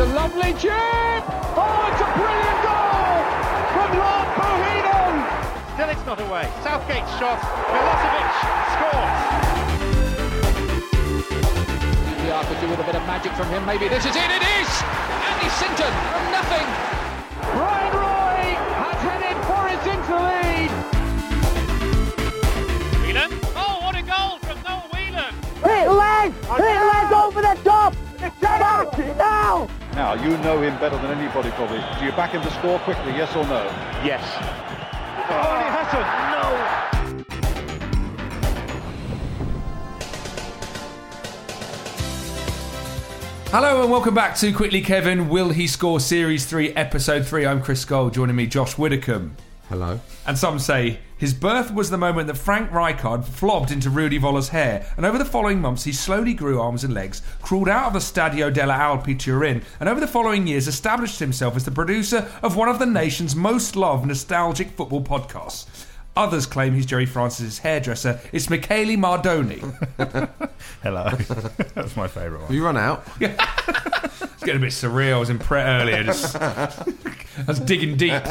It's 0.00 0.08
a 0.08 0.14
lovely 0.14 0.52
chip! 0.54 0.72
Oh, 1.60 1.92
it's 1.92 2.00
a 2.00 2.08
brilliant 2.16 2.60
goal 2.64 3.20
from 3.68 4.00
Lars 4.00 4.32
Bohinen! 4.32 5.12
Still 5.76 5.90
it's 5.92 6.06
not 6.08 6.16
away. 6.24 6.48
Southgate's 6.64 7.12
shot. 7.20 7.36
Milosevic 7.68 8.28
scores. 8.72 9.20
QPR 12.16 12.42
could 12.48 12.60
do 12.64 12.68
with 12.72 12.80
a 12.80 12.84
bit 12.84 12.96
of 12.96 13.04
magic 13.04 13.32
from 13.32 13.48
him. 13.48 13.66
Maybe 13.66 13.88
this 13.88 14.06
is 14.06 14.16
it. 14.16 14.24
It 14.24 14.40
is! 14.40 14.70
Andy 15.28 15.52
Sinton 15.60 15.92
from 16.08 16.24
nothing. 16.32 16.64
Bryan 17.52 17.92
Roy 17.92 18.56
has 18.80 19.04
headed 19.04 19.36
Forest 19.44 19.84
into 19.84 20.16
the 20.16 20.24
lead. 20.32 20.72
Whelan. 23.04 23.36
Oh, 23.52 23.84
what 23.84 23.94
a 23.96 24.00
goal 24.00 24.40
from 24.48 24.56
Noel 24.64 24.88
Whelan. 24.96 25.36
Hit 25.60 25.92
leg! 25.92 26.32
Hit 26.56 26.80
leg 26.88 27.12
over 27.12 27.42
the 27.42 27.54
top! 27.68 27.94
Back 28.40 28.96
now! 29.18 29.68
Now, 29.94 30.14
you 30.14 30.36
know 30.38 30.62
him 30.62 30.78
better 30.78 30.96
than 30.96 31.10
anybody 31.18 31.50
probably. 31.50 31.78
Do 31.98 32.04
you 32.04 32.12
back 32.12 32.30
him 32.30 32.42
to 32.42 32.50
score 32.52 32.78
quickly, 32.80 33.12
yes 33.12 33.34
or 33.34 33.44
no? 33.44 33.64
Yes. 34.04 34.22
Oh, 35.28 35.56
and 35.56 35.74
he! 35.90 35.98
No! 36.30 36.70
Hello 43.50 43.82
and 43.82 43.90
welcome 43.90 44.14
back 44.14 44.36
to 44.36 44.52
Quickly 44.52 44.80
Kevin. 44.80 45.28
Will 45.28 45.50
he 45.50 45.66
score 45.66 45.98
Series 45.98 46.46
3, 46.46 46.70
Episode 46.74 47.26
3? 47.26 47.46
I'm 47.46 47.60
Chris 47.60 47.84
Gold. 47.84 48.14
Joining 48.14 48.36
me, 48.36 48.46
Josh 48.46 48.78
Widdicombe. 48.78 49.34
Hello. 49.70 50.00
And 50.26 50.36
some 50.36 50.58
say 50.58 50.98
his 51.16 51.32
birth 51.32 51.72
was 51.72 51.90
the 51.90 51.96
moment 51.96 52.26
that 52.26 52.36
Frank 52.36 52.72
Rijkaard 52.72 53.24
flobbed 53.24 53.70
into 53.70 53.88
Rudy 53.88 54.18
Voller's 54.18 54.48
hair, 54.48 54.84
and 54.96 55.06
over 55.06 55.16
the 55.16 55.24
following 55.24 55.60
months 55.60 55.84
he 55.84 55.92
slowly 55.92 56.34
grew 56.34 56.60
arms 56.60 56.82
and 56.82 56.92
legs, 56.92 57.22
crawled 57.40 57.68
out 57.68 57.86
of 57.86 57.92
the 57.92 58.00
Stadio 58.00 58.52
delle 58.52 58.70
Alpi 58.70 59.16
Turin, 59.16 59.62
and 59.78 59.88
over 59.88 60.00
the 60.00 60.08
following 60.08 60.48
years 60.48 60.66
established 60.66 61.20
himself 61.20 61.54
as 61.54 61.64
the 61.64 61.70
producer 61.70 62.28
of 62.42 62.56
one 62.56 62.68
of 62.68 62.80
the 62.80 62.84
nation's 62.86 63.36
most 63.36 63.76
loved 63.76 64.06
nostalgic 64.06 64.70
football 64.70 65.04
podcasts. 65.04 65.86
Others 66.16 66.46
claim 66.46 66.74
he's 66.74 66.84
Gerry 66.84 67.06
Francis's 67.06 67.58
hairdresser. 67.60 68.18
It's 68.32 68.50
Michele 68.50 68.96
Mardoni. 68.96 69.60
Hello. 70.82 71.10
That's 71.74 71.94
my 71.96 72.08
favourite 72.08 72.42
one. 72.42 72.52
you 72.52 72.64
run 72.64 72.76
out? 72.76 73.06
It's 74.40 74.46
getting 74.46 74.62
a 74.62 74.64
bit 74.64 74.72
surreal. 74.72 75.16
I 75.16 75.18
was 75.18 75.28
in 75.28 75.38
Pret 75.38 75.66
earlier. 75.66 76.02
Just, 76.02 76.34
I 76.34 76.72
was 77.46 77.60
digging 77.60 77.98
deep. 77.98 78.22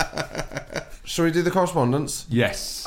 Shall 1.09 1.25
we 1.25 1.31
do 1.31 1.41
the 1.41 1.49
correspondence? 1.49 2.27
Yes. 2.29 2.85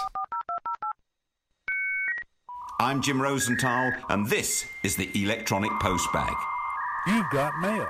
I'm 2.79 3.03
Jim 3.03 3.21
Rosenthal, 3.21 3.91
and 4.09 4.29
this 4.29 4.65
is 4.85 4.95
the 4.95 5.11
Electronic 5.21 5.73
Postbag. 5.73 6.33
You've 7.09 7.29
got 7.33 7.59
mail. 7.61 7.89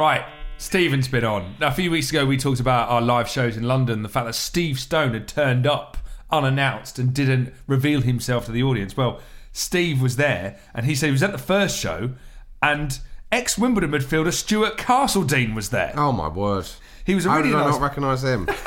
Right, 0.00 0.24
Stephen's 0.58 1.06
been 1.06 1.24
on. 1.24 1.54
Now, 1.60 1.68
a 1.68 1.70
few 1.70 1.92
weeks 1.92 2.10
ago, 2.10 2.26
we 2.26 2.36
talked 2.36 2.58
about 2.58 2.88
our 2.88 3.00
live 3.00 3.28
shows 3.28 3.56
in 3.56 3.62
London, 3.62 4.02
the 4.02 4.08
fact 4.08 4.26
that 4.26 4.34
Steve 4.34 4.80
Stone 4.80 5.14
had 5.14 5.28
turned 5.28 5.64
up 5.64 5.96
unannounced 6.32 6.98
and 6.98 7.14
didn't 7.14 7.54
reveal 7.68 8.00
himself 8.00 8.46
to 8.46 8.52
the 8.52 8.64
audience. 8.64 8.96
Well, 8.96 9.20
Steve 9.52 10.02
was 10.02 10.16
there, 10.16 10.58
and 10.74 10.86
he 10.86 10.96
said 10.96 11.06
he 11.06 11.12
was 11.12 11.22
at 11.22 11.30
the 11.30 11.38
first 11.38 11.78
show, 11.78 12.14
and 12.60 12.98
ex 13.30 13.56
Wimbledon 13.56 13.92
midfielder 13.92 14.32
Stewart 14.32 14.76
Castledine 14.76 15.54
was 15.54 15.70
there. 15.70 15.94
Oh 15.96 16.10
my 16.10 16.26
word! 16.26 16.66
He 17.06 17.14
was 17.14 17.26
a 17.26 17.30
How 17.30 17.36
really 17.36 17.50
did 17.50 17.58
I 17.58 17.70
not 17.70 17.80
recognise 17.80 18.24
him? 18.24 18.48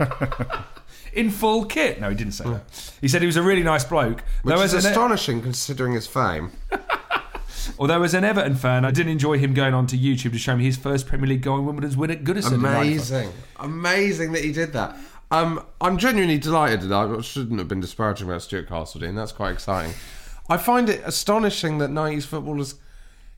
in 1.12 1.30
full 1.30 1.64
kit. 1.64 2.00
No, 2.00 2.08
he 2.10 2.14
didn't 2.16 2.32
say 2.34 2.44
that. 2.44 2.92
He 3.00 3.08
said 3.08 3.22
he 3.22 3.26
was 3.26 3.36
a 3.36 3.42
really 3.42 3.62
nice 3.62 3.84
bloke. 3.84 4.22
Which 4.42 4.54
Though 4.54 4.62
is 4.62 4.74
as 4.74 4.84
an- 4.84 4.90
astonishing 4.92 5.42
considering 5.42 5.92
his 5.92 6.06
fame. 6.06 6.52
Although 7.78 8.02
as 8.02 8.14
an 8.14 8.24
Everton 8.24 8.56
fan, 8.56 8.84
I 8.84 8.90
didn't 8.90 9.12
enjoy 9.12 9.38
him 9.38 9.54
going 9.54 9.74
onto 9.74 9.96
YouTube 9.96 10.32
to 10.32 10.38
show 10.38 10.56
me 10.56 10.64
his 10.64 10.76
first 10.76 11.06
Premier 11.06 11.26
League 11.28 11.42
goal 11.42 11.58
in 11.58 11.66
Wimbledon's 11.66 11.96
win 11.96 12.10
at 12.10 12.24
Goodison. 12.24 12.54
in 12.54 12.62
95. 12.62 12.80
Amazing, 12.82 13.32
amazing 13.58 14.32
that 14.32 14.42
he 14.44 14.52
did 14.52 14.72
that. 14.72 14.96
Um, 15.30 15.64
I'm 15.80 15.96
genuinely 15.98 16.38
delighted. 16.38 16.80
That 16.82 16.92
I 16.94 17.20
shouldn't 17.20 17.58
have 17.58 17.68
been 17.68 17.80
disparaging 17.80 18.28
about 18.28 18.42
Stewart 18.42 18.68
Castledine. 18.68 19.14
That's 19.14 19.32
quite 19.32 19.52
exciting. 19.52 19.92
I 20.48 20.56
find 20.56 20.88
it 20.88 21.02
astonishing 21.04 21.78
that 21.78 21.90
90s 21.90 22.24
footballers 22.24 22.74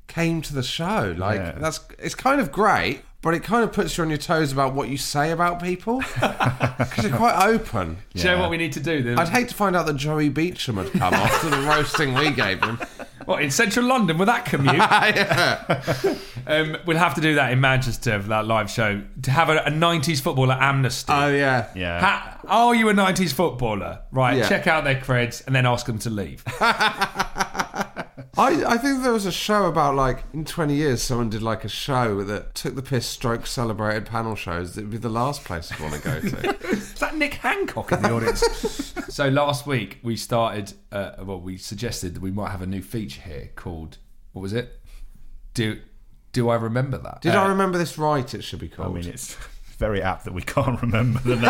came 0.07 0.41
to 0.43 0.55
the 0.55 0.63
show. 0.63 1.15
Like 1.19 1.37
Yeah. 1.41 1.53
that's 1.59 1.81
it's 1.99 2.15
kind 2.15 2.41
of 2.41 2.51
great, 2.51 3.03
but 3.23 3.35
it 3.35 3.43
kind 3.45 3.63
of 3.65 3.73
puts 3.73 3.97
you 3.97 4.03
on 4.05 4.09
your 4.11 4.19
toes 4.19 4.53
about 4.53 4.75
what 4.75 4.89
you 4.89 4.97
say 4.99 5.31
about 5.31 5.63
people 5.63 5.99
because 6.15 7.05
you're 7.05 7.17
quite 7.17 7.47
open. 7.47 7.99
Do 8.15 8.19
you 8.23 8.25
know 8.35 8.41
what 8.41 8.51
we 8.51 8.57
need 8.57 8.73
to 8.73 8.81
do? 8.81 9.03
Then? 9.03 9.19
I'd 9.19 9.29
hate 9.29 9.49
to 9.49 9.55
find 9.55 9.75
out 9.77 9.87
that 9.87 9.97
Joey 9.97 10.29
Beauchamp 10.29 10.79
had 10.79 10.93
come 10.93 11.15
after 11.15 11.49
the 11.51 11.57
roasting 11.69 12.15
we 12.15 12.31
gave 12.31 12.63
him. 12.63 12.79
What 13.25 13.41
in 13.43 13.53
central 13.53 13.87
London 13.87 14.19
with 14.19 14.27
that 14.27 14.45
commute? 14.45 14.81
um, 16.47 16.77
we'll 16.87 16.99
have 16.99 17.15
to 17.15 17.21
do 17.21 17.37
that 17.37 17.53
in 17.53 17.61
Manchester 17.61 18.21
for 18.21 18.29
that 18.29 18.47
live 18.49 18.69
show 18.69 19.01
to 19.23 19.31
have 19.31 19.49
a, 19.49 19.59
a 19.59 19.71
'90s 19.71 20.21
footballer 20.21 20.59
amnesty. 20.61 21.13
Oh 21.13 21.29
yeah, 21.29 21.69
Yeah. 21.77 22.01
Ha- 22.01 22.41
are 22.49 22.75
you 22.75 22.89
a 22.89 22.93
'90s 22.93 23.33
footballer? 23.33 24.01
Right, 24.11 24.39
Yeah. 24.39 24.49
check 24.49 24.67
out 24.67 24.83
their 24.83 24.97
creds 24.97 25.47
and 25.47 25.55
then 25.55 25.67
ask 25.67 25.87
them 25.87 26.01
to 26.01 26.11
leave. 26.11 26.43
I, 28.39 28.65
I 28.65 28.79
think 28.79 29.03
there 29.03 29.13
was 29.13 29.27
a 29.27 29.33
show 29.33 29.67
about 29.67 29.95
like 29.95 30.25
in 30.33 30.45
20 30.47 30.75
years 30.75 31.03
someone 31.03 31.29
did 31.29 31.43
like 31.43 31.65
a 31.65 31.69
show 31.69 32.25
that 32.25 32.55
took 32.55 32.75
the 32.75 32.83
piss 32.83 33.05
stroke 33.07 33.47
celebrated 33.47 34.07
panel 34.07 34.35
shows 34.37 34.75
that 34.75 34.83
would 34.83 34.91
be 34.91 34.97
the 34.99 35.11
last 35.11 35.45
place 35.45 35.71
I'd 35.71 35.81
want 35.81 35.95
to 35.95 36.01
go 36.01 36.19
to. 36.21 36.69
Is 36.71 36.95
that 36.95 37.15
Nick 37.17 37.35
Hancock 37.35 37.93
in 37.93 38.01
the 38.03 38.11
audience? 38.11 38.41
so 39.15 39.29
last 39.29 39.67
week 39.67 39.99
we 40.03 40.17
started. 40.17 40.73
Uh, 40.91 41.13
well, 41.23 41.41
we 41.41 41.59
suggested 41.59 42.15
that 42.15 42.23
we 42.23 42.31
might 42.31 42.51
have 42.51 42.63
a 42.63 42.67
new 42.67 42.81
feature 42.83 43.21
here 43.21 43.51
called 43.55 43.99
what 44.33 44.41
was 44.43 44.55
it? 44.55 44.81
Do 45.55 45.81
do 46.33 46.49
I 46.49 46.55
remember 46.55 46.97
that? 46.97 47.21
Did 47.21 47.35
Uh, 47.35 47.43
I 47.43 47.49
remember 47.49 47.77
this 47.77 47.99
right? 47.99 48.33
It 48.33 48.43
should 48.43 48.61
be 48.61 48.69
called. 48.69 48.87
I 48.87 48.93
called. 48.93 49.05
mean, 49.05 49.13
it's 49.13 49.37
very 49.83 50.01
apt 50.01 50.25
that 50.25 50.33
we 50.33 50.43
can't 50.55 50.81
remember 50.81 51.19
the 51.25 51.35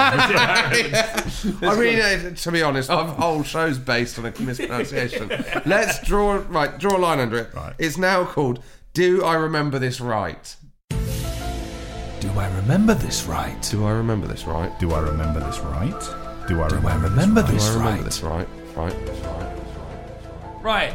name. 1.53 1.63
I 1.71 1.79
mean, 1.79 2.01
uh, 2.01 2.35
to 2.35 2.51
be 2.51 2.63
honest, 2.63 2.89
our 2.89 3.05
whole 3.05 3.43
show's 3.43 3.79
based 3.79 4.19
on 4.19 4.25
a 4.25 4.33
mispronunciation. 4.41 5.29
Let's 5.67 6.03
draw 6.03 6.43
right, 6.49 6.79
draw 6.79 6.97
a 6.97 6.99
line 6.99 7.21
under 7.21 7.39
it. 7.39 7.53
Right. 7.55 7.75
It's 7.79 7.99
now 7.99 8.25
called 8.25 8.65
"Do 8.95 9.23
I 9.23 9.35
Remember 9.35 9.79
This 9.79 10.01
Right?" 10.01 10.57
Do 10.89 12.31
I 12.39 12.47
remember 12.57 12.95
this 12.95 13.25
right? 13.25 13.61
Do 13.71 13.85
I 13.85 13.91
remember 13.91 14.27
this 14.27 14.45
right? 14.45 14.73
Do 14.79 14.93
I 14.93 15.01
remember 15.01 15.41
this 15.41 15.59
right? 15.59 16.01
Do 16.49 16.63
I 16.63 16.69
Do 16.69 16.77
I 16.77 16.95
remember, 16.95 17.09
remember 17.09 17.43
this 17.43 17.53
this 17.53 17.75
Do 17.75 17.81
I 17.81 17.85
remember 17.85 17.97
right? 17.97 18.05
this 18.05 18.23
right? 18.23 18.49
Right, 18.77 19.07
this 19.07 19.19
right, 19.27 19.57
this 19.57 19.77
right. 19.77 20.63
Right, 20.63 20.95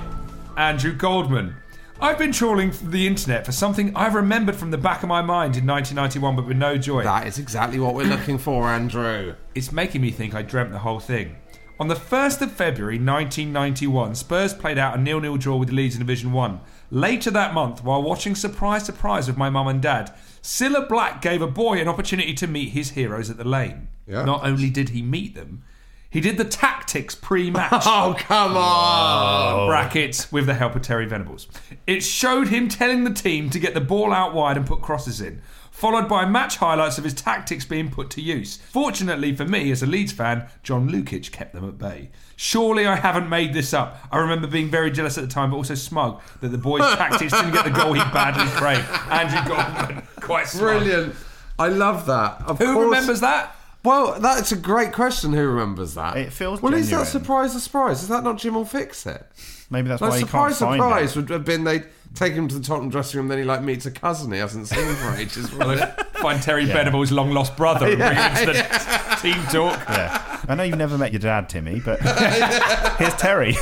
Andrew 0.58 0.94
Goldman. 0.94 1.56
I've 2.00 2.20
been 2.20 2.32
trawling 2.32 2.72
the 2.84 3.08
internet 3.08 3.44
for 3.44 3.52
something 3.52 3.92
I've 3.96 4.14
remembered 4.14 4.56
from 4.56 4.70
the 4.70 4.78
back 4.78 5.02
of 5.02 5.10
my 5.10 5.24
mind 5.24 5.58
in 5.58 5.66
1991, 5.66 6.36
but 6.36 6.46
with 6.46 6.56
no 6.56 6.78
joy. 6.78 7.04
That 7.04 7.26
is 7.26 7.40
exactly 7.40 7.80
what 7.80 7.96
we're 7.96 8.06
looking 8.06 8.38
for, 8.38 8.66
Andrew. 8.66 9.34
It's 9.56 9.72
making 9.72 10.02
me 10.02 10.12
think 10.12 10.36
I 10.36 10.44
dreamt 10.44 10.72
the 10.72 10.80
whole 10.80 11.00
thing. 11.00 11.38
On 11.80 11.88
the 11.88 11.96
1st 11.96 12.42
of 12.44 12.52
February 12.52 13.00
1991, 13.00 14.14
Spurs 14.14 14.54
played 14.54 14.78
out 14.78 14.96
a 14.96 15.02
nil-nil 15.02 15.38
draw 15.38 15.56
with 15.56 15.72
Leeds 15.72 15.96
in 15.96 16.00
Division 16.00 16.32
1. 16.32 16.60
Later 16.92 17.32
that 17.32 17.56
month, 17.56 17.84
while 17.84 18.04
watching 18.04 18.36
Surprise 18.36 18.86
Surprise 18.86 19.28
with 19.28 19.38
my 19.38 19.50
mum 19.50 19.68
and 19.68 19.82
dad, 19.82 20.14
Cilla 20.44 20.88
Black 20.88 21.22
gave 21.22 21.42
a 21.42 21.48
boy 21.48 21.80
an 21.80 21.88
opportunity 21.88 22.36
to 22.36 22.48
meet 22.48 22.70
his 22.70 22.92
heroes 22.92 23.32
at 23.32 23.38
the 23.38 23.44
lane. 23.44 23.88
Yeah. 24.06 24.24
Not 24.24 24.46
only 24.46 24.70
did 24.70 24.90
he 24.90 25.02
meet 25.02 25.34
them, 25.34 25.64
he 26.10 26.22
did 26.22 26.38
the 26.38 26.46
tactics 26.46 27.16
pre-match. 27.16 27.72
Oh, 27.86 28.16
come 28.18 28.56
on! 28.58 29.68
brackets 29.68 30.32
with 30.32 30.46
the 30.46 30.54
help 30.54 30.76
of 30.76 30.82
Terry 30.82 31.06
Venables. 31.06 31.48
It 31.86 32.02
showed 32.02 32.48
him 32.50 32.68
telling 32.70 33.04
the 33.04 33.14
team 33.14 33.50
to 33.52 33.60
get 33.60 33.74
the 33.74 33.82
ball 33.82 34.14
out 34.14 34.34
wide 34.34 34.58
and 34.58 34.66
put 34.66 34.82
crosses 34.82 35.20
in, 35.22 35.42
followed 35.72 36.08
by 36.08 36.26
match 36.26 36.58
highlights 36.58 36.98
of 36.98 37.04
his 37.04 37.14
tactics 37.14 37.66
being 37.66 37.90
put 37.90 38.10
to 38.12 38.22
use. 38.22 38.58
Fortunately 38.58 39.36
for 39.36 39.46
me, 39.46 39.70
as 39.72 39.84
a 39.84 39.86
Leeds 39.86 40.12
fan, 40.12 40.48
John 40.64 40.90
Lukic 40.90 41.32
kept 41.32 41.54
them 41.54 41.68
at 41.68 41.78
bay. 41.78 42.10
Surely 42.36 42.86
I 42.88 42.96
haven't 42.96 43.30
made 43.30 43.54
this 43.54 43.74
up. 43.74 43.98
I 44.12 44.18
remember 44.20 44.48
being 44.48 44.70
very 44.70 44.92
jealous 44.92 45.18
at 45.18 45.22
the 45.24 45.30
time, 45.30 45.52
but 45.52 45.58
also 45.58 45.76
smug 45.76 46.22
that 46.42 46.50
the 46.50 46.58
boys' 46.58 46.82
tactics 46.96 47.34
didn't 47.34 47.52
get 47.52 47.66
the 47.66 47.72
goal 47.72 47.94
he 47.94 48.00
badly 48.00 48.46
craved. 48.52 48.86
Andrew 49.12 49.56
Goldman, 49.56 50.08
quite 50.22 50.48
smug. 50.48 50.62
Brilliant. 50.84 51.16
I 51.60 51.68
love 51.70 52.06
that. 52.06 52.44
Of 52.46 52.60
Who 52.60 52.74
course- 52.74 52.86
remembers 52.86 53.20
that? 53.22 53.56
Well, 53.88 54.20
that's 54.20 54.52
a 54.52 54.56
great 54.58 54.92
question. 54.94 55.34
Who 55.34 55.48
remembers 55.48 55.94
that? 55.96 56.18
It 56.18 56.34
feels 56.34 56.62
Well, 56.62 56.74
is 56.74 56.88
genuine. 56.90 57.06
that 57.06 57.12
surprise? 57.12 57.56
A 57.56 57.60
surprise? 57.62 58.04
Is 58.04 58.10
that 58.10 58.24
not 58.24 58.38
Jim 58.38 58.54
will 58.56 58.66
fix 58.66 59.06
it? 59.06 59.26
Maybe 59.70 59.88
that's 59.90 60.02
Like, 60.02 60.12
why 60.12 60.18
you 60.18 60.26
surprise, 60.26 60.60
can't 60.60 60.70
find 60.72 60.80
surprise 60.82 61.12
it. 61.12 61.16
would 61.20 61.30
have 61.30 61.46
been 61.46 61.64
they 61.64 61.84
take 62.14 62.34
him 62.34 62.48
to 62.48 62.56
the 62.60 62.64
Tottenham 62.66 62.90
dressing 62.90 63.20
room, 63.20 63.28
then 63.28 63.38
he 63.38 63.44
like 63.44 63.62
meets 63.64 63.86
a 63.86 63.92
cousin 63.92 64.32
he 64.32 64.40
hasn't 64.40 64.68
seen 64.68 64.94
for 64.96 65.14
ages. 65.16 65.52
wouldn't 65.54 65.82
it? 65.82 66.06
Find 66.18 66.42
Terry 66.42 66.66
Venables' 66.66 67.12
long 67.12 67.32
lost 67.32 67.56
brother 67.58 67.88
and 67.88 67.98
bring 67.98 68.16
him 68.16 68.38
into 68.38 68.46
the 68.54 69.18
team 69.22 69.44
talk. 69.52 69.80
Yeah. 69.90 70.42
I 70.48 70.56
know 70.56 70.64
you've 70.64 70.78
never 70.78 70.98
met 70.98 71.12
your 71.12 71.20
dad, 71.20 71.50
Timmy, 71.50 71.80
but 71.80 72.00
here's 72.98 73.14
Terry. 73.16 73.56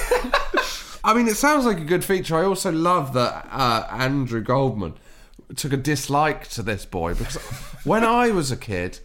I 1.04 1.14
mean, 1.16 1.28
it 1.28 1.38
sounds 1.38 1.66
like 1.66 1.78
a 1.80 1.84
good 1.84 2.04
feature. 2.04 2.36
I 2.36 2.46
also 2.46 2.72
love 2.72 3.14
that 3.14 3.48
uh, 3.52 3.88
Andrew 3.92 4.42
Goldman 4.42 4.94
took 5.56 5.74
a 5.74 5.78
dislike 5.78 6.48
to 6.50 6.64
this 6.64 6.86
boy 6.86 7.14
because 7.14 7.36
when 7.84 8.04
I 8.04 8.32
was 8.32 8.52
a 8.52 8.58
kid, 8.58 9.00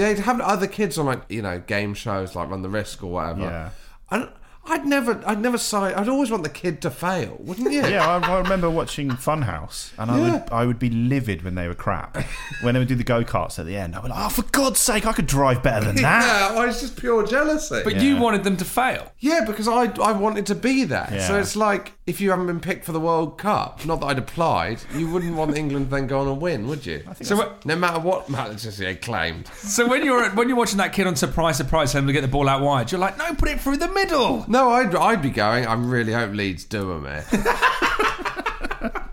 they'd 0.00 0.18
have 0.20 0.40
other 0.40 0.66
kids 0.66 0.98
on 0.98 1.06
like 1.06 1.22
you 1.28 1.42
know 1.42 1.60
game 1.60 1.94
shows 1.94 2.34
like 2.34 2.48
Run 2.50 2.62
the 2.62 2.68
Risk 2.68 3.02
or 3.02 3.12
whatever. 3.12 3.42
Yeah. 3.42 3.70
And 4.10 4.28
I'd 4.64 4.86
never, 4.86 5.20
I'd 5.26 5.40
never 5.40 5.58
side. 5.58 5.94
I'd 5.94 6.08
always 6.08 6.30
want 6.30 6.44
the 6.44 6.48
kid 6.48 6.80
to 6.82 6.90
fail, 6.90 7.36
wouldn't 7.40 7.72
you? 7.72 7.82
Yeah, 7.84 8.06
I, 8.06 8.18
I 8.32 8.38
remember 8.38 8.70
watching 8.70 9.10
Funhouse, 9.10 9.90
and 9.98 10.10
I 10.10 10.18
Yeah. 10.18 10.32
would 10.32 10.52
I 10.52 10.64
would 10.66 10.78
be 10.78 10.88
livid 10.88 11.42
when 11.42 11.56
they 11.56 11.66
were 11.66 11.74
crap. 11.74 12.16
when 12.62 12.74
they 12.74 12.78
would 12.78 12.86
do 12.88 12.94
the 12.94 13.02
go 13.04 13.24
karts 13.24 13.58
at 13.58 13.66
the 13.66 13.76
end, 13.76 13.96
I'd 13.96 14.02
be 14.04 14.08
like, 14.10 14.24
"Oh, 14.24 14.28
for 14.28 14.42
God's 14.42 14.78
sake, 14.78 15.04
I 15.04 15.12
could 15.12 15.26
drive 15.26 15.62
better 15.64 15.84
than 15.86 15.96
that." 16.02 16.52
Yeah, 16.52 16.60
I 16.62 16.66
was 16.66 16.80
just 16.80 16.96
pure 16.96 17.26
jealousy. 17.26 17.80
But 17.82 18.00
you 18.00 18.16
wanted 18.18 18.44
them 18.44 18.56
to 18.58 18.64
fail. 18.64 19.10
Yeah, 19.18 19.40
because 19.44 19.66
I 19.66 19.84
I 20.00 20.12
wanted 20.12 20.46
to 20.46 20.54
be 20.54 20.84
there. 20.84 21.08
So 21.26 21.38
it's 21.38 21.56
like 21.56 21.92
if 22.06 22.20
you 22.20 22.30
haven't 22.30 22.46
been 22.46 22.60
picked 22.60 22.84
for 22.84 22.92
the 22.92 23.00
World 23.00 23.38
Cup, 23.38 23.84
not 23.84 24.00
that 24.00 24.06
I'd 24.06 24.18
applied, 24.18 24.80
you 24.96 25.08
wouldn't 25.10 25.34
want 25.36 25.56
England 25.56 25.90
then 25.90 26.06
go 26.06 26.20
on 26.20 26.28
and 26.28 26.40
win, 26.40 26.66
would 26.68 26.84
you? 26.86 27.02
So 27.22 27.36
what- 27.36 27.64
no 27.66 27.76
matter 27.76 28.00
what 28.00 28.28
Manchester 28.28 28.94
claimed. 28.96 29.46
So 29.56 29.86
when 29.88 30.04
you're 30.04 30.30
when 30.30 30.48
you're 30.48 30.56
watching 30.56 30.78
that 30.78 30.92
kid 30.92 31.06
on 31.08 31.16
surprise 31.16 31.56
surprise 31.56 31.92
telling 31.92 32.04
him 32.04 32.06
to 32.08 32.12
get 32.12 32.20
the 32.22 32.28
ball 32.28 32.48
out 32.48 32.62
wide, 32.62 32.90
you're 32.92 33.00
like, 33.00 33.18
no, 33.18 33.34
put 33.34 33.48
it 33.48 33.60
through 33.60 33.76
the 33.78 33.88
middle. 33.88 34.44
No, 34.52 34.68
I'd 34.68 34.94
I'd 34.94 35.22
be 35.22 35.30
going. 35.30 35.66
I 35.66 35.72
really 35.72 36.12
hope 36.12 36.32
Leeds 36.32 36.64
do 36.64 36.88
them 36.88 37.06
here. 37.06 37.24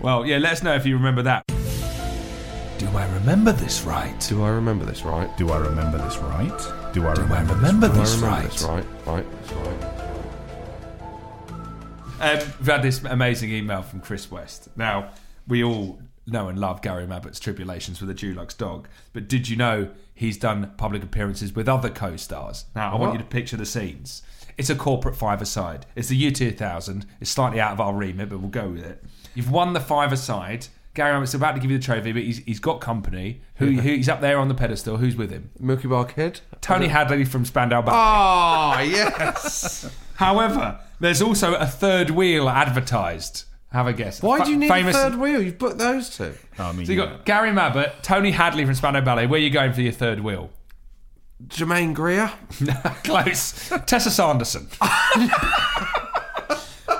Well, 0.00 0.24
yeah, 0.26 0.38
let 0.38 0.52
us 0.52 0.62
know 0.62 0.74
if 0.74 0.86
you 0.86 0.96
remember 0.96 1.22
that. 1.22 1.46
Do 1.46 2.88
I 2.96 3.06
remember 3.14 3.52
this 3.52 3.82
right? 3.82 4.18
do 4.28 4.42
I 4.42 4.48
remember 4.48 4.84
this 4.84 5.02
right? 5.02 5.36
Do 5.36 5.50
I 5.50 5.58
remember 5.58 5.98
this 5.98 6.16
right? 6.16 6.48
Do 6.92 7.06
I 7.06 7.14
Do 7.14 7.20
I 7.22 7.24
remember? 7.24 7.54
remember 7.54 7.88
Do 7.88 7.94
I 7.94 7.98
this 7.98 8.14
remember 8.16 8.36
right? 8.36 8.50
this 8.50 8.62
right? 8.62 8.84
Right, 9.06 9.26
that's 9.42 9.52
right. 12.20 12.40
Um, 12.40 12.52
we've 12.58 12.66
had 12.66 12.82
this 12.82 13.04
amazing 13.04 13.50
email 13.52 13.82
from 13.82 14.00
Chris 14.00 14.30
West. 14.30 14.68
Now, 14.76 15.10
we 15.46 15.62
all 15.62 16.00
know 16.26 16.48
and 16.48 16.58
love 16.58 16.80
Gary 16.82 17.06
Mabbutt's 17.06 17.38
tribulations 17.38 18.00
with 18.00 18.08
the 18.08 18.14
Dulux 18.14 18.56
dog, 18.56 18.88
but 19.12 19.28
did 19.28 19.48
you 19.48 19.56
know 19.56 19.90
he's 20.14 20.36
done 20.36 20.72
public 20.76 21.02
appearances 21.02 21.54
with 21.54 21.68
other 21.68 21.90
co 21.90 22.16
stars? 22.16 22.66
Now, 22.74 22.92
I 22.92 22.96
want 22.96 23.12
you 23.12 23.18
to 23.18 23.24
picture 23.24 23.56
the 23.56 23.66
scenes. 23.66 24.22
It's 24.58 24.70
a 24.70 24.74
corporate 24.74 25.16
five-a-side. 25.16 25.86
It's 25.96 26.08
the 26.08 26.16
year 26.16 26.30
2000. 26.30 27.06
It's 27.20 27.30
slightly 27.30 27.60
out 27.60 27.72
of 27.72 27.80
our 27.80 27.94
remit, 27.94 28.28
but 28.28 28.38
we'll 28.40 28.50
go 28.50 28.68
with 28.68 28.84
it. 28.84 29.02
You've 29.34 29.50
won 29.50 29.72
the 29.72 29.80
five-a-side. 29.80 30.68
Gary 30.94 31.18
Mabbutt's 31.18 31.32
about 31.32 31.54
to 31.54 31.60
give 31.60 31.70
you 31.70 31.78
the 31.78 31.84
trophy, 31.84 32.12
but 32.12 32.22
he's, 32.22 32.38
he's 32.38 32.60
got 32.60 32.80
company. 32.82 33.40
Who, 33.56 33.70
who 33.70 33.80
He's 33.80 34.10
up 34.10 34.20
there 34.20 34.38
on 34.38 34.48
the 34.48 34.54
pedestal. 34.54 34.98
Who's 34.98 35.16
with 35.16 35.30
him? 35.30 35.50
Milky 35.58 35.88
Bar 35.88 36.04
Kid. 36.04 36.40
Tony 36.60 36.88
Hadley 36.88 37.24
from 37.24 37.46
Spandau 37.46 37.80
Ballet. 37.80 37.96
Oh 37.96 38.00
ah, 38.00 38.80
yes. 38.82 39.90
However, 40.16 40.80
there's 41.00 41.22
also 41.22 41.54
a 41.54 41.66
third 41.66 42.10
wheel 42.10 42.48
advertised. 42.48 43.44
Have 43.72 43.86
a 43.86 43.92
guess. 43.92 44.20
Why 44.22 44.38
Fa- 44.38 44.44
do 44.44 44.50
you 44.50 44.56
need 44.58 44.68
famous- 44.68 44.94
a 44.96 44.98
third 45.10 45.18
wheel? 45.18 45.40
You've 45.42 45.58
booked 45.58 45.78
those 45.78 46.14
two. 46.16 46.34
Oh, 46.58 46.64
I 46.64 46.72
mean, 46.72 46.84
So 46.86 46.92
you 46.92 46.98
got 46.98 47.24
Gary 47.24 47.50
Mabbutt, 47.50 48.02
Tony 48.02 48.30
Hadley 48.30 48.64
from 48.64 48.74
Spandau 48.74 49.00
Ballet. 49.00 49.26
Where 49.26 49.40
are 49.40 49.42
you 49.42 49.50
going 49.50 49.72
for 49.72 49.80
your 49.80 49.92
third 49.92 50.20
wheel? 50.20 50.50
Germaine 51.48 51.92
Greer. 51.94 52.30
Close. 53.04 53.70
Tessa 53.86 54.10
Sanderson. 54.10 54.68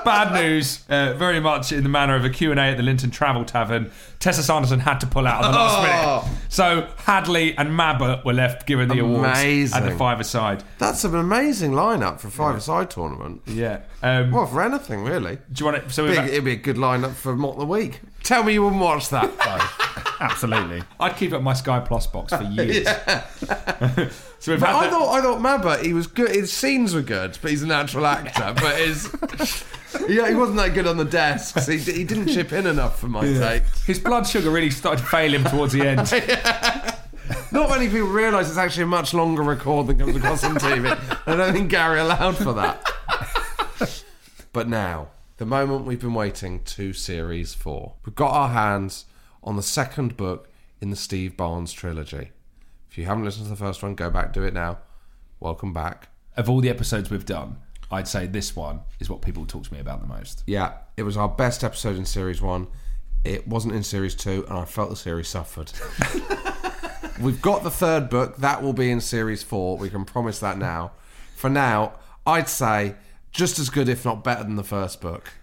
Bad 0.05 0.33
news, 0.33 0.83
uh, 0.89 1.13
very 1.13 1.39
much 1.39 1.71
in 1.71 1.83
the 1.83 1.89
manner 1.89 2.15
of 2.15 2.25
a 2.25 2.29
Q&A 2.29 2.55
at 2.55 2.77
the 2.77 2.83
Linton 2.83 3.09
Travel 3.11 3.45
Tavern. 3.45 3.91
Tessa 4.19 4.43
Sanderson 4.43 4.79
had 4.79 4.99
to 4.99 5.07
pull 5.07 5.27
out 5.27 5.43
at 5.43 5.51
the 5.51 5.57
last 5.57 5.77
Oh. 5.77 6.27
minute. 6.27 6.39
So 6.49 6.87
Hadley 7.05 7.57
and 7.57 7.69
Mabbutt 7.69 8.23
were 8.25 8.33
left 8.33 8.65
given 8.65 8.87
the 8.89 8.99
awards 8.99 9.25
at 9.25 9.41
Amazing. 9.43 9.85
the 9.85 9.91
five-a-side. 9.95 10.63
That's 10.77 11.03
an 11.03 11.15
amazing 11.15 11.71
lineup 11.71 12.19
for 12.19 12.27
a 12.27 12.31
five-a-side 12.31 12.89
tournament. 12.89 13.41
Yeah. 13.45 13.79
Um, 14.01 14.31
Well, 14.31 14.45
for 14.45 14.61
anything 14.61 15.03
really. 15.03 15.37
do 15.51 15.65
you 15.65 15.65
want 15.71 15.83
to... 15.83 15.89
So 15.93 16.07
Big, 16.07 16.17
it'd 16.19 16.43
be 16.45 16.53
a 16.53 16.55
good 16.55 16.77
lineup 16.77 17.13
for 17.15 17.35
Mock 17.35 17.57
the 17.57 17.65
Week. 17.65 17.99
Tell 18.23 18.43
me 18.43 18.53
you 18.53 18.63
wouldn't 18.63 18.81
watch 18.81 19.09
that. 19.09 19.31
Though. 19.37 20.03
Absolutely. 20.25 20.83
I'd 20.99 21.17
keep 21.17 21.33
up 21.33 21.41
my 21.41 21.53
Sky 21.53 21.79
Plus 21.81 22.07
box 22.07 22.33
for 22.33 22.43
years. 22.51 22.87
so 24.43 24.51
we've 24.51 24.59
had 24.59 24.75
I 24.75 24.85
the- 24.85 24.91
thought 24.91 25.13
I 25.17 25.21
thought 25.21 25.39
Mabbutt, 25.39 25.85
he 25.85 25.93
was 25.93 26.07
good. 26.07 26.31
His 26.35 26.51
scenes 26.51 26.93
were 26.93 27.01
good, 27.01 27.37
but 27.41 27.49
he's 27.51 27.63
a 27.63 27.67
natural 27.67 28.05
actor. 28.05 28.53
But 28.55 28.77
his 28.77 29.09
yeah, 30.09 30.27
he 30.27 30.35
wasn't 30.35 30.57
that 30.57 30.73
good 30.73 30.85
on 30.85 30.97
the 30.97 31.05
desks. 31.05 31.65
He, 31.65 31.77
he 31.77 32.03
didn't 32.03 32.27
chip 32.27 32.51
in 32.51 32.67
enough 32.67 32.99
for 32.99 33.07
my 33.07 33.21
take. 33.21 33.63
his 33.85 33.99
blood 33.99 34.27
sugar 34.27 34.49
really 34.49 34.69
started 34.69 35.01
to 35.01 35.07
fail 35.07 35.33
him 35.33 35.45
towards 35.45 35.71
the 35.71 35.87
end. 35.87 35.99
Not 37.53 37.69
many 37.69 37.87
people 37.87 38.07
realise 38.09 38.49
it's 38.49 38.57
actually 38.57 38.83
a 38.83 38.87
much 38.87 39.13
longer 39.13 39.43
record 39.43 39.87
than 39.87 39.97
comes 39.97 40.15
across 40.17 40.43
on 40.43 40.55
TV. 40.55 40.89
I 41.25 41.35
don't 41.37 41.53
think 41.53 41.69
Gary 41.69 42.01
allowed 42.01 42.35
for 42.35 42.51
that. 42.53 42.83
but 44.51 44.67
now, 44.67 45.07
the 45.37 45.45
moment 45.45 45.85
we've 45.85 46.01
been 46.01 46.13
waiting 46.13 46.63
to 46.65 46.91
series 46.91 47.53
four. 47.53 47.93
We've 48.05 48.13
got 48.15 48.31
our 48.31 48.49
hands 48.49 49.05
on 49.41 49.55
the 49.55 49.63
second 49.63 50.17
book 50.17 50.49
in 50.81 50.89
the 50.89 50.95
Steve 50.97 51.37
Barnes 51.37 51.71
trilogy. 51.71 52.31
If 52.93 52.99
you 52.99 53.05
haven't 53.05 53.25
listened 53.25 53.45
to 53.45 53.49
the 53.49 53.55
first 53.55 53.81
one, 53.81 53.95
go 53.95 54.11
back, 54.11 54.33
do 54.33 54.43
it 54.43 54.53
now. 54.53 54.77
Welcome 55.39 55.73
back. 55.73 56.09
of 56.37 56.47
all 56.47 56.61
the 56.61 56.69
episodes 56.69 57.09
we've 57.09 57.25
done, 57.25 57.57
I'd 57.89 58.07
say 58.07 58.27
this 58.27 58.55
one 58.55 58.81
is 58.99 59.09
what 59.09 59.23
people 59.23 59.47
talk 59.47 59.63
to 59.63 59.73
me 59.73 59.79
about 59.79 59.99
the 59.99 60.05
most. 60.05 60.43
Yeah, 60.45 60.73
it 60.95 61.01
was 61.01 61.17
our 61.17 61.27
best 61.27 61.63
episode 61.63 61.95
in 61.95 62.05
series 62.05 62.39
one. 62.39 62.67
It 63.23 63.47
wasn't 63.47 63.73
in 63.73 63.81
series 63.81 64.13
two, 64.13 64.45
and 64.47 64.59
I 64.59 64.65
felt 64.65 64.91
the 64.91 64.95
series 64.95 65.27
suffered. 65.27 65.71
We've 67.19 67.41
got 67.41 67.63
the 67.63 67.71
third 67.71 68.11
book. 68.11 68.37
That 68.37 68.61
will 68.61 68.73
be 68.73 68.91
in 68.91 69.01
series 69.01 69.41
four. 69.41 69.75
We 69.79 69.89
can 69.89 70.05
promise 70.05 70.37
that 70.41 70.59
now. 70.59 70.91
For 71.35 71.49
now, 71.49 71.93
I'd 72.27 72.47
say 72.47 72.93
just 73.31 73.57
as 73.57 73.71
good, 73.71 73.89
if 73.89 74.05
not 74.05 74.23
better, 74.23 74.43
than 74.43 74.55
the 74.55 74.63
first 74.63 75.01
book. 75.01 75.33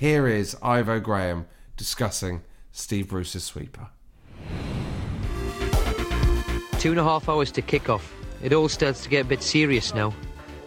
Here 0.00 0.26
is 0.26 0.56
Ivo 0.62 0.98
Graham 1.00 1.44
discussing 1.76 2.40
Steve 2.72 3.10
Bruce's 3.10 3.44
sweeper. 3.44 3.88
Two 6.86 6.92
and 6.92 7.00
a 7.00 7.02
half 7.02 7.28
hours 7.28 7.50
to 7.50 7.62
kick 7.62 7.90
off. 7.90 8.14
It 8.44 8.52
all 8.52 8.68
starts 8.68 9.02
to 9.02 9.08
get 9.08 9.24
a 9.26 9.28
bit 9.28 9.42
serious 9.42 9.92
now. 9.92 10.14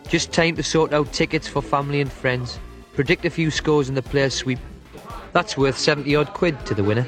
Just 0.09 0.33
time 0.33 0.53
to 0.57 0.63
sort 0.63 0.91
out 0.91 1.13
tickets 1.13 1.47
for 1.47 1.61
family 1.61 2.01
and 2.01 2.11
friends. 2.11 2.59
Predict 2.93 3.23
a 3.23 3.29
few 3.29 3.49
scores 3.49 3.87
in 3.87 3.95
the 3.95 4.01
players' 4.01 4.33
sweep. 4.33 4.59
That's 5.31 5.55
worth 5.55 5.77
70 5.77 6.13
odd 6.17 6.33
quid 6.33 6.65
to 6.65 6.75
the 6.75 6.83
winner. 6.83 7.07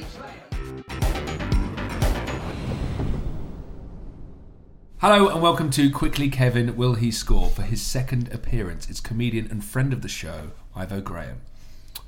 Hello 4.99 5.27
and 5.27 5.41
welcome 5.41 5.69
to 5.71 5.91
Quickly 5.91 6.29
Kevin 6.29 6.77
Will 6.77 6.93
He 6.93 7.11
Score 7.11 7.49
for 7.49 7.63
his 7.63 7.81
second 7.81 8.31
appearance. 8.33 8.89
It's 8.89 9.01
comedian 9.01 9.51
and 9.51 9.61
friend 9.61 9.91
of 9.91 10.03
the 10.03 10.07
show, 10.07 10.51
Ivo 10.73 11.01
Graham. 11.01 11.41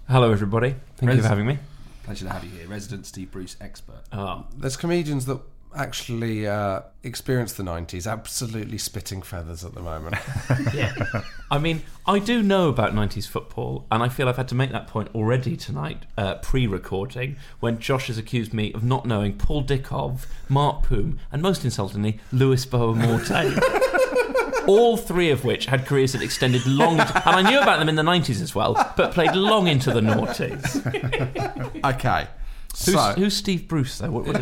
Hello, 0.08 0.32
everybody. 0.32 0.76
Thank 0.96 1.16
you 1.16 1.22
for 1.22 1.28
having 1.28 1.48
me. 1.48 1.60
Pleasure 2.04 2.28
to 2.28 2.32
have 2.32 2.46
you 2.46 2.50
here, 2.52 2.68
resident 2.70 3.06
Steve 3.06 3.30
Bruce 3.30 3.58
expert. 3.60 4.04
Oh, 4.14 4.46
There's 4.56 4.78
comedians 4.78 5.26
that 5.26 5.40
actually 5.76 6.48
uh, 6.48 6.82
experienced 7.04 7.58
the 7.58 7.64
90s 7.64 8.10
absolutely 8.12 8.78
spitting 8.78 9.22
feathers 9.22 9.64
at 9.66 9.74
the 9.74 9.82
moment. 9.82 10.16
yeah. 10.74 10.94
I 11.52 11.58
mean, 11.58 11.82
I 12.06 12.20
do 12.20 12.42
know 12.42 12.70
about 12.70 12.94
90s 12.94 13.28
football, 13.28 13.86
and 13.92 14.02
I 14.04 14.10
feel 14.10 14.28
I've 14.30 14.38
had 14.38 14.48
to 14.50 14.56
make 14.56 14.72
that 14.72 14.88
point 14.88 15.10
already 15.16 15.56
tonight, 15.58 16.06
uh, 16.18 16.36
pre 16.36 16.68
recording, 16.68 17.36
when 17.60 17.80
Josh 17.80 18.08
has 18.08 18.18
accused 18.18 18.54
me 18.54 18.74
of 18.74 18.84
not 18.84 19.06
knowing 19.06 19.34
Paul 19.38 19.64
Dickov, 19.64 20.26
Mart 20.50 20.84
Poom, 20.84 21.18
and 21.32 21.42
most 21.42 21.64
insultingly, 21.66 22.20
Louis 22.32 22.66
Boa 22.66 22.96
Morte. 22.96 23.56
All 24.68 24.96
three 24.96 25.30
of 25.30 25.44
which 25.44 25.66
had 25.66 25.86
careers 25.86 26.14
that 26.14 26.22
extended 26.22 26.66
long, 26.66 26.98
and 27.00 27.12
I 27.26 27.42
knew 27.42 27.60
about 27.60 27.80
them 27.80 27.90
in 27.90 27.96
the 27.96 28.02
90s 28.02 28.42
as 28.42 28.56
well, 28.56 28.74
but 28.96 29.12
played 29.14 29.36
long 29.36 29.68
into 29.68 29.92
the 29.92 30.00
noughties. 30.00 30.78
okay. 31.96 32.28
Who's, 32.72 32.80
So- 32.96 33.14
who's 33.18 33.36
Steve 33.36 33.68
Bruce, 33.68 33.98
though? 33.98 34.10
What, 34.10 34.26
what 34.26 34.38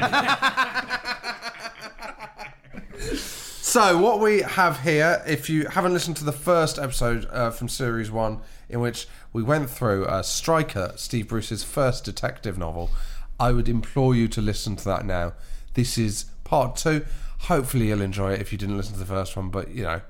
So, 3.01 3.98
what 3.98 4.20
we 4.20 4.41
have 4.41 4.81
here, 4.81 5.24
if 5.25 5.50
you 5.50 5.67
haven't 5.67 5.93
listened 5.93 6.17
to 6.17 6.24
the 6.24 6.31
first 6.31 6.77
episode 6.77 7.27
uh, 7.31 7.51
from 7.51 7.70
series 7.70 8.12
one, 8.12 8.41
in 8.70 8.79
which 8.79 9.08
we 9.34 9.43
went 9.43 9.70
through 9.70 10.05
uh, 10.05 10.24
Striker, 10.24 10.93
Steve 10.96 11.27
Bruce's 11.27 11.63
first 11.63 12.03
detective 12.03 12.58
novel, 12.58 12.91
I 13.39 13.51
would 13.51 13.70
implore 13.70 14.13
you 14.13 14.27
to 14.29 14.41
listen 14.41 14.75
to 14.77 14.86
that 14.86 15.05
now. 15.05 15.34
This 15.74 15.98
is 15.98 16.25
part 16.43 16.75
two. 16.75 17.05
Hopefully, 17.41 17.88
you'll 17.88 18.01
enjoy 18.01 18.34
it 18.34 18.41
if 18.41 18.51
you 18.51 18.58
didn't 18.58 18.77
listen 18.77 18.93
to 18.93 19.00
the 19.00 19.05
first 19.05 19.36
one, 19.36 19.50
but 19.50 19.72
you 19.72 19.84
know, 19.84 20.01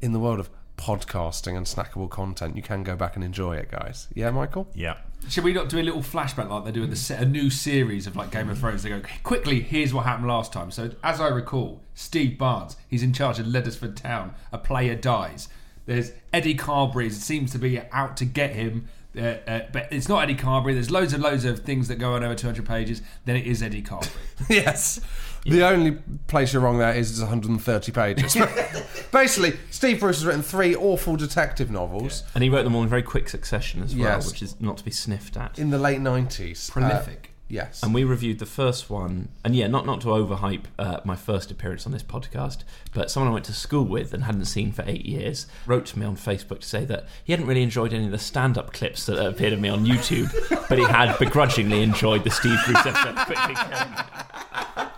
in 0.00 0.12
the 0.12 0.20
world 0.20 0.40
of 0.40 0.50
podcasting 0.76 1.56
and 1.56 1.66
snackable 1.66 2.10
content, 2.10 2.56
you 2.56 2.62
can 2.62 2.82
go 2.82 2.96
back 2.96 3.14
and 3.14 3.24
enjoy 3.24 3.56
it, 3.56 3.70
guys. 3.70 4.08
Yeah, 4.14 4.30
Michael? 4.30 4.68
Yeah. 4.74 4.96
Should 5.28 5.44
we 5.44 5.52
not 5.52 5.68
do 5.68 5.78
a 5.78 5.82
little 5.82 6.02
flashback 6.02 6.50
like 6.50 6.64
they 6.64 6.72
do 6.72 6.82
in 6.82 6.90
the 6.90 6.96
se- 6.96 7.16
a 7.16 7.24
new 7.24 7.48
series 7.48 8.06
of 8.06 8.14
like 8.16 8.30
Game 8.30 8.50
of 8.50 8.58
Thrones? 8.58 8.82
They 8.82 8.90
go 8.90 9.00
quickly. 9.22 9.60
Here's 9.60 9.94
what 9.94 10.04
happened 10.04 10.28
last 10.28 10.52
time. 10.52 10.70
So 10.70 10.90
as 11.02 11.20
I 11.20 11.28
recall, 11.28 11.80
Steve 11.94 12.36
Barnes, 12.36 12.76
he's 12.88 13.02
in 13.02 13.12
charge 13.12 13.38
of 13.38 13.46
Leddersford 13.46 13.96
Town. 13.96 14.34
A 14.52 14.58
player 14.58 14.94
dies. 14.94 15.48
There's 15.86 16.12
Eddie 16.32 16.54
Carberry 16.54 17.06
it 17.06 17.12
seems 17.12 17.52
to 17.52 17.58
be 17.58 17.80
out 17.92 18.16
to 18.18 18.24
get 18.24 18.54
him. 18.54 18.88
Uh, 19.16 19.36
uh, 19.46 19.60
but 19.72 19.88
it's 19.92 20.08
not 20.08 20.24
Eddie 20.24 20.34
Carberry. 20.34 20.74
There's 20.74 20.90
loads 20.90 21.12
and 21.12 21.22
loads 21.22 21.44
of 21.44 21.60
things 21.60 21.88
that 21.88 21.96
go 21.96 22.14
on 22.14 22.24
over 22.24 22.34
200 22.34 22.66
pages. 22.66 23.00
Then 23.24 23.36
it 23.36 23.46
is 23.46 23.62
Eddie 23.62 23.82
Carberry. 23.82 24.10
yes. 24.50 25.00
The 25.46 25.62
only 25.66 25.92
place 26.26 26.52
you're 26.52 26.62
wrong 26.62 26.78
there 26.78 26.94
is 26.94 27.10
it's 27.10 27.20
130 27.20 27.92
pages. 27.92 28.34
Basically, 29.12 29.58
Steve 29.70 30.00
Bruce 30.00 30.16
has 30.16 30.26
written 30.26 30.42
three 30.42 30.74
awful 30.74 31.16
detective 31.16 31.70
novels 31.70 32.22
and 32.34 32.42
he 32.42 32.48
wrote 32.50 32.62
them 32.64 32.74
all 32.74 32.82
in 32.82 32.88
very 32.88 33.02
quick 33.02 33.28
succession 33.28 33.82
as 33.82 33.94
well, 33.94 34.04
Yes. 34.04 34.26
which 34.30 34.42
is 34.42 34.58
not 34.60 34.78
to 34.78 34.84
be 34.84 34.90
sniffed 34.90 35.36
at. 35.36 35.58
in 35.58 35.70
the 35.70 35.78
late 35.78 36.00
90s. 36.00 36.70
Prolific. 36.70 37.30
Uh, 37.30 37.36
yes. 37.48 37.82
And 37.82 37.92
we 37.94 38.04
reviewed 38.04 38.38
the 38.38 38.46
first 38.46 38.88
one, 38.88 39.28
and 39.44 39.54
yeah, 39.54 39.66
not 39.66 39.84
not 39.84 40.00
to 40.00 40.06
overhype 40.08 40.62
uh, 40.78 41.00
my 41.04 41.14
first 41.14 41.50
appearance 41.50 41.84
on 41.84 41.92
this 41.92 42.02
podcast, 42.02 42.64
but 42.94 43.10
someone 43.10 43.30
I 43.30 43.34
went 43.34 43.44
to 43.44 43.52
school 43.52 43.84
with 43.84 44.14
and 44.14 44.24
hadn't 44.24 44.46
seen 44.46 44.72
for 44.72 44.82
eight 44.86 45.04
years 45.04 45.46
wrote 45.66 45.84
to 45.86 45.98
me 45.98 46.06
on 46.06 46.16
Facebook 46.16 46.60
to 46.60 46.66
say 46.66 46.84
that 46.86 47.06
he 47.22 47.32
hadn't 47.34 47.46
really 47.46 47.62
enjoyed 47.62 47.92
any 47.92 48.06
of 48.06 48.12
the 48.12 48.18
stand-up 48.18 48.72
clips 48.72 49.04
that 49.06 49.24
appeared 49.24 49.52
of 49.52 49.60
me 49.60 49.68
on 49.68 49.84
YouTube, 49.84 50.32
but 50.70 50.78
he 50.78 50.84
had 50.84 51.18
begrudgingly 51.18 51.82
enjoyed 51.82 52.24
the 52.24 52.30
Steve 52.30 52.58
Bruce 52.64 52.86
episode. 52.86 53.16
Quickly. 53.26 54.93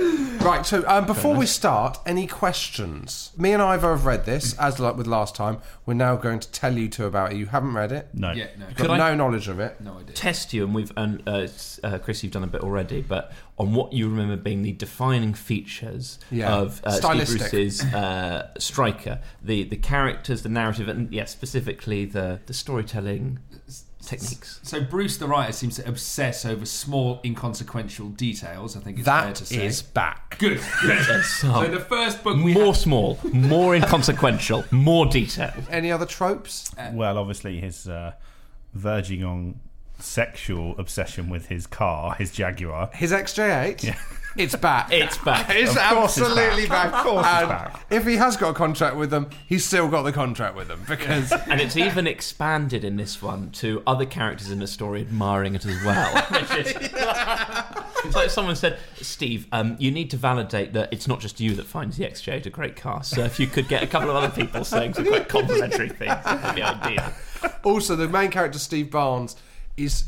Right, 0.00 0.64
so 0.64 0.84
um, 0.86 1.06
before 1.06 1.34
we 1.34 1.46
start, 1.46 1.98
any 2.06 2.26
questions? 2.28 3.32
Me 3.36 3.52
and 3.52 3.60
Ivo 3.60 3.90
have 3.90 4.04
read 4.06 4.26
this, 4.26 4.56
as 4.58 4.78
like 4.78 4.96
with 4.96 5.06
last 5.08 5.34
time. 5.34 5.58
We're 5.86 5.94
now 5.94 6.14
going 6.14 6.38
to 6.38 6.50
tell 6.52 6.76
you 6.78 6.88
two 6.88 7.04
about 7.06 7.32
it. 7.32 7.36
You 7.38 7.46
haven't 7.46 7.74
read 7.74 7.90
it? 7.90 8.08
No. 8.14 8.30
Yeah, 8.32 8.46
no. 8.56 8.66
You've 8.68 8.76
Could 8.76 8.86
got 8.86 9.00
I- 9.00 9.10
no 9.10 9.14
knowledge 9.16 9.48
of 9.48 9.58
it. 9.58 9.80
No 9.80 9.98
idea. 9.98 10.14
Test 10.14 10.52
you, 10.52 10.64
and 10.64 10.74
we've 10.74 10.92
and 10.96 11.22
uh, 11.26 11.32
s- 11.38 11.80
uh, 11.82 11.98
Chris, 11.98 12.22
you've 12.22 12.32
done 12.32 12.44
a 12.44 12.48
bit 12.48 12.60
already, 12.60 13.00
but 13.02 13.32
on 13.58 13.74
what 13.74 13.92
you 13.92 14.08
remember 14.08 14.36
being 14.36 14.62
the 14.62 14.72
defining 14.72 15.34
features 15.34 16.20
Yeah. 16.30 16.54
of 16.54 16.80
uh, 16.84 16.90
Steve 16.90 17.00
Stylistic. 17.02 17.50
Bruce's 17.50 17.82
uh, 17.92 18.48
Striker, 18.58 19.20
the 19.42 19.64
the 19.64 19.76
characters, 19.76 20.42
the 20.42 20.48
narrative, 20.48 20.86
and 20.88 21.12
yeah, 21.12 21.24
specifically 21.24 22.04
the 22.04 22.40
the 22.46 22.54
storytelling 22.54 23.40
techniques. 24.06 24.60
So 24.62 24.80
Bruce, 24.80 25.16
the 25.18 25.26
writer, 25.26 25.52
seems 25.52 25.76
to 25.76 25.88
obsess 25.88 26.44
over 26.46 26.64
small, 26.64 27.20
inconsequential 27.24 28.08
details. 28.10 28.76
I 28.76 28.80
think 28.80 28.98
it's 28.98 29.06
fair 29.08 29.26
That 29.26 29.34
to 29.36 29.46
say. 29.46 29.66
is 29.66 29.82
back. 29.82 30.38
good. 30.38 30.60
good. 30.82 30.96
Yes, 31.08 31.26
so 31.40 31.66
the 31.68 31.80
first 31.80 32.22
book 32.24 32.36
we 32.42 32.54
more 32.54 32.66
have- 32.66 32.76
small, 32.76 33.18
more 33.32 33.74
inconsequential, 33.74 34.64
more 34.70 35.06
detail. 35.06 35.52
Any 35.70 35.90
other 35.92 36.06
tropes? 36.06 36.70
Well, 36.92 37.18
obviously 37.18 37.60
his 37.60 37.88
uh, 37.88 38.12
verging 38.74 39.24
on 39.24 39.60
sexual 39.98 40.78
obsession 40.78 41.28
with 41.30 41.46
his 41.46 41.66
car, 41.66 42.14
his 42.16 42.30
Jaguar. 42.30 42.90
His 42.94 43.12
XJ8? 43.12 43.96
It's 44.36 44.54
back. 44.54 44.92
It's 44.92 45.18
back. 45.18 45.46
It's 45.50 45.70
Of 45.70 45.76
course 45.82 46.18
it's 46.18 46.28
absolutely 46.28 46.66
back. 46.66 46.92
back. 46.92 46.94
Of 46.94 47.06
course 47.06 47.26
it's 47.26 47.34
And 47.40 47.48
back. 47.48 47.86
If 47.90 48.06
he 48.06 48.16
has 48.16 48.36
got 48.36 48.50
a 48.50 48.54
contract 48.54 48.96
with 48.96 49.10
them, 49.10 49.30
he's 49.46 49.64
still 49.64 49.88
got 49.88 50.02
the 50.02 50.12
contract 50.12 50.56
with 50.56 50.68
them 50.68 50.82
because 50.88 51.32
And 51.46 51.60
it's 51.60 51.76
even 51.76 52.06
expanded 52.06 52.84
in 52.84 52.96
this 52.96 53.22
one 53.22 53.50
to 53.52 53.82
other 53.86 54.04
characters 54.04 54.50
in 54.50 54.58
the 54.58 54.66
story 54.66 55.00
admiring 55.00 55.54
it 55.54 55.64
as 55.64 55.82
well. 55.84 56.26
It's 58.04 58.14
like 58.14 58.30
someone 58.30 58.54
said, 58.54 58.78
Steve, 58.96 59.48
um, 59.50 59.74
you 59.80 59.90
need 59.90 60.10
to 60.10 60.16
validate 60.16 60.74
that 60.74 60.92
it's 60.92 61.08
not 61.08 61.18
just 61.18 61.40
you 61.40 61.54
that 61.56 61.66
finds 61.66 61.96
the 61.96 62.04
XJ8 62.04 62.46
a 62.46 62.50
great 62.50 62.76
car. 62.76 63.02
So 63.02 63.22
if 63.24 63.40
you 63.40 63.48
could 63.48 63.66
get 63.66 63.82
a 63.82 63.86
couple 63.88 64.10
of 64.10 64.14
other 64.16 64.28
people 64.30 64.62
saying 64.64 64.94
some 64.94 65.06
quite 65.06 65.28
complimentary 65.28 65.88
things, 65.88 66.10
that 66.22 66.44
would 66.44 66.54
be 66.54 66.62
ideal. 66.62 67.12
also 67.64 67.96
the 67.96 68.06
main 68.06 68.30
character 68.30 68.60
Steve 68.60 68.92
Barnes 68.92 69.34
is 69.76 70.04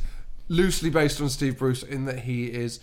loosely 0.48 0.90
based 0.90 1.20
on 1.20 1.28
Steve 1.28 1.58
Bruce 1.58 1.82
in 1.82 2.04
that 2.04 2.20
he 2.20 2.44
is 2.46 2.78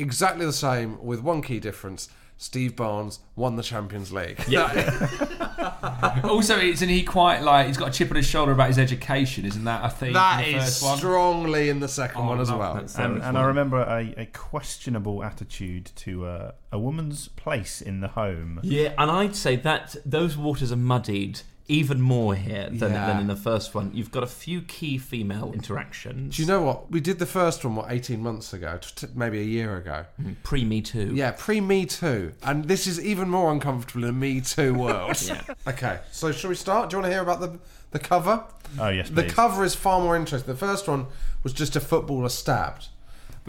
exactly 0.00 0.44
the 0.46 0.52
same 0.52 1.04
with 1.04 1.20
one 1.22 1.42
key 1.42 1.60
difference. 1.60 2.08
Steve 2.36 2.74
Barnes 2.74 3.20
won 3.36 3.56
the 3.56 3.62
Champions 3.62 4.12
League. 4.12 4.42
Yeah. 4.48 5.08
Also, 6.24 6.58
isn't 6.58 6.88
he 6.88 7.02
quite 7.02 7.40
like 7.42 7.66
he's 7.66 7.76
got 7.76 7.88
a 7.88 7.92
chip 7.92 8.10
on 8.10 8.16
his 8.16 8.26
shoulder 8.26 8.52
about 8.52 8.68
his 8.68 8.78
education? 8.78 9.44
Isn't 9.44 9.64
that 9.64 9.84
a 9.84 9.90
thing? 9.90 10.12
That 10.14 10.46
in 10.46 10.52
the 10.52 10.58
is 10.58 10.64
first 10.64 10.82
one? 10.82 10.98
strongly 10.98 11.68
in 11.68 11.80
the 11.80 11.88
second 11.88 12.22
Oh, 12.22 12.28
one 12.28 12.40
as 12.40 12.50
well. 12.50 12.74
that. 12.74 12.98
And, 12.98 13.22
and 13.22 13.36
I 13.36 13.42
remember 13.44 13.78
a, 13.82 14.14
a 14.16 14.26
questionable 14.26 15.22
attitude 15.22 15.90
to 15.96 16.26
uh, 16.26 16.52
a 16.72 16.78
woman's 16.78 17.28
place 17.28 17.82
in 17.82 18.00
the 18.00 18.08
home. 18.08 18.60
Yeah, 18.62 18.94
and 18.96 19.10
I'd 19.10 19.36
say 19.36 19.56
that 19.56 19.96
those 20.06 20.36
waters 20.36 20.72
are 20.72 20.76
muddied 20.76 21.40
even 21.70 22.00
more 22.00 22.34
here 22.34 22.68
than, 22.70 22.92
Yeah. 22.92 23.06
than 23.06 23.20
in 23.20 23.26
the 23.28 23.36
first 23.36 23.74
one. 23.74 23.90
You've 23.94 24.10
got 24.10 24.22
a 24.22 24.26
few 24.26 24.60
key 24.62 24.98
female 24.98 25.52
interactions. 25.54 26.36
Do 26.36 26.42
you 26.42 26.48
know 26.48 26.62
what? 26.62 26.90
We 26.90 27.00
did 27.00 27.18
the 27.18 27.26
first 27.26 27.64
one, 27.64 27.76
what, 27.76 27.90
18 27.90 28.20
months 28.20 28.52
ago? 28.52 28.78
T- 28.80 29.06
t- 29.06 29.12
maybe 29.14 29.38
a 29.38 29.44
year 29.44 29.76
ago. 29.76 30.04
Mm-hmm. 30.20 30.32
Pre 30.42 30.64
Me 30.64 30.80
Too. 30.82 31.12
Yeah, 31.14 31.32
pre 31.38 31.60
Me 31.60 31.86
Too. 31.86 32.32
And 32.42 32.64
this 32.66 32.86
is 32.86 33.00
even 33.00 33.28
more 33.28 33.52
uncomfortable 33.52 34.04
in 34.04 34.10
a 34.10 34.12
Me 34.12 34.40
Too 34.40 34.74
world. 34.74 35.16
Yeah. 35.30 35.42
Okay, 35.68 36.00
so 36.10 36.32
shall 36.32 36.50
we 36.50 36.56
start? 36.56 36.90
Do 36.90 36.96
you 36.96 37.02
want 37.02 37.10
to 37.10 37.14
hear 37.14 37.22
about 37.22 37.40
the, 37.40 37.58
the 37.92 37.98
cover? 38.00 38.42
Oh, 38.80 38.88
yes, 38.88 39.08
The 39.10 39.22
please. 39.22 39.32
cover 39.32 39.64
is 39.64 39.74
far 39.76 40.00
more 40.00 40.16
interesting. 40.16 40.52
The 40.52 40.58
first 40.58 40.88
one 40.88 41.06
was 41.44 41.52
just 41.52 41.76
a 41.76 41.80
footballer 41.80 42.28
stabbed. 42.30 42.88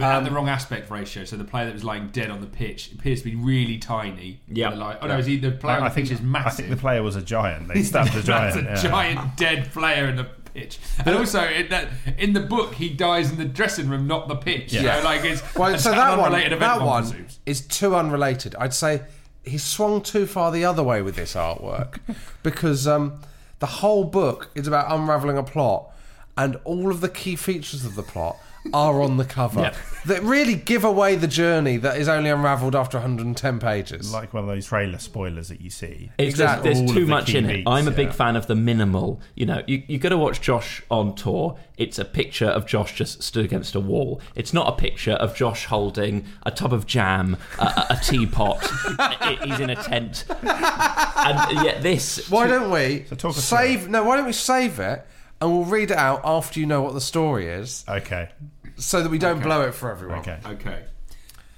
But 0.02 0.08
it 0.08 0.12
had 0.12 0.18
Um, 0.20 0.24
the 0.26 0.32
wrong 0.32 0.50
aspect 0.50 0.90
ratio, 0.92 1.24
so 1.26 1.36
the 1.38 1.44
player 1.44 1.66
that 1.66 1.74
was 1.74 1.84
lying 1.84 2.10
dead 2.10 2.30
on 2.30 2.42
the 2.42 2.48
pitch 2.48 2.92
appears 2.94 3.22
to 3.22 3.30
be 3.30 3.36
really 3.36 3.78
tiny. 3.78 4.40
Yeah. 4.48 4.72
The 4.72 4.76
li- 4.78 4.96
oh 5.02 5.08
no, 5.08 5.18
is 5.18 5.26
he 5.26 5.38
the 5.38 5.52
player 5.52 5.78
I, 5.78 5.86
I 5.86 5.90
the 5.90 5.96
think 5.96 6.08
pitch 6.08 6.16
is 6.18 6.22
I 6.22 6.24
massive? 6.24 6.66
think 6.66 6.70
the 6.78 6.82
player 6.82 7.04
was 7.04 7.16
a 7.16 7.22
giant. 7.22 7.68
They 7.68 7.84
stabbed 7.92 8.16
a 8.16 8.22
giant. 8.24 8.66
That's 8.66 8.84
a 8.84 8.86
yeah. 8.86 8.92
giant 8.92 9.38
dead 9.38 9.72
player 9.72 10.08
in 10.10 10.16
the 10.18 10.26
pitch. 10.54 10.80
And 11.06 11.16
also, 11.16 11.42
in, 11.48 11.70
that, 11.70 11.88
in 12.18 12.34
the 12.34 12.42
book, 12.42 12.74
he 12.76 12.90
dies 12.90 13.32
in 13.32 13.38
the 13.38 13.46
dressing 13.46 13.88
room, 13.88 14.06
not 14.08 14.28
the 14.28 14.36
pitch. 14.36 14.74
Yeah. 14.74 15.00
So, 15.00 15.06
like, 15.06 15.24
it's 15.24 15.42
Well, 15.56 15.78
so 15.78 15.92
that 15.92 16.18
one, 16.18 16.34
event, 16.34 16.60
that 16.60 16.78
one 16.80 16.86
one 16.86 17.04
presumes. 17.04 17.40
is 17.46 17.62
too 17.62 17.96
unrelated. 17.96 18.54
I'd 18.60 18.74
say 18.74 19.04
he 19.46 19.58
swung 19.58 20.02
too 20.02 20.26
far 20.26 20.52
the 20.52 20.66
other 20.66 20.84
way 20.84 21.02
with 21.02 21.16
this 21.16 21.36
artwork 21.36 22.00
because 22.44 22.86
um, 22.88 23.22
the 23.60 23.66
whole 23.66 24.04
book 24.04 24.50
is 24.56 24.68
about 24.68 24.92
unraveling 24.92 25.38
a 25.38 25.44
plot, 25.44 25.90
and 26.38 26.58
all 26.66 26.90
of 26.92 27.00
the 27.02 27.10
key 27.10 27.36
features 27.38 27.86
of 27.86 27.96
the 27.96 28.04
plot 28.04 28.36
are 28.74 29.02
on 29.02 29.18
the 29.18 29.26
cover 29.26 29.62
Yeah. 29.62 29.74
that 30.06 30.22
really 30.24 30.56
give 30.56 30.84
away 30.84 31.16
the 31.16 31.28
journey 31.28 31.78
that 31.78 31.98
is 31.98 32.08
only 32.08 32.30
unravelled 32.30 32.76
after 32.76 32.98
110 32.98 33.60
pages. 33.60 34.14
Like 34.14 34.34
one 34.34 34.44
of 34.44 34.50
those 34.50 34.68
trailer 34.68 35.00
spoilers 35.00 35.50
that 35.50 35.62
you 35.62 35.70
see. 35.70 36.12
It's, 36.18 36.30
Exactly. 36.30 36.70
There's, 36.70 36.80
there's 36.80 36.92
too 36.94 37.06
the 37.06 37.10
much 37.10 37.34
in 37.34 37.46
it. 37.50 37.54
beats, 37.58 37.68
I'm 37.68 37.88
a 37.88 37.92
big 37.92 38.14
fan 38.14 38.36
of 38.36 38.48
the 38.48 38.56
minimal. 38.56 39.20
You 39.36 39.46
know, 39.48 39.64
you 39.68 39.82
you 39.88 39.98
got 39.98 40.10
to 40.10 40.18
watch 40.18 40.42
Josh 40.42 40.82
on 40.92 41.16
tour. 41.16 41.58
It's 41.78 41.98
a 41.98 42.06
picture 42.06 42.46
of 42.46 42.66
Josh 42.68 42.94
just 42.96 43.24
stood 43.24 43.46
against 43.46 43.74
a 43.74 43.80
wall. 43.80 44.22
It's 44.36 44.54
not 44.54 44.68
a 44.68 44.74
picture 44.78 45.14
of 45.14 45.36
Josh 45.36 45.66
holding 45.66 46.26
a 46.44 46.52
tub 46.52 46.74
of 46.74 46.86
jam, 46.86 47.38
a, 47.60 47.64
a, 47.64 47.88
a 47.92 48.00
teapot. 48.04 48.62
He's 49.44 49.60
in 49.60 49.72
a 49.72 49.76
tent, 49.76 50.26
and 50.44 51.66
yet 51.66 51.82
this. 51.82 52.30
Why 52.30 52.48
don't 52.48 52.70
we 52.72 53.06
talk 53.18 53.32
us 53.38 53.44
save? 53.44 53.90
No, 53.90 54.04
why 54.04 54.18
don't 54.18 54.26
we 54.26 54.34
save 54.34 54.80
it 54.80 55.06
and 55.42 55.52
we'll 55.52 55.66
read 55.66 55.92
it 55.92 55.98
out 55.98 56.22
after 56.24 56.60
you 56.60 56.66
know 56.66 56.82
what 56.82 56.94
the 56.94 57.02
story 57.02 57.48
is, 57.48 57.84
Okay. 57.90 58.30
so 58.78 59.02
that 59.02 59.10
we 59.10 59.18
don't 59.18 59.38
Okay. 59.38 59.44
blow 59.46 59.62
it 59.64 59.74
for 59.74 59.92
everyone. 59.92 60.20
Okay. 60.20 60.38
Okay. 60.46 60.84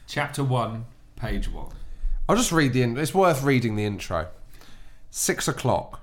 Chapter 0.07 0.43
1, 0.43 0.85
page 1.17 1.47
1. 1.49 1.67
I'll 2.29 2.35
just 2.37 2.51
read 2.51 2.71
the. 2.73 2.81
In- 2.81 2.97
it's 2.97 3.13
worth 3.13 3.43
reading 3.43 3.75
the 3.75 3.83
intro. 3.85 4.27
Six 5.11 5.47
o'clock. 5.47 6.01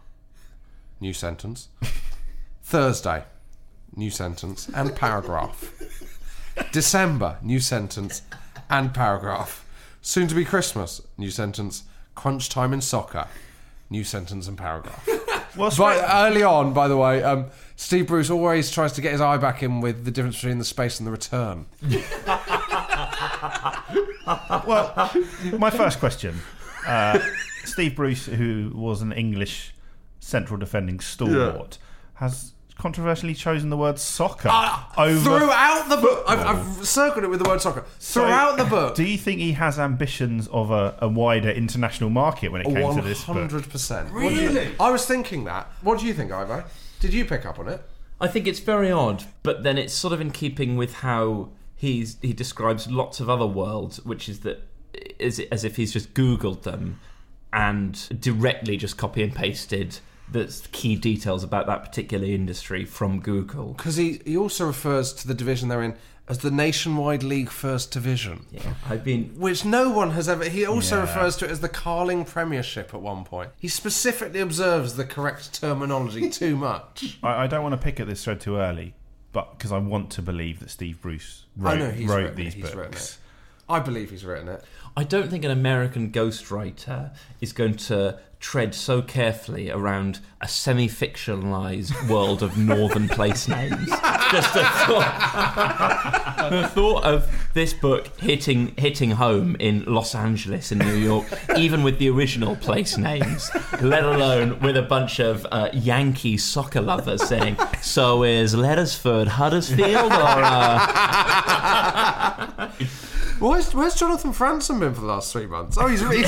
New 1.00 1.14
sentence. 1.14 1.68
Thursday. 2.62 3.24
New 3.96 4.10
sentence 4.10 4.68
and 4.74 4.94
paragraph. 4.94 5.72
December. 6.72 7.38
New 7.42 7.58
sentence 7.60 8.22
and 8.68 8.92
paragraph. 8.94 9.64
Soon 10.02 10.28
to 10.28 10.34
be 10.34 10.44
Christmas. 10.44 11.00
New 11.16 11.30
sentence. 11.30 11.84
Crunch 12.14 12.48
time 12.50 12.72
in 12.72 12.80
soccer. 12.80 13.26
New 13.88 14.04
sentence 14.04 14.46
and 14.46 14.56
paragraph. 14.58 15.04
Well, 15.56 15.70
But 15.70 15.70
straight- 15.70 16.04
early 16.08 16.42
on, 16.42 16.72
by 16.72 16.86
the 16.86 16.96
way, 16.96 17.22
um, 17.24 17.46
Steve 17.80 18.08
Bruce 18.08 18.28
always 18.28 18.70
tries 18.70 18.92
to 18.92 19.00
get 19.00 19.12
his 19.12 19.22
eye 19.22 19.38
back 19.38 19.62
in 19.62 19.80
with 19.80 20.04
the 20.04 20.10
difference 20.10 20.36
between 20.36 20.58
the 20.58 20.66
space 20.66 21.00
and 21.00 21.06
the 21.06 21.10
return. 21.10 21.64
well, 24.66 25.10
my 25.58 25.70
first 25.70 25.98
question. 25.98 26.38
Uh, 26.86 27.18
Steve 27.64 27.96
Bruce, 27.96 28.26
who 28.26 28.70
was 28.74 29.00
an 29.00 29.12
English 29.12 29.74
central 30.20 30.58
defending 30.58 31.00
stalwart, 31.00 31.78
has 32.14 32.52
controversially 32.76 33.34
chosen 33.34 33.70
the 33.70 33.78
word 33.78 33.98
soccer 33.98 34.50
over 34.98 35.38
Throughout 35.38 35.88
the 35.88 35.96
book, 35.96 36.24
I've, 36.28 36.40
I've 36.40 36.86
circled 36.86 37.24
it 37.24 37.28
with 37.28 37.42
the 37.42 37.48
word 37.48 37.62
soccer. 37.62 37.86
So, 37.98 38.20
Throughout 38.20 38.58
the 38.58 38.66
book, 38.66 38.94
Do 38.94 39.04
you 39.04 39.16
think 39.16 39.40
he 39.40 39.52
has 39.52 39.78
ambitions 39.78 40.48
of 40.48 40.70
a, 40.70 40.98
a 41.00 41.08
wider 41.08 41.48
international 41.50 42.10
market 42.10 42.52
when 42.52 42.60
it 42.60 42.64
came 42.64 42.94
to 42.94 43.00
this 43.02 43.22
hundred 43.22 43.70
percent. 43.70 44.10
Really? 44.12 44.74
I 44.78 44.90
was 44.90 45.06
thinking 45.06 45.44
that. 45.44 45.72
What 45.80 45.98
do 45.98 46.04
you 46.04 46.12
think, 46.12 46.30
Ivo? 46.30 46.62
Did 47.00 47.14
you 47.14 47.24
pick 47.24 47.44
up 47.44 47.58
on 47.58 47.68
it? 47.68 47.82
I 48.20 48.28
think 48.28 48.46
it's 48.46 48.60
very 48.60 48.92
odd, 48.92 49.24
but 49.42 49.62
then 49.62 49.78
it's 49.78 49.94
sort 49.94 50.12
of 50.12 50.20
in 50.20 50.30
keeping 50.30 50.76
with 50.76 50.96
how 50.96 51.48
he's 51.74 52.18
he 52.20 52.34
describes 52.34 52.90
lots 52.90 53.18
of 53.20 53.30
other 53.30 53.46
worlds, 53.46 54.04
which 54.04 54.28
is 54.28 54.40
that 54.40 54.68
is 55.18 55.40
as 55.50 55.64
if 55.64 55.76
he's 55.76 55.92
just 55.92 56.12
googled 56.14 56.62
them 56.62 57.00
and 57.52 58.20
directly 58.20 58.76
just 58.76 58.96
copy 58.96 59.22
and 59.22 59.34
pasted 59.34 59.98
the 60.30 60.68
key 60.72 60.94
details 60.94 61.42
about 61.42 61.66
that 61.66 61.82
particular 61.82 62.26
industry 62.26 62.84
from 62.84 63.20
Google. 63.20 63.72
Because 63.72 63.96
he, 63.96 64.20
he 64.24 64.36
also 64.36 64.66
refers 64.66 65.12
to 65.14 65.26
the 65.26 65.34
division 65.34 65.68
they're 65.68 65.82
in 65.82 65.96
as 66.30 66.38
the 66.38 66.50
Nationwide 66.50 67.24
League 67.24 67.50
First 67.50 67.90
Division. 67.90 68.46
Yeah, 68.52 68.74
I've 68.88 69.02
been 69.02 69.24
Which 69.36 69.64
no 69.64 69.90
one 69.90 70.12
has 70.12 70.28
ever. 70.28 70.44
He 70.44 70.64
also 70.64 70.94
Yeah. 70.96 71.00
refers 71.02 71.36
to 71.38 71.44
it 71.44 71.50
as 71.50 71.58
the 71.60 71.68
Carling 71.68 72.24
Premiership 72.24 72.94
at 72.94 73.02
one 73.02 73.24
point. 73.24 73.50
He 73.58 73.66
specifically 73.66 74.38
observes 74.40 74.94
the 74.94 75.04
correct 75.04 75.60
terminology 75.60 76.30
too 76.42 76.54
much. 76.56 77.18
I, 77.22 77.44
I 77.44 77.46
don't 77.48 77.64
want 77.64 77.72
to 77.72 77.78
pick 77.84 77.98
at 77.98 78.06
this 78.06 78.22
thread 78.22 78.40
too 78.40 78.56
early, 78.58 78.94
but 79.32 79.58
because 79.58 79.72
I 79.72 79.78
want 79.78 80.10
to 80.12 80.22
believe 80.22 80.60
that 80.60 80.70
Steve 80.70 81.00
Bruce 81.02 81.46
wrote, 81.56 81.72
I 81.72 81.76
know 81.78 81.90
he's 81.90 82.08
wrote 82.08 82.36
these 82.36 82.54
it. 82.54 82.58
He's 82.58 82.74
written 82.74 82.92
books. 82.92 83.18
It. 83.70 83.74
I 83.74 83.80
believe 83.80 84.10
he's 84.10 84.24
written 84.24 84.48
it. 84.48 84.64
I 84.96 85.04
don't 85.04 85.30
think 85.30 85.44
an 85.44 85.50
American 85.50 86.10
ghostwriter 86.10 87.14
is 87.40 87.52
going 87.52 87.74
to 87.76 88.18
tread 88.40 88.74
so 88.74 89.02
carefully 89.02 89.70
around 89.70 90.18
a 90.40 90.48
semi-fictionalized 90.48 92.08
world 92.08 92.42
of 92.42 92.56
northern 92.56 93.06
place 93.06 93.46
names. 93.56 93.88
Just 94.32 94.54
the 94.54 94.62
thought, 94.62 96.48
the 96.50 96.66
thought 96.68 97.04
of 97.04 97.30
this 97.54 97.74
book 97.74 98.08
hitting 98.18 98.74
hitting 98.76 99.12
home 99.12 99.56
in 99.60 99.84
Los 99.84 100.14
Angeles 100.14 100.72
in 100.72 100.78
New 100.78 100.96
York, 100.96 101.26
even 101.56 101.82
with 101.82 101.98
the 101.98 102.08
original 102.08 102.56
place 102.56 102.96
names, 102.96 103.50
let 103.82 104.04
alone 104.04 104.58
with 104.60 104.76
a 104.76 104.82
bunch 104.82 105.20
of 105.20 105.46
uh, 105.52 105.68
Yankee 105.72 106.38
soccer 106.38 106.80
lovers 106.80 107.22
saying, 107.28 107.58
"So 107.82 108.24
is 108.24 108.54
Leddersford 108.54 109.28
Huddersfield 109.28 110.12
or?" 110.12 110.42
Uh... 112.56 112.70
Where's, 113.40 113.74
where's 113.74 113.94
Jonathan 113.94 114.32
Franzen 114.32 114.80
been 114.80 114.94
for 114.94 115.00
the 115.00 115.06
last 115.06 115.32
three 115.32 115.46
months? 115.46 115.78
Oh, 115.78 115.86
he's 115.86 116.00
he's, 116.00 116.10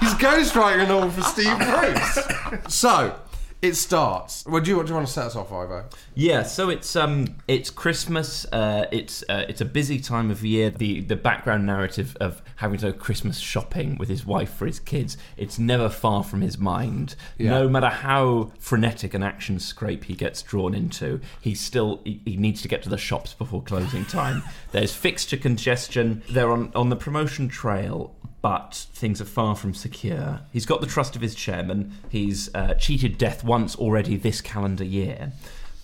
he's 0.00 0.14
ghostwriting 0.14 0.82
and 0.82 0.92
all 0.92 1.10
for 1.10 1.22
Steve 1.22 1.58
Bruce. 1.58 2.72
So 2.74 3.14
it 3.62 3.74
starts. 3.74 4.44
Well, 4.46 4.62
do 4.62 4.70
you, 4.70 4.82
do 4.82 4.88
you 4.88 4.94
want 4.94 5.06
to 5.06 5.12
set 5.12 5.26
us 5.26 5.36
off, 5.36 5.50
Ivo? 5.50 5.86
Yeah, 6.14 6.42
so 6.42 6.68
it's 6.68 6.94
um 6.94 7.36
it's 7.48 7.70
Christmas. 7.70 8.44
Uh, 8.52 8.86
it's 8.92 9.24
uh, 9.28 9.44
it's 9.48 9.60
a 9.60 9.64
busy 9.64 9.98
time 9.98 10.30
of 10.30 10.44
year. 10.44 10.70
The 10.70 11.00
the 11.00 11.16
background 11.16 11.66
narrative 11.66 12.16
of 12.20 12.42
having 12.56 12.78
to 12.78 12.92
go 12.92 12.98
Christmas 12.98 13.38
shopping 13.38 13.96
with 13.98 14.08
his 14.08 14.26
wife 14.26 14.52
for 14.52 14.66
his 14.66 14.78
kids. 14.80 15.16
It's 15.36 15.58
never 15.58 15.88
far 15.88 16.22
from 16.22 16.42
his 16.42 16.58
mind. 16.58 17.16
Yeah. 17.38 17.50
No 17.50 17.68
matter 17.68 17.88
how 17.88 18.52
frenetic 18.58 19.14
an 19.14 19.22
action 19.22 19.58
scrape 19.58 20.04
he 20.04 20.14
gets 20.14 20.42
drawn 20.42 20.74
into, 20.74 21.20
he 21.40 21.54
still 21.54 22.02
he, 22.04 22.20
he 22.24 22.36
needs 22.36 22.62
to 22.62 22.68
get 22.68 22.82
to 22.82 22.88
the 22.88 22.98
shops 22.98 23.32
before 23.34 23.62
closing 23.62 24.04
time. 24.04 24.42
There's 24.72 24.94
fixture 24.94 25.36
congestion. 25.38 26.22
They're 26.28 26.50
on 26.50 26.72
on 26.74 26.90
the 26.90 26.96
promotion 26.96 27.48
trail. 27.48 28.14
But 28.42 28.86
things 28.92 29.20
are 29.20 29.26
far 29.26 29.56
from 29.56 29.74
secure. 29.74 30.40
He's 30.52 30.66
got 30.66 30.80
the 30.80 30.86
trust 30.86 31.16
of 31.16 31.22
his 31.22 31.34
chairman. 31.34 31.92
He's 32.08 32.54
uh, 32.54 32.74
cheated 32.74 33.18
death 33.18 33.42
once 33.42 33.74
already 33.74 34.16
this 34.16 34.40
calendar 34.40 34.84
year 34.84 35.32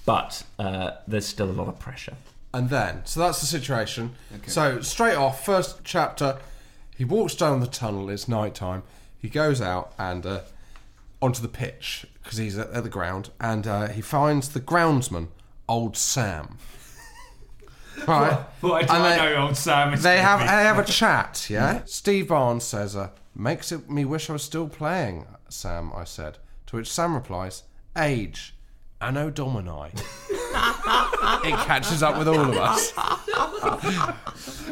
but 0.04 0.44
uh, 0.58 0.92
there's 1.06 1.26
still 1.26 1.50
a 1.50 1.52
lot 1.52 1.68
of 1.68 1.78
pressure. 1.78 2.16
And 2.54 2.68
then, 2.68 3.02
so 3.04 3.20
that's 3.20 3.40
the 3.40 3.46
situation. 3.46 4.14
So 4.46 4.80
straight 4.80 5.14
off, 5.14 5.44
first 5.44 5.80
chapter, 5.84 6.38
he 6.96 7.04
walks 7.04 7.34
down 7.34 7.60
the 7.60 7.66
tunnel. 7.66 8.10
It's 8.10 8.28
night 8.28 8.54
time. 8.54 8.82
He 9.18 9.28
goes 9.28 9.60
out 9.60 9.92
and 9.98 10.26
uh, 10.26 10.40
onto 11.22 11.40
the 11.40 11.48
pitch 11.48 12.06
because 12.22 12.38
he's 12.38 12.58
at, 12.58 12.70
at 12.70 12.82
the 12.82 12.90
ground, 12.90 13.30
and 13.40 13.66
uh, 13.66 13.88
he 13.88 14.00
finds 14.02 14.50
the 14.50 14.60
groundsman, 14.60 15.28
old 15.68 15.96
Sam. 15.96 16.58
Right. 18.06 18.44
Why 18.60 18.82
do 18.82 18.92
And 18.92 19.02
I 19.02 19.16
they- 19.16 19.16
know 19.34 19.42
old 19.46 19.56
Sam? 19.56 20.00
They 20.00 20.18
have 20.18 20.40
be- 20.40 20.46
they 20.46 20.50
have 20.64 20.78
a 20.78 20.84
chat, 21.00 21.46
yeah. 21.50 21.82
Steve 21.84 22.28
Barnes 22.28 22.64
says, 22.64 22.96
uh, 22.96 23.10
"Makes 23.34 23.72
it 23.72 23.90
me 23.90 24.04
wish 24.04 24.28
I 24.30 24.32
was 24.34 24.42
still 24.42 24.68
playing." 24.68 25.26
Sam, 25.48 25.92
I 25.94 26.04
said. 26.04 26.38
To 26.66 26.76
which 26.76 26.90
Sam 26.90 27.14
replies, 27.14 27.64
"Age, 27.96 28.51
anno 29.02 29.30
domini." 29.30 29.90
it 31.44 31.54
catches 31.66 32.02
up 32.02 32.18
with 32.18 32.28
all 32.28 32.40
of 32.40 32.56
us. 32.56 32.92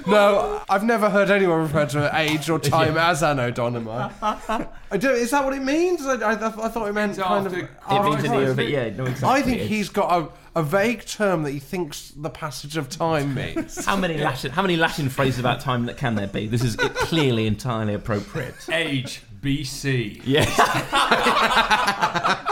no, 0.06 0.62
I've 0.68 0.84
never 0.84 1.08
heard 1.10 1.30
anyone 1.30 1.60
refer 1.62 1.86
to 1.86 2.10
age 2.16 2.48
or 2.50 2.58
time 2.58 2.96
as 2.96 3.22
anno 3.22 3.50
domini. 3.50 3.86
I 3.90 4.96
do, 4.98 5.10
is 5.10 5.30
that 5.30 5.44
what 5.44 5.54
it 5.54 5.62
means? 5.62 6.04
I, 6.06 6.14
I, 6.14 6.32
I 6.32 6.68
thought 6.68 6.88
it 6.88 6.92
meant 6.92 7.16
kind 7.18 7.46
of. 7.46 7.54
after- 7.54 7.68
It 7.96 8.02
means 8.04 8.24
in 8.24 8.30
the 8.32 8.38
year 8.38 8.50
of 8.50 8.58
yeah, 8.60 8.90
no, 8.90 9.04
exactly. 9.06 9.28
I 9.28 9.42
think 9.42 9.60
he's 9.62 9.88
got 9.88 10.10
a, 10.54 10.60
a 10.60 10.62
vague 10.62 11.04
term 11.06 11.42
that 11.44 11.52
he 11.52 11.58
thinks 11.60 12.10
the 12.16 12.30
passage 12.30 12.76
of 12.76 12.88
time 12.88 13.34
means. 13.34 13.84
How 13.84 13.96
many 13.96 14.16
Latin? 14.18 14.50
How 14.52 14.62
many 14.62 14.76
Latin 14.76 15.08
phrases 15.08 15.38
about 15.40 15.60
time 15.60 15.86
that 15.86 15.96
can 15.96 16.14
there 16.14 16.26
be? 16.26 16.46
This 16.46 16.62
is 16.62 16.76
clearly 16.76 17.46
entirely 17.46 17.94
appropriate. 17.94 18.54
Age 18.70 19.22
BC. 19.42 20.20
Yeah. 20.24 20.44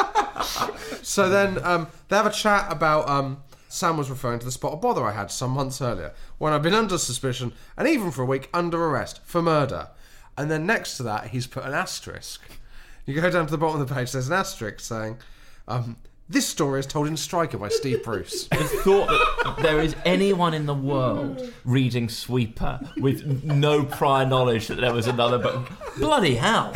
So 1.02 1.28
then 1.28 1.62
um, 1.64 1.86
they 2.08 2.16
have 2.16 2.26
a 2.26 2.32
chat 2.32 2.70
about. 2.70 3.08
Um, 3.08 3.42
Sam 3.68 3.96
was 3.98 4.08
referring 4.10 4.38
to 4.38 4.46
the 4.46 4.52
spot 4.52 4.72
of 4.72 4.80
bother 4.80 5.04
I 5.04 5.12
had 5.12 5.30
some 5.30 5.50
months 5.50 5.82
earlier 5.82 6.14
when 6.38 6.52
I'd 6.52 6.62
been 6.62 6.74
under 6.74 6.96
suspicion 6.96 7.52
and 7.76 7.86
even 7.86 8.10
for 8.10 8.22
a 8.22 8.26
week 8.26 8.48
under 8.54 8.82
arrest 8.82 9.20
for 9.24 9.42
murder. 9.42 9.88
And 10.38 10.50
then 10.50 10.64
next 10.66 10.96
to 10.96 11.02
that, 11.02 11.28
he's 11.28 11.46
put 11.46 11.64
an 11.64 11.74
asterisk. 11.74 12.40
You 13.04 13.20
go 13.20 13.28
down 13.30 13.46
to 13.46 13.50
the 13.50 13.58
bottom 13.58 13.80
of 13.80 13.88
the 13.88 13.94
page, 13.94 14.12
there's 14.12 14.28
an 14.28 14.34
asterisk 14.34 14.80
saying, 14.80 15.18
um, 15.66 15.96
This 16.28 16.46
story 16.46 16.80
is 16.80 16.86
told 16.86 17.08
in 17.08 17.16
Striker 17.16 17.58
by 17.58 17.68
Steve 17.68 18.02
Bruce. 18.04 18.48
The 18.48 18.56
thought 18.56 19.08
that 19.44 19.56
there 19.62 19.80
is 19.80 19.96
anyone 20.04 20.54
in 20.54 20.66
the 20.66 20.74
world 20.74 21.52
reading 21.64 22.08
Sweeper 22.08 22.80
with 22.98 23.44
no 23.44 23.84
prior 23.84 24.24
knowledge 24.24 24.68
that 24.68 24.80
there 24.80 24.94
was 24.94 25.06
another 25.06 25.38
book. 25.38 25.70
Bloody 25.98 26.36
hell! 26.36 26.72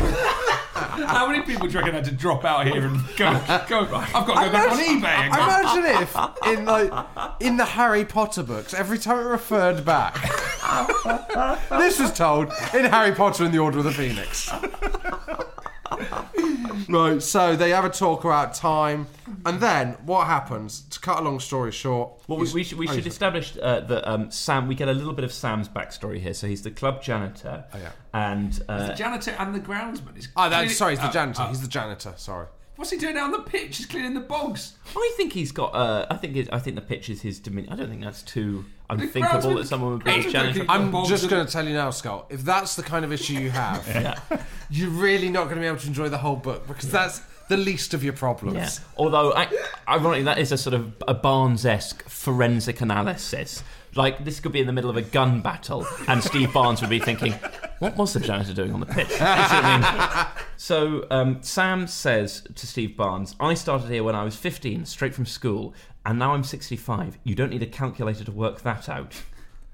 How 1.07 1.26
many 1.26 1.42
people 1.42 1.66
do 1.66 1.72
you 1.72 1.78
reckon 1.78 1.94
had 1.94 2.05
to 2.05 2.12
drop 2.12 2.44
out 2.44 2.66
here 2.66 2.87
and 2.87 2.98
go? 3.16 3.33
go 3.68 3.81
I've 3.81 4.26
got 4.26 4.42
to 4.42 4.46
go 4.46 4.52
back 4.52 4.72
on 4.72 4.78
eBay. 4.78 5.05
And 5.05 5.33
go, 5.33 5.42
Imagine 5.42 6.02
if 6.02 6.16
in 6.46 6.64
like 6.66 6.92
in 7.40 7.57
the 7.57 7.64
Harry 7.64 8.05
Potter 8.05 8.42
books, 8.42 8.74
every 8.74 8.98
time 8.98 9.18
it 9.18 9.22
referred 9.22 9.85
back, 9.85 10.14
this 11.70 11.98
was 11.98 12.12
told 12.12 12.52
in 12.74 12.85
Harry 12.85 13.14
Potter 13.14 13.44
and 13.44 13.55
the 13.55 13.59
Order 13.59 13.78
of 13.78 13.85
the 13.85 13.92
Phoenix. 13.92 14.50
right, 16.88 17.22
so 17.22 17.57
they 17.57 17.70
have 17.70 17.85
a 17.85 17.90
talk 17.90 18.24
about 18.24 18.55
time, 18.55 19.07
and 19.46 19.61
then 19.61 19.92
what 20.05 20.26
happens? 20.26 20.83
To 20.90 21.00
cut 21.00 21.18
a 21.18 21.22
long 21.22 21.40
story 21.40 21.72
short, 21.72 22.12
Well, 22.28 22.38
we, 22.38 22.50
we 22.52 22.64
should, 22.64 22.78
we 22.78 22.88
oh, 22.88 22.92
should 22.92 23.07
establish 23.07 23.57
uh, 23.61 23.81
that 23.81 24.11
um, 24.11 24.31
Sam. 24.31 24.68
We 24.68 24.74
get 24.74 24.88
a 24.88 24.92
little 24.92 25.12
bit 25.12 25.24
of 25.24 25.33
Sam's 25.33 25.68
backstory 25.68 26.18
here. 26.20 26.35
So 26.35 26.46
he's 26.46 26.62
the 26.62 26.70
club 26.70 27.02
janitor, 27.02 27.64
Oh, 27.72 27.78
yeah. 27.78 27.90
and 28.14 28.52
the 28.52 28.72
uh, 28.72 28.94
janitor 28.94 29.35
and 29.38 29.55
the 29.55 29.61
groundsman. 29.61 30.16
Is 30.18 30.28
Oh, 30.37 30.48
that, 30.48 30.70
sorry, 30.70 30.92
he's 30.92 31.00
the 31.00 31.07
uh, 31.07 31.12
janitor. 31.12 31.42
uh, 31.42 31.48
he's 31.48 31.62
the 31.62 31.68
janitor. 31.68 32.14
Sorry. 32.16 32.46
What's 32.83 32.90
he 32.90 32.99
doing 32.99 33.14
down 33.14 33.31
the 33.31 33.38
pitch? 33.38 33.77
He's 33.77 33.87
cleaning 33.87 34.12
the 34.12 34.18
bogs. 34.18 34.75
I 34.97 35.14
think 35.16 35.33
he's 35.33 35.53
got. 35.53 35.73
Uh, 35.73 36.05
I 36.11 36.16
think. 36.16 36.35
It, 36.35 36.49
I 36.53 36.59
think 36.59 36.75
the 36.75 36.83
pitch 36.83 37.09
is 37.11 37.23
his 37.23 37.38
dominion. 37.38 37.73
I 37.73 37.77
don't 37.77 37.88
think 37.88 38.03
that's 38.03 38.23
too 38.23 38.64
unthinkable 38.90 39.55
that 39.55 39.68
someone 39.68 39.92
would 39.92 40.03
be 40.03 40.11
a 40.11 40.14
groundsman 40.14 40.33
janitor. 40.33 40.64
don't 40.64 40.92
I'm 40.92 41.07
just 41.07 41.31
going 41.31 41.47
to 41.47 41.53
tell 41.53 41.64
you 41.64 41.75
now, 41.75 41.90
Scull. 41.90 42.27
If 42.29 42.42
that's 42.42 42.75
the 42.75 42.83
kind 42.83 43.05
of 43.05 43.12
issue 43.12 43.35
you 43.35 43.51
have, 43.51 44.18
you're 44.71 44.90
really 44.90 45.29
not 45.29 45.45
going 45.45 45.55
to 45.55 45.61
be 45.61 45.68
able 45.68 45.79
to 45.79 45.87
enjoy 45.87 46.09
the 46.09 46.18
whole 46.18 46.35
book 46.35 46.66
because 46.66 46.90
that's 46.90 47.21
the 47.53 47.59
least 47.59 47.93
of 47.93 48.03
your 48.03 48.15
problems. 48.15 48.57
Yeah. 48.57 48.85
Although, 48.97 49.35
I, 49.35 49.47
ironically, 49.87 50.23
that 50.23 50.38
is 50.38 50.53
a 50.53 50.57
sort 50.59 50.73
of 50.73 50.95
a 51.07 51.12
Barnes-esque 51.12 52.09
forensic 52.09 52.81
analysis. 52.81 53.62
Like 53.95 54.25
this 54.25 54.41
could 54.41 54.53
be 54.53 54.61
in 54.61 54.67
the 54.67 54.73
middle 54.73 54.88
of 54.88 54.97
a 54.97 55.03
gun 55.03 55.43
battle, 55.43 55.87
and 56.09 56.25
Steve 56.25 56.51
Barnes 56.55 56.81
would 56.81 56.88
be 56.88 56.99
thinking, 56.99 57.35
"What 57.79 57.95
was 57.99 58.15
the 58.15 58.21
janitor 58.21 58.55
doing 58.55 58.73
on 58.73 58.81
the 58.81 58.87
pitch?" 58.87 59.11
You 59.11 59.17
see 59.17 59.23
what 59.23 59.65
I 59.65 60.25
mean? 60.25 60.45
So 60.57 61.07
um, 61.11 61.43
Sam 61.43 61.87
says 61.87 62.43
to 62.55 62.67
Steve 62.67 62.97
Barnes, 62.97 63.37
"I 63.38 63.53
started 63.53 63.91
here 63.91 64.03
when 64.03 64.15
I 64.15 64.25
was 64.25 64.35
15, 64.35 64.87
straight 64.87 65.15
from 65.15 65.27
school, 65.27 65.75
and 66.07 66.19
now 66.19 66.33
I'm 66.33 66.43
65. 66.43 67.19
You 67.23 67.35
don't 67.35 67.51
need 67.51 67.62
a 67.62 67.67
calculator 67.67 68.25
to 68.25 68.33
work 68.33 68.62
that 68.62 68.88
out." 68.88 69.23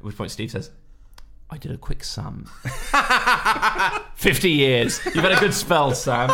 At 0.01 0.05
which 0.05 0.17
point 0.17 0.33
Steve 0.33 0.51
says, 0.51 0.71
I 1.51 1.57
did 1.57 1.71
a 1.71 1.79
quick 1.79 2.05
sum. 2.05 2.45
50 4.14 4.51
years. 4.51 5.01
You've 5.07 5.25
had 5.25 5.33
a 5.33 5.41
good 5.41 5.55
spell, 5.55 5.95
Sam. 5.95 6.31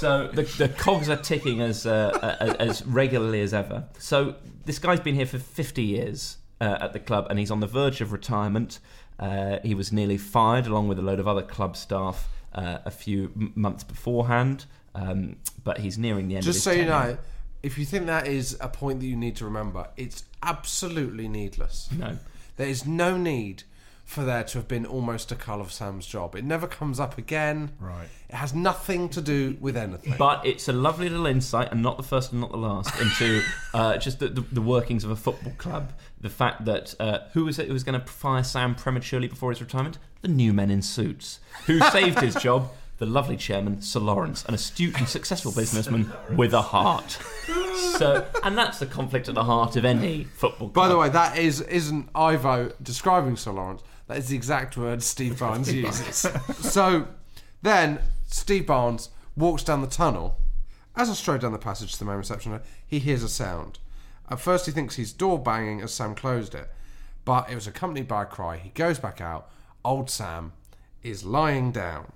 So 0.00 0.28
the, 0.28 0.44
the 0.44 0.68
cogs 0.70 1.10
are 1.10 1.16
ticking 1.16 1.60
as, 1.60 1.84
uh, 1.84 2.56
as 2.58 2.84
regularly 2.86 3.42
as 3.42 3.52
ever. 3.52 3.84
So 3.98 4.36
this 4.64 4.78
guy's 4.78 4.98
been 5.00 5.14
here 5.14 5.26
for 5.26 5.38
50 5.38 5.82
years 5.82 6.38
uh, 6.58 6.78
at 6.80 6.94
the 6.94 6.98
club 6.98 7.26
and 7.28 7.38
he's 7.38 7.50
on 7.50 7.60
the 7.60 7.66
verge 7.66 8.00
of 8.00 8.10
retirement. 8.10 8.78
Uh, 9.18 9.58
he 9.62 9.74
was 9.74 9.92
nearly 9.92 10.16
fired 10.16 10.66
along 10.66 10.88
with 10.88 10.98
a 10.98 11.02
load 11.02 11.20
of 11.20 11.28
other 11.28 11.42
club 11.42 11.76
staff 11.76 12.30
uh, 12.54 12.78
a 12.86 12.90
few 12.90 13.30
m- 13.36 13.52
months 13.54 13.84
beforehand, 13.84 14.64
um, 14.94 15.36
but 15.64 15.76
he's 15.76 15.98
nearing 15.98 16.28
the 16.28 16.36
end 16.36 16.44
Just 16.44 16.64
so 16.64 16.70
his 16.70 16.80
you 16.80 16.86
know, 16.86 17.18
if 17.62 17.76
you 17.76 17.84
think 17.84 18.06
that 18.06 18.26
is 18.26 18.56
a 18.62 18.68
point 18.68 19.00
that 19.00 19.06
you 19.06 19.16
need 19.16 19.36
to 19.36 19.44
remember, 19.44 19.88
it's 19.98 20.24
absolutely 20.42 21.28
needless. 21.28 21.90
No. 21.94 22.16
There 22.56 22.68
is 22.68 22.86
no 22.86 23.18
need 23.18 23.64
for 24.10 24.24
there 24.24 24.42
to 24.42 24.58
have 24.58 24.66
been 24.66 24.84
almost 24.84 25.30
a 25.30 25.36
cull 25.36 25.60
of 25.60 25.70
Sam's 25.70 26.04
job. 26.04 26.34
It 26.34 26.44
never 26.44 26.66
comes 26.66 26.98
up 26.98 27.16
again. 27.16 27.70
Right. 27.78 28.08
It 28.28 28.34
has 28.34 28.52
nothing 28.52 29.08
to 29.10 29.20
do 29.20 29.56
with 29.60 29.76
anything. 29.76 30.16
But 30.18 30.44
it's 30.44 30.66
a 30.66 30.72
lovely 30.72 31.08
little 31.08 31.26
insight, 31.26 31.70
and 31.70 31.80
not 31.80 31.96
the 31.96 32.02
first 32.02 32.32
and 32.32 32.40
not 32.40 32.50
the 32.50 32.58
last, 32.58 32.92
into 33.00 33.40
uh, 33.74 33.98
just 33.98 34.18
the, 34.18 34.26
the, 34.26 34.40
the 34.40 34.60
workings 34.60 35.04
of 35.04 35.12
a 35.12 35.16
football 35.16 35.52
club. 35.58 35.92
The 36.20 36.28
fact 36.28 36.64
that 36.64 36.92
uh, 36.98 37.20
who 37.34 37.44
was 37.44 37.60
it 37.60 37.68
who 37.68 37.72
was 37.72 37.84
going 37.84 38.00
to 38.00 38.04
fire 38.04 38.42
Sam 38.42 38.74
prematurely 38.74 39.28
before 39.28 39.50
his 39.50 39.60
retirement? 39.60 39.98
The 40.22 40.28
new 40.28 40.52
men 40.52 40.72
in 40.72 40.82
suits. 40.82 41.38
Who 41.66 41.78
saved 41.92 42.20
his 42.20 42.34
job? 42.34 42.72
The 42.98 43.06
lovely 43.06 43.36
chairman, 43.36 43.80
Sir 43.80 44.00
Lawrence, 44.00 44.44
an 44.44 44.54
astute 44.54 44.98
and 44.98 45.08
successful 45.08 45.52
businessman 45.52 46.12
with 46.36 46.52
a 46.52 46.60
heart. 46.60 47.16
So, 47.96 48.26
and 48.42 48.58
that's 48.58 48.78
the 48.78 48.86
conflict 48.86 49.28
at 49.28 49.34
the 49.34 49.44
heart 49.44 49.76
of 49.76 49.84
any 49.84 50.24
football 50.24 50.68
club. 50.68 50.74
By 50.74 50.88
the 50.88 50.98
way, 50.98 51.08
that 51.08 51.38
is 51.38 51.60
isn't 51.62 52.10
Ivo 52.14 52.72
describing 52.82 53.36
Sir 53.36 53.52
Lawrence. 53.52 53.82
That 54.10 54.18
is 54.18 54.26
the 54.26 54.34
exact 54.34 54.76
word 54.76 55.04
Steve 55.04 55.38
Barnes 55.38 55.72
uses. 55.72 56.26
So 56.54 57.06
then 57.62 58.00
Steve 58.26 58.66
Barnes 58.66 59.10
walks 59.36 59.62
down 59.62 59.82
the 59.82 59.86
tunnel. 59.86 60.36
As 60.96 61.08
I 61.08 61.12
strode 61.12 61.42
down 61.42 61.52
the 61.52 61.58
passage 61.58 61.92
to 61.92 61.98
the 62.00 62.06
main 62.06 62.16
reception, 62.16 62.58
he 62.84 62.98
hears 62.98 63.22
a 63.22 63.28
sound. 63.28 63.78
At 64.28 64.40
first, 64.40 64.66
he 64.66 64.72
thinks 64.72 64.96
he's 64.96 65.12
door 65.12 65.38
banging 65.38 65.80
as 65.80 65.94
Sam 65.94 66.16
closed 66.16 66.56
it, 66.56 66.68
but 67.24 67.48
it 67.48 67.54
was 67.54 67.68
accompanied 67.68 68.08
by 68.08 68.24
a 68.24 68.26
cry. 68.26 68.56
He 68.56 68.70
goes 68.70 68.98
back 68.98 69.20
out. 69.20 69.48
Old 69.84 70.10
Sam 70.10 70.54
is 71.04 71.24
lying 71.24 71.70
down. 71.70 72.10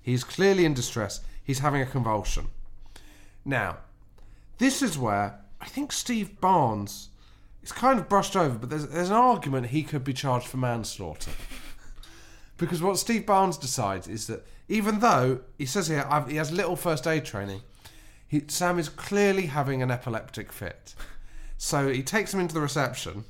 He's 0.00 0.24
clearly 0.24 0.64
in 0.64 0.72
distress. 0.72 1.20
He's 1.44 1.58
having 1.58 1.82
a 1.82 1.86
convulsion. 1.86 2.46
Now, 3.44 3.76
this 4.56 4.80
is 4.80 4.98
where 4.98 5.38
I 5.60 5.66
think 5.66 5.92
Steve 5.92 6.40
Barnes 6.40 7.10
it's 7.66 7.72
kind 7.72 7.98
of 7.98 8.08
brushed 8.08 8.36
over, 8.36 8.56
but 8.56 8.70
there's, 8.70 8.86
there's 8.86 9.10
an 9.10 9.16
argument 9.16 9.66
he 9.66 9.82
could 9.82 10.04
be 10.04 10.12
charged 10.12 10.46
for 10.46 10.56
manslaughter. 10.56 11.32
because 12.58 12.80
what 12.80 12.96
Steve 12.96 13.26
Barnes 13.26 13.58
decides 13.58 14.06
is 14.06 14.28
that 14.28 14.46
even 14.68 15.00
though 15.00 15.40
he 15.58 15.66
says 15.66 15.88
here 15.88 16.06
I've, 16.08 16.28
he 16.28 16.36
has 16.36 16.52
little 16.52 16.76
first 16.76 17.08
aid 17.08 17.24
training, 17.24 17.62
he, 18.28 18.44
Sam 18.46 18.78
is 18.78 18.88
clearly 18.88 19.46
having 19.46 19.82
an 19.82 19.90
epileptic 19.90 20.52
fit. 20.52 20.94
So 21.58 21.88
he 21.88 22.04
takes 22.04 22.32
him 22.32 22.38
into 22.38 22.54
the 22.54 22.60
reception. 22.60 23.24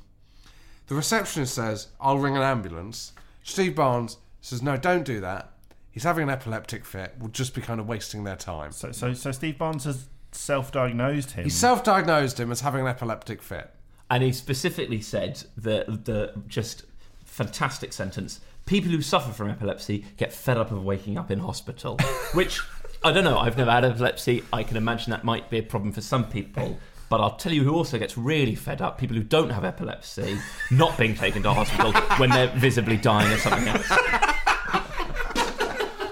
The 0.85 0.93
receptionist 0.93 1.55
says, 1.55 1.87
I'll 1.99 2.19
ring 2.19 2.37
an 2.37 2.43
ambulance. 2.43 3.13
Steve 3.41 3.73
Barnes 3.73 4.17
says, 4.41 4.61
No, 4.61 4.77
don't 4.77 5.03
do 5.03 5.19
that. 5.19 5.51
He's 5.89 6.03
having 6.03 6.21
an 6.21 6.29
epileptic 6.29 6.85
fit. 6.85 7.15
We'll 7.17 7.29
just 7.29 7.55
be 7.55 7.61
kind 7.61 7.79
of 7.79 7.87
wasting 7.87 8.23
their 8.23 8.35
time. 8.35 8.71
So, 8.71 8.91
so, 8.91 9.15
so 9.15 9.31
Steve 9.31 9.57
Barnes 9.57 9.85
has 9.85 10.05
self-diagnosed 10.31 11.31
him. 11.31 11.45
He 11.45 11.49
self 11.49 11.83
diagnosed 11.83 12.39
him 12.39 12.51
as 12.51 12.61
having 12.61 12.81
an 12.81 12.87
epileptic 12.87 13.41
fit. 13.41 13.73
And 14.09 14.23
he 14.23 14.31
specifically 14.31 15.01
said 15.01 15.43
the 15.57 15.85
the 15.87 16.33
just 16.47 16.83
fantastic 17.25 17.91
sentence: 17.93 18.39
"People 18.65 18.91
who 18.91 19.01
suffer 19.01 19.31
from 19.31 19.49
epilepsy 19.49 20.05
get 20.17 20.31
fed 20.31 20.57
up 20.57 20.71
of 20.71 20.83
waking 20.83 21.17
up 21.17 21.29
in 21.29 21.39
hospital." 21.39 21.97
Which 22.33 22.61
I 23.03 23.11
don't 23.11 23.23
know. 23.23 23.37
I've 23.37 23.57
never 23.57 23.71
had 23.71 23.83
epilepsy. 23.85 24.43
I 24.53 24.63
can 24.63 24.77
imagine 24.77 25.11
that 25.11 25.23
might 25.23 25.49
be 25.49 25.57
a 25.57 25.63
problem 25.63 25.91
for 25.91 26.01
some 26.01 26.29
people. 26.29 26.79
But 27.09 27.21
I'll 27.21 27.35
tell 27.35 27.53
you 27.53 27.63
who 27.63 27.73
also 27.73 27.97
gets 27.97 28.17
really 28.17 28.55
fed 28.55 28.81
up: 28.81 28.97
people 28.97 29.17
who 29.17 29.23
don't 29.23 29.49
have 29.49 29.65
epilepsy, 29.65 30.37
not 30.71 30.97
being 30.97 31.13
taken 31.15 31.43
to 31.43 31.53
hospital 31.53 31.91
when 32.17 32.29
they're 32.29 32.53
visibly 32.55 32.97
dying 32.97 33.31
of 33.33 33.39
something 33.39 33.67
else. 33.67 33.87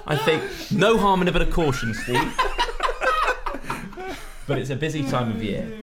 I 0.07 0.15
think 0.17 0.43
no 0.71 0.97
harm 0.97 1.21
in 1.21 1.27
a 1.27 1.31
bit 1.31 1.41
of 1.41 1.51
caution, 1.51 1.93
Steve. 1.93 2.37
But 4.47 4.59
it's 4.59 4.69
a 4.69 4.75
busy 4.75 5.03
time 5.03 5.31
of 5.31 5.41
year. 5.41 5.81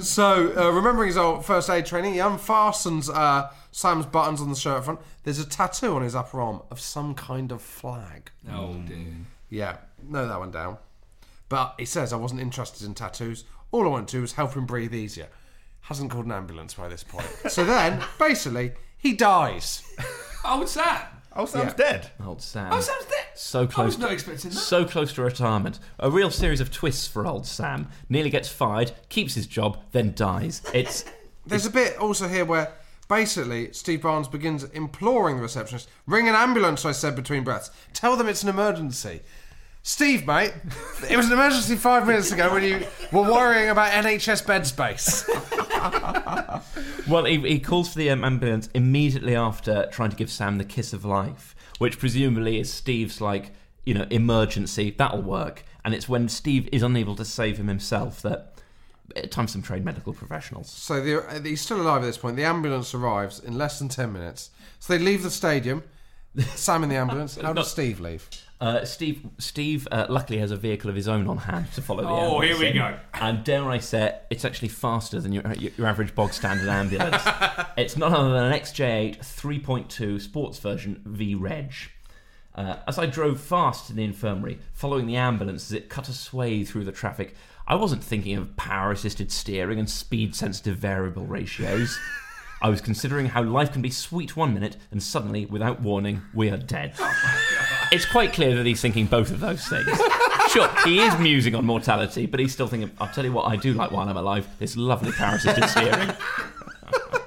So, 0.00 0.52
uh, 0.56 0.70
remembering 0.70 1.08
his 1.08 1.16
old 1.16 1.44
first 1.44 1.68
aid 1.68 1.86
training, 1.86 2.14
he 2.14 2.18
unfastens 2.20 3.10
uh, 3.14 3.50
Sam's 3.70 4.06
buttons 4.06 4.40
on 4.40 4.48
the 4.48 4.56
shirt 4.56 4.84
front. 4.84 5.00
There's 5.24 5.38
a 5.38 5.46
tattoo 5.48 5.94
on 5.96 6.02
his 6.02 6.14
upper 6.14 6.40
arm 6.40 6.62
of 6.70 6.80
some 6.80 7.14
kind 7.14 7.52
of 7.52 7.60
flag. 7.60 8.30
Oh, 8.50 8.74
dear. 8.86 9.06
Yeah, 9.50 9.76
no, 10.02 10.26
that 10.26 10.38
one 10.38 10.50
down. 10.50 10.78
But 11.48 11.74
he 11.78 11.84
says, 11.84 12.12
I 12.12 12.16
wasn't 12.16 12.40
interested 12.40 12.86
in 12.86 12.94
tattoos. 12.94 13.44
All 13.72 13.84
I 13.84 13.88
want 13.88 14.08
to 14.08 14.16
do 14.16 14.20
was 14.22 14.32
help 14.32 14.54
him 14.54 14.66
breathe 14.66 14.94
easier. 14.94 15.28
Hasn't 15.82 16.10
called 16.10 16.24
an 16.26 16.32
ambulance 16.32 16.74
by 16.74 16.88
this 16.88 17.04
point. 17.04 17.26
so 17.48 17.64
then, 17.64 18.02
basically, 18.18 18.72
he 18.96 19.12
dies. 19.12 19.82
Old 20.44 20.68
Sam. 20.68 21.00
Oh, 21.36 21.46
Sam's 21.46 21.74
Yeah. 21.78 21.90
dead. 21.90 22.10
Old 22.24 22.40
Sam. 22.42 22.72
Oh, 22.72 22.80
Sam's 22.80 23.04
dead. 23.06 23.24
So 23.34 23.66
close. 23.66 23.86
was 23.86 23.98
not 23.98 24.12
expecting 24.12 24.50
that. 24.50 24.56
So 24.56 24.84
close 24.84 25.12
to 25.14 25.22
retirement. 25.22 25.78
A 25.98 26.10
real 26.10 26.30
series 26.30 26.60
of 26.60 26.70
twists 26.70 27.06
for 27.08 27.26
old 27.26 27.46
Sam. 27.46 27.88
Nearly 28.08 28.30
gets 28.30 28.48
fired, 28.48 28.92
keeps 29.08 29.34
his 29.34 29.46
job, 29.46 29.78
then 29.92 30.14
dies. 30.14 30.62
It's 30.72 31.04
There's 31.46 31.66
a 31.66 31.70
bit 31.70 31.98
also 31.98 32.28
here 32.28 32.44
where 32.44 32.72
basically 33.08 33.72
Steve 33.72 34.02
Barnes 34.02 34.28
begins 34.28 34.64
imploring 34.64 35.36
the 35.36 35.42
receptionist, 35.42 35.88
ring 36.06 36.28
an 36.28 36.34
ambulance, 36.34 36.84
I 36.84 36.92
said 36.92 37.14
between 37.16 37.44
breaths. 37.44 37.70
Tell 37.92 38.16
them 38.16 38.28
it's 38.28 38.42
an 38.42 38.48
emergency. 38.48 39.20
Steve, 39.86 40.26
mate, 40.26 40.54
it 41.10 41.16
was 41.16 41.26
an 41.26 41.34
emergency 41.34 41.76
five 41.76 42.06
minutes 42.06 42.32
ago 42.32 42.50
when 42.50 42.62
you 42.64 42.86
were 43.12 43.30
worrying 43.30 43.68
about 43.68 43.92
NHS 43.92 44.46
bed 44.46 44.66
space. 44.66 45.28
Well, 47.06 47.26
he, 47.26 47.38
he 47.40 47.58
calls 47.58 47.92
for 47.92 47.98
the 47.98 48.08
um, 48.08 48.24
ambulance 48.24 48.70
immediately 48.72 49.36
after 49.36 49.86
trying 49.92 50.08
to 50.08 50.16
give 50.16 50.30
Sam 50.30 50.56
the 50.56 50.64
kiss 50.64 50.94
of 50.94 51.04
life, 51.04 51.54
which 51.76 51.98
presumably 51.98 52.58
is 52.58 52.72
Steve's 52.72 53.20
like 53.20 53.52
you 53.84 53.92
know 53.92 54.06
emergency. 54.08 54.94
That'll 54.96 55.20
work, 55.20 55.64
and 55.84 55.94
it's 55.94 56.08
when 56.08 56.30
Steve 56.30 56.66
is 56.72 56.82
unable 56.82 57.14
to 57.16 57.24
save 57.24 57.58
him 57.58 57.68
himself 57.68 58.22
that 58.22 58.54
uh, 59.14 59.20
time 59.22 59.48
some 59.48 59.60
trained 59.60 59.84
medical 59.84 60.14
professionals. 60.14 60.70
So 60.70 61.02
the, 61.02 61.28
uh, 61.28 61.42
he's 61.42 61.60
still 61.60 61.82
alive 61.82 62.02
at 62.02 62.06
this 62.06 62.16
point. 62.16 62.36
The 62.36 62.44
ambulance 62.44 62.94
arrives 62.94 63.38
in 63.38 63.58
less 63.58 63.78
than 63.78 63.90
10 63.90 64.10
minutes. 64.10 64.48
So 64.78 64.96
they 64.96 65.04
leave 65.04 65.22
the 65.22 65.30
stadium. 65.30 65.84
Sam 66.54 66.84
in 66.84 66.88
the 66.88 66.96
ambulance. 66.96 67.36
How 67.36 67.52
does 67.52 67.70
Steve 67.70 68.00
leave? 68.00 68.26
Uh, 68.60 68.84
Steve, 68.84 69.26
Steve, 69.38 69.86
uh, 69.90 70.06
luckily 70.08 70.38
has 70.38 70.50
a 70.50 70.56
vehicle 70.56 70.88
of 70.88 70.96
his 70.96 71.08
own 71.08 71.28
on 71.28 71.36
hand 71.38 71.70
to 71.74 71.82
follow 71.82 72.02
the 72.02 72.08
Oh, 72.08 72.40
here 72.40 72.56
we 72.58 72.68
in. 72.68 72.76
go. 72.76 72.96
And 73.14 73.44
dare 73.44 73.68
I 73.68 73.78
say, 73.78 74.18
it's 74.30 74.44
actually 74.44 74.68
faster 74.68 75.20
than 75.20 75.32
your 75.32 75.52
your, 75.54 75.86
average 75.86 76.14
bog 76.14 76.32
standard 76.32 76.68
ambulance. 76.68 77.22
it's 77.76 77.96
none 77.96 78.14
other 78.14 78.32
than 78.32 78.44
an 78.44 78.52
XJ8 78.52 79.18
3.2 79.18 80.20
sports 80.20 80.58
version 80.58 81.02
V 81.04 81.34
Reg. 81.34 81.72
Uh, 82.54 82.76
as 82.86 82.98
I 82.98 83.06
drove 83.06 83.40
fast 83.40 83.88
to 83.88 83.92
the 83.92 84.04
infirmary, 84.04 84.60
following 84.72 85.06
the 85.06 85.16
ambulance 85.16 85.66
as 85.70 85.72
it 85.72 85.88
cut 85.88 86.08
a 86.08 86.12
sway 86.12 86.62
through 86.64 86.84
the 86.84 86.92
traffic, 86.92 87.34
I 87.66 87.74
wasn't 87.74 88.04
thinking 88.04 88.36
of 88.36 88.56
power 88.56 88.92
assisted 88.92 89.32
steering 89.32 89.80
and 89.80 89.90
speed 89.90 90.36
sensitive 90.36 90.76
variable 90.76 91.26
ratios. 91.26 91.98
I 92.62 92.68
was 92.68 92.80
considering 92.80 93.26
how 93.26 93.42
life 93.42 93.72
can 93.72 93.82
be 93.82 93.90
sweet 93.90 94.36
one 94.36 94.54
minute 94.54 94.76
and 94.92 95.02
suddenly, 95.02 95.44
without 95.44 95.80
warning, 95.82 96.22
we 96.32 96.48
are 96.50 96.56
dead. 96.56 96.94
It's 97.92 98.04
quite 98.06 98.32
clear 98.32 98.54
that 98.56 98.66
he's 98.66 98.80
thinking 98.80 99.06
both 99.06 99.30
of 99.30 99.40
those 99.40 99.66
things. 99.66 99.88
Sure, 100.50 100.68
he 100.84 101.00
is 101.00 101.18
musing 101.18 101.56
on 101.56 101.64
mortality, 101.64 102.26
but 102.26 102.38
he's 102.38 102.52
still 102.52 102.68
thinking, 102.68 102.90
I'll 103.00 103.08
tell 103.12 103.24
you 103.24 103.32
what 103.32 103.50
I 103.50 103.56
do 103.56 103.72
like 103.72 103.90
while 103.90 104.08
I'm 104.08 104.16
alive 104.16 104.46
this 104.60 104.76
lovely 104.76 105.10
power 105.10 105.34
assisted 105.34 105.66
steering. 105.68 106.12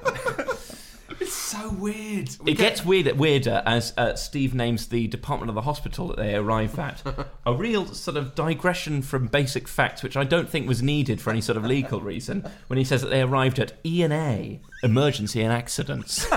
It's 1.20 1.34
so 1.34 1.70
weird. 1.72 2.30
It 2.46 2.58
gets 2.58 2.86
weirder, 2.86 3.15
weirder 3.15 3.62
as 3.65 3.91
uh, 3.98 4.15
Steve 4.15 4.54
names 4.54 4.88
the 4.88 5.08
department 5.08 5.50
of 5.50 5.56
the 5.56 5.63
hospital 5.63 6.08
that 6.08 6.17
they 6.17 6.36
arrive 6.36 6.78
at. 6.80 7.02
A 7.46 7.54
real 7.54 7.88
sort 7.88 8.15
of 8.17 8.34
digression 8.36 9.02
from 9.02 9.28
basic 9.28 9.67
facts, 9.67 10.04
which 10.04 10.15
I 10.15 10.24
don't 10.24 10.48
think 10.48 10.67
was 10.67 10.82
needed 10.82 11.20
for 11.20 11.32
any 11.32 11.41
sort 11.41 11.58
of 11.58 11.65
legal 11.65 12.00
reason, 12.00 12.46
when 12.67 12.78
he 12.78 12.86
says 12.86 13.02
that 13.02 13.10
they 13.10 13.22
arrived 13.22 13.60
at 13.60 13.74
E 13.84 14.04
and 14.04 14.13
A, 14.13 14.62
Emergency 14.84 15.41
and 15.41 15.52
Accidents. 15.52 16.28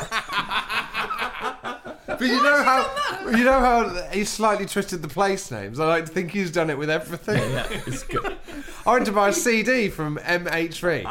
But 2.21 2.29
you 2.29 2.41
know 2.43 2.63
how 2.63 3.31
you 3.31 3.45
know 3.45 3.61
how 3.61 3.89
he 4.11 4.25
slightly 4.25 4.67
twisted 4.67 5.01
the 5.01 5.09
place 5.09 5.51
names. 5.51 5.81
I 5.81 5.87
like 5.87 6.05
to 6.05 6.13
think 6.13 6.33
he's 6.33 6.51
done 6.51 6.69
it 6.69 6.77
with 6.77 6.91
everything. 6.91 7.51
Yeah, 7.51 7.67
it's 7.87 8.03
good. 8.03 8.37
I 8.87 8.93
went 8.93 9.07
to 9.07 9.13
buy 9.13 9.31
a 9.31 9.33
CD 9.33 9.89
from 9.89 10.19
MH3. 10.19 11.05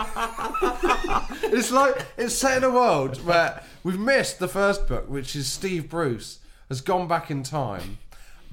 it's 1.52 1.72
like 1.72 2.06
it's 2.15 2.36
set 2.36 2.58
in 2.58 2.63
a 2.63 2.69
world 2.69 3.26
where 3.26 3.63
we've 3.84 3.98
missed 3.98 4.38
the 4.38 4.48
first 4.48 4.88
book, 4.88 5.10
which 5.10 5.36
is 5.36 5.48
Steve 5.48 5.89
Bruce 5.89 6.38
has 6.67 6.80
gone 6.80 7.08
back 7.08 7.32
in 7.32 7.41
time, 7.41 7.98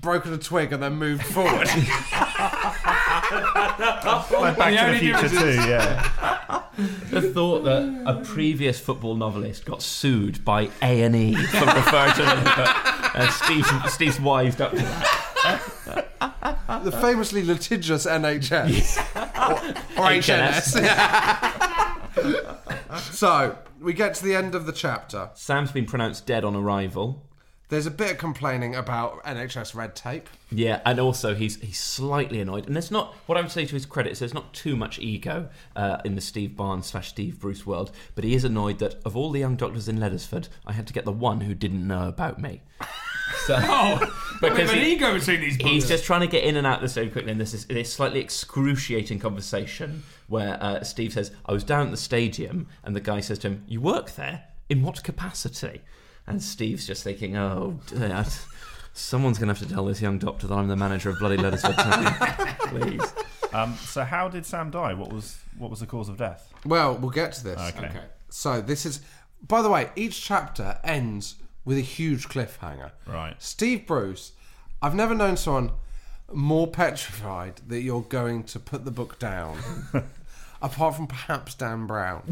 broken 0.01 0.33
a 0.33 0.39
twig, 0.39 0.73
and 0.73 0.83
then 0.83 0.95
moved 0.95 1.27
forward. 1.27 1.67
Like 1.67 1.77
Back 4.57 4.73
to 4.73 4.93
the 4.93 4.99
Future 4.99 5.29
too, 5.29 5.61
yeah. 5.69 6.63
The 6.77 7.23
thought 7.23 7.65
that 7.65 8.03
a 8.07 8.23
previous 8.23 8.79
football 8.79 9.15
novelist 9.15 9.65
got 9.65 9.83
sued 9.83 10.45
by 10.45 10.71
A 10.83 11.03
and 11.03 11.17
E 11.17 11.35
for 11.35 11.65
referring 11.65 12.13
to 12.15 12.25
uh, 12.27 13.31
Steve's, 13.31 13.93
Steve's 13.93 14.21
wised 14.21 14.61
up 14.61 14.73
to 14.73 14.77
that. 14.77 16.85
the 16.85 16.93
famously 16.93 17.43
litigious 17.45 18.07
NHS 18.07 18.99
or, 19.49 20.03
or 20.03 20.11
HNS. 20.11 20.77
HNS. 22.15 22.97
so 23.15 23.57
we 23.81 23.95
get 23.95 24.15
to 24.15 24.25
the 24.25 24.35
end 24.35 24.55
of 24.55 24.67
the 24.67 24.73
chapter. 24.73 25.31
Sam's 25.35 25.73
been 25.73 25.87
pronounced 25.87 26.27
dead 26.27 26.45
on 26.45 26.55
arrival. 26.55 27.23
There's 27.69 27.87
a 27.87 27.91
bit 27.91 28.13
of 28.13 28.19
complaining 28.19 28.77
about 28.77 29.25
NHS 29.25 29.75
red 29.75 29.97
tape. 29.97 30.29
Yeah, 30.53 30.81
and 30.85 31.01
also 31.01 31.35
he's 31.35 31.61
he's 31.61 31.81
slightly 31.81 32.41
annoyed, 32.41 32.67
and 32.67 32.77
there's 32.77 32.93
not 32.93 33.15
what 33.27 33.37
I 33.37 33.41
would 33.41 33.51
say 33.51 33.65
to 33.67 33.75
his 33.75 33.87
credit 33.87 34.13
is 34.13 34.21
there's 34.21 34.35
not 34.35 34.53
too 34.55 34.77
much 34.77 35.01
ego 35.01 35.49
uh, 35.75 35.99
in 36.05 36.15
the 36.15 36.21
Steve 36.21 36.57
Barnes 36.57 36.87
slash 36.87 37.09
Steve 37.09 37.41
Bruce 37.41 37.67
world, 37.67 37.91
but 38.15 38.23
he 38.23 38.35
is 38.35 38.45
annoyed 38.45 38.79
that 38.79 38.97
of 39.05 39.17
all 39.17 39.33
the 39.33 39.41
young 39.41 39.57
doctors 39.57 39.89
in 39.89 39.99
Leddersford, 39.99 40.49
I 40.65 40.73
had 40.75 40.87
to 40.87 40.93
get 40.93 41.05
the 41.05 41.11
one 41.13 41.41
who 41.41 41.55
didn't 41.55 41.85
know 41.87 42.07
about 42.07 42.39
me. 42.41 42.63
So, 43.47 43.57
Oh, 43.61 43.99
because 44.41 44.71
an 44.71 44.79
he- 44.79 44.93
ego 44.93 45.13
between 45.13 45.41
these 45.41 45.57
He's 45.57 45.89
just 45.89 46.05
trying 46.05 46.21
to 46.21 46.29
get 46.29 46.45
in 46.45 46.57
and 46.57 46.67
out 46.69 46.77
of 46.77 46.83
the 46.83 46.89
stadium 46.89 47.13
quickly, 47.13 47.33
and 47.33 47.41
this 47.41 47.53
is 47.53 47.65
this 47.67 47.93
slightly 47.93 48.21
excruciating 48.21 49.19
conversation 49.19 50.05
where 50.29 50.57
uh, 50.63 50.85
Steve 50.85 51.13
says, 51.13 51.33
"I 51.45 51.53
was 51.53 51.65
down 51.65 51.87
at 51.87 51.91
the 51.91 51.97
stadium," 51.97 52.69
and 52.85 52.95
the 52.95 53.01
guy 53.01 53.19
says 53.19 53.41
to 53.41 53.49
him, 53.49 53.65
"You 53.67 53.81
work 53.81 54.13
there? 54.13 54.45
In 54.69 54.83
what 54.83 55.03
capacity?" 55.03 55.81
And 56.27 56.43
Steve's 56.43 56.87
just 56.87 57.05
thinking, 57.05 57.37
"Oh, 57.37 57.79
Dad, 57.87 58.29
someone's 58.93 59.39
going 59.39 59.49
to 59.49 59.55
have 59.59 59.67
to 59.69 59.73
tell 59.73 59.85
this 59.85 60.01
young 60.03 60.19
doctor 60.19 60.47
that 60.47 60.55
I'm 60.55 60.69
the 60.69 60.77
manager 60.77 61.11
of 61.11 61.19
bloody 61.19 61.37
Leddersford 61.37 61.77
Town, 61.77 62.57
please." 62.69 63.15
Um, 63.53 63.75
so 63.77 64.05
how 64.05 64.29
did 64.29 64.45
Sam 64.45 64.71
die? 64.71 64.95
What 64.95 65.13
was 65.13 65.39
what 65.57 65.71
was 65.71 65.81
the 65.81 65.87
cause 65.87 66.09
of 66.09 66.17
death? 66.17 66.53
Well, 66.65 66.97
we'll 66.97 67.11
get 67.11 67.33
to 67.35 67.45
this. 67.45 67.59
Okay. 67.59 67.87
Okay. 67.87 68.05
So 68.29 68.61
this 68.61 68.85
is, 68.85 69.01
by 69.47 69.63
the 69.63 69.71
way, 69.71 69.91
each 69.97 70.23
chapter 70.23 70.79
ends 70.85 71.37
with 71.65 71.79
a 71.79 71.83
huge 71.83 72.29
cliffhanger. 72.29 72.93
Right. 73.07 73.35
Steve 73.41 73.87
Bruce, 73.87 74.33
I've 74.83 74.95
never 74.95 75.15
known 75.15 75.37
someone 75.37 75.73
more 76.33 76.67
petrified 76.67 77.61
that 77.69 77.83
you're 77.83 78.03
going 78.03 78.45
to 78.45 78.59
put 78.59 78.85
the 78.85 78.91
book 78.91 79.19
down. 79.19 79.59
Apart 80.63 80.97
from 80.97 81.07
perhaps 81.07 81.55
Dan 81.55 81.87
Brown. 81.87 82.23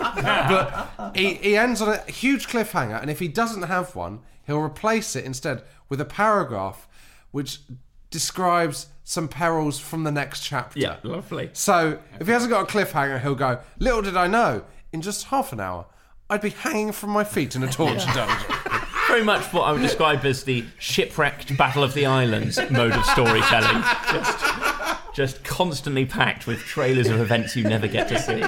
but 0.00 1.12
he, 1.14 1.34
he 1.34 1.56
ends 1.56 1.80
on 1.80 1.88
a 1.88 2.10
huge 2.10 2.46
cliffhanger, 2.48 3.00
and 3.00 3.10
if 3.10 3.18
he 3.18 3.28
doesn't 3.28 3.62
have 3.62 3.94
one, 3.94 4.20
he'll 4.46 4.60
replace 4.60 5.16
it 5.16 5.24
instead 5.24 5.62
with 5.88 6.00
a 6.00 6.04
paragraph 6.04 6.86
which 7.30 7.60
describes 8.10 8.86
some 9.02 9.28
perils 9.28 9.78
from 9.78 10.04
the 10.04 10.12
next 10.12 10.42
chapter. 10.42 10.78
Yeah, 10.78 10.96
lovely. 11.02 11.50
So 11.52 11.98
if 12.20 12.26
he 12.26 12.32
hasn't 12.32 12.50
got 12.50 12.68
a 12.68 12.72
cliffhanger, 12.72 13.20
he'll 13.20 13.34
go, 13.34 13.60
Little 13.78 14.02
did 14.02 14.16
I 14.16 14.26
know, 14.26 14.64
in 14.92 15.02
just 15.02 15.26
half 15.26 15.52
an 15.52 15.60
hour, 15.60 15.86
I'd 16.30 16.40
be 16.40 16.50
hanging 16.50 16.92
from 16.92 17.10
my 17.10 17.24
feet 17.24 17.54
in 17.54 17.62
a 17.62 17.70
torture 17.70 18.06
dungeon. 18.14 18.56
Very 19.08 19.24
much 19.24 19.52
what 19.52 19.62
I 19.62 19.72
would 19.72 19.82
describe 19.82 20.24
as 20.24 20.44
the 20.44 20.64
shipwrecked 20.78 21.56
Battle 21.58 21.84
of 21.84 21.92
the 21.92 22.06
Islands 22.06 22.58
mode 22.70 22.92
of 22.92 23.04
storytelling. 23.04 23.82
Just, 24.10 24.38
just 25.14 25.44
constantly 25.44 26.04
packed 26.04 26.46
with 26.46 26.58
trailers 26.60 27.08
of 27.08 27.20
events 27.20 27.56
you 27.56 27.64
never 27.64 27.86
get 27.86 28.08
to 28.08 28.18
see. 28.18 28.42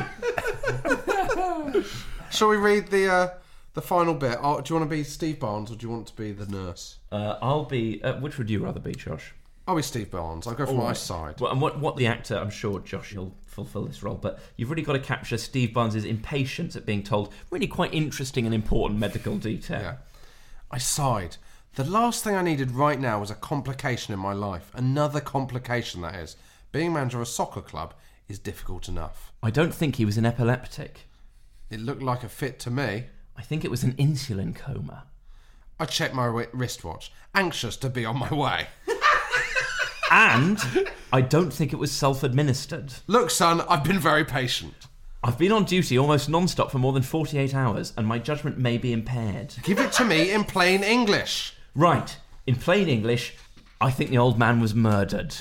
Shall 2.31 2.49
we 2.49 2.57
read 2.57 2.89
the 2.89 3.11
uh, 3.11 3.29
the 3.75 3.83
final 3.83 4.15
bit? 4.15 4.39
Oh, 4.43 4.61
do 4.61 4.75
you 4.75 4.81
want 4.81 4.91
to 4.91 4.97
be 4.97 5.05
Steve 5.05 5.39
Barnes 5.41 5.71
or 5.71 5.77
do 5.77 5.87
you 5.87 5.93
want 5.93 6.09
to 6.09 6.17
be 6.17 6.33
the 6.33 6.47
nurse? 6.47 6.99
Uh, 7.11 7.39
I'll 7.41 7.65
be. 7.65 8.03
Uh, 8.03 8.21
which 8.21 8.37
would 8.37 8.51
you 8.51 8.65
rather 8.65 8.81
be, 8.81 8.93
Josh? 8.93 9.33
I'll 9.69 9.77
be 9.77 9.83
Steve 9.83 10.11
Barnes. 10.11 10.47
I'll 10.47 10.55
go 10.55 10.67
for 10.67 10.75
my 10.75 10.81
Alright. 10.81 10.97
side. 10.97 11.41
Well, 11.41 11.51
and 11.51 11.61
what, 11.61 11.81
what 11.81 11.97
the 11.97 12.07
actor, 12.07 12.37
I'm 12.37 12.51
sure 12.51 12.79
Josh, 12.81 13.13
you'll 13.13 13.35
fulfill 13.47 13.85
this 13.85 14.01
role, 14.03 14.15
but 14.15 14.39
you've 14.57 14.71
really 14.71 14.83
got 14.83 14.93
to 14.93 15.01
capture 15.01 15.37
Steve 15.37 15.75
Barnes' 15.75 16.05
impatience 16.05 16.77
at 16.77 16.87
being 16.87 17.03
told 17.03 17.33
really 17.51 17.67
quite 17.67 17.93
interesting 17.93 18.47
and 18.47 18.55
important 18.55 19.01
medical 19.01 19.39
detail. 19.39 19.81
Yeah. 19.81 19.97
I 20.71 20.79
sighed. 20.79 21.37
The 21.75 21.85
last 21.85 22.23
thing 22.23 22.37
I 22.37 22.43
needed 22.43 22.71
right 22.71 22.99
now 23.01 23.19
was 23.19 23.31
a 23.31 23.35
complication 23.35 24.15
in 24.15 24.21
my 24.21 24.33
life. 24.33 24.71
Another 24.73 25.21
complication, 25.21 26.01
that 26.03 26.15
is. 26.15 26.37
Being 26.77 26.93
manager 26.93 27.17
of 27.17 27.23
a 27.23 27.25
soccer 27.25 27.63
club 27.63 27.95
is 28.29 28.39
difficult 28.39 28.87
enough. 28.87 29.33
I 29.43 29.51
don't 29.51 29.73
think 29.73 29.97
he 29.97 30.05
was 30.05 30.19
an 30.19 30.27
epileptic. 30.27 31.09
It 31.71 31.81
looked 31.81 32.03
like 32.03 32.23
a 32.23 32.29
fit 32.29 32.59
to 32.59 32.71
me. 32.71 33.05
I 33.35 33.41
think 33.41 33.65
it 33.65 33.71
was 33.71 33.83
an 33.83 33.95
insulin 33.95 34.55
coma. 34.55 35.05
I 35.81 35.87
checked 35.87 36.13
my 36.15 36.27
wi- 36.27 36.51
wristwatch, 36.53 37.11
anxious 37.35 37.79
to 37.79 37.89
be 37.89 38.05
on 38.05 38.19
my 38.19 38.31
way. 38.31 38.67
And 40.11 40.59
I 41.15 41.23
don't 41.23 41.51
think 41.51 41.73
it 41.73 41.79
was 41.79 41.91
self 41.91 42.23
administered. 42.23 42.93
Look, 43.07 43.31
son, 43.31 43.63
I've 43.63 43.83
been 43.83 43.99
very 43.99 44.27
patient. 44.27 44.75
I've 45.25 45.39
been 45.39 45.53
on 45.53 45.65
duty 45.65 45.97
almost 45.97 46.29
non 46.29 46.47
stop 46.47 46.71
for 46.71 46.79
more 46.79 46.93
than 46.93 47.03
48 47.03 47.55
hours, 47.55 47.95
and 47.97 48.07
my 48.07 48.19
judgment 48.19 48.59
may 48.59 48.77
be 48.77 48.93
impaired. 48.93 49.55
Give 49.63 49.79
it 49.79 49.93
to 49.93 50.05
me 50.05 50.31
in 50.31 50.45
plain 50.45 50.85
English. 50.85 51.55
Right, 51.75 52.15
in 52.47 52.57
plain 52.57 52.87
English, 52.91 53.35
I 53.81 53.91
think 53.91 54.11
the 54.11 54.19
old 54.19 54.39
man 54.39 54.61
was 54.61 54.75
murdered. 54.75 55.35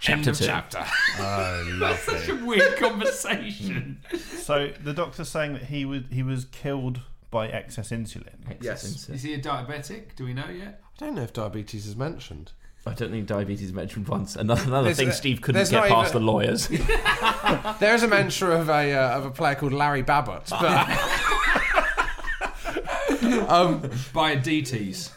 Chapter 0.00 0.30
End 0.30 0.38
two. 0.38 0.46
chapter. 0.46 0.84
Oh, 1.18 1.64
lovely. 1.74 2.18
Such 2.18 2.28
a 2.30 2.34
weird 2.44 2.76
conversation. 2.78 4.00
So 4.40 4.70
the 4.82 4.92
doctor's 4.92 5.28
saying 5.28 5.52
that 5.52 5.64
he 5.64 5.84
was 5.84 6.02
he 6.10 6.22
was 6.24 6.44
killed 6.46 7.00
by 7.30 7.46
excess 7.46 7.90
insulin. 7.90 8.56
Yes. 8.60 9.08
Is 9.08 9.22
he 9.22 9.32
a 9.34 9.38
diabetic? 9.38 10.16
Do 10.16 10.24
we 10.24 10.34
know 10.34 10.48
yet? 10.48 10.80
I 11.00 11.04
don't 11.04 11.14
know 11.14 11.22
if 11.22 11.32
diabetes 11.32 11.86
is 11.86 11.94
mentioned. 11.94 12.50
I 12.84 12.94
don't 12.94 13.10
think 13.12 13.26
diabetes 13.28 13.62
is 13.66 13.72
mentioned 13.72 14.08
once. 14.08 14.34
Another, 14.34 14.62
another 14.64 14.84
There's- 14.84 14.96
thing 14.96 15.12
Steve 15.12 15.40
couldn't 15.42 15.56
there's 15.58 15.70
get 15.70 15.80
not 15.80 15.88
past 15.88 16.10
even- 16.12 16.22
the 16.26 16.32
lawyers. 16.32 16.68
There 17.80 17.94
is 17.94 18.02
a 18.02 18.08
mention 18.08 18.50
of 18.50 18.68
a 18.68 18.92
uh, 18.94 19.18
of 19.18 19.26
a 19.26 19.30
player 19.30 19.54
called 19.54 19.72
Larry 19.74 20.02
Babbitt, 20.02 20.48
but 20.50 20.88
um, 23.48 23.80
By 24.12 24.32
a 24.32 24.36
DTs. 24.40 25.10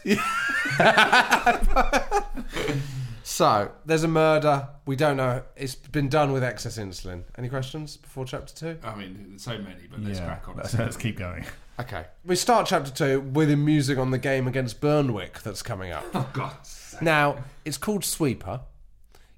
So 3.34 3.72
there's 3.84 4.04
a 4.04 4.08
murder. 4.08 4.68
We 4.86 4.94
don't 4.94 5.16
know. 5.16 5.42
It's 5.56 5.74
been 5.74 6.08
done 6.08 6.30
with 6.30 6.44
excess 6.44 6.78
insulin. 6.78 7.24
Any 7.36 7.48
questions 7.48 7.96
before 7.96 8.24
chapter 8.24 8.54
two? 8.54 8.78
I 8.84 8.94
mean, 8.94 9.34
so 9.38 9.58
many, 9.58 9.88
but 9.90 10.00
let's 10.04 10.20
Yeah, 10.20 10.26
crack 10.26 10.48
on. 10.48 10.56
let's- 10.56 10.74
let's 10.78 10.96
keep 10.96 11.16
going. 11.18 11.44
Okay. 11.80 12.06
We 12.24 12.36
start 12.36 12.68
chapter 12.68 12.92
two 12.92 13.20
with 13.20 13.50
him 13.50 13.64
musing 13.64 13.98
on 13.98 14.12
the 14.12 14.18
game 14.18 14.46
against 14.46 14.80
Burnwick 14.80 15.42
that's 15.42 15.62
coming 15.62 15.90
up. 15.90 16.04
Oh 16.14 16.30
God. 16.32 16.54
Now, 17.00 17.42
it's 17.64 17.76
called 17.76 18.04
Sweeper. 18.04 18.60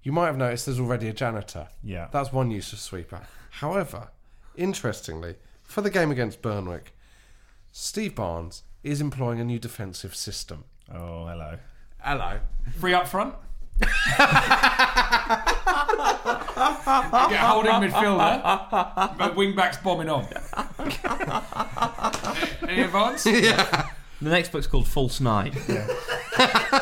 You 0.02 0.12
might 0.12 0.26
have 0.26 0.36
noticed 0.36 0.66
there's 0.66 0.78
already 0.78 1.08
a 1.08 1.14
janitor. 1.14 1.68
Yeah. 1.82 2.08
That's 2.12 2.30
one 2.30 2.50
use 2.50 2.74
of 2.74 2.80
Sweeper. 2.80 3.22
However, 3.48 4.08
interestingly, 4.56 5.36
for 5.64 5.80
the 5.80 5.88
game 5.90 6.10
against 6.10 6.42
Burnwick, 6.42 6.92
Steve 7.72 8.14
Barnes 8.14 8.62
is 8.82 9.00
employing 9.00 9.40
a 9.40 9.44
new 9.44 9.58
defensive 9.58 10.14
system. 10.14 10.64
Oh, 10.92 11.26
hello. 11.26 11.56
Hello. 12.00 12.40
Free 12.78 12.92
up 12.92 13.08
front. 13.08 13.34
Get 13.80 13.90
a 17.32 17.46
holding 17.46 17.72
midfielder, 17.72 19.18
but 19.18 19.36
wing 19.36 19.54
backs 19.54 19.76
bombing 19.78 20.08
on. 20.08 20.26
Any 22.68 22.82
advance? 22.82 23.26
Yeah. 23.26 23.88
The 24.20 24.30
next 24.30 24.50
book's 24.52 24.66
called 24.66 24.88
False 24.88 25.20
Night. 25.20 25.54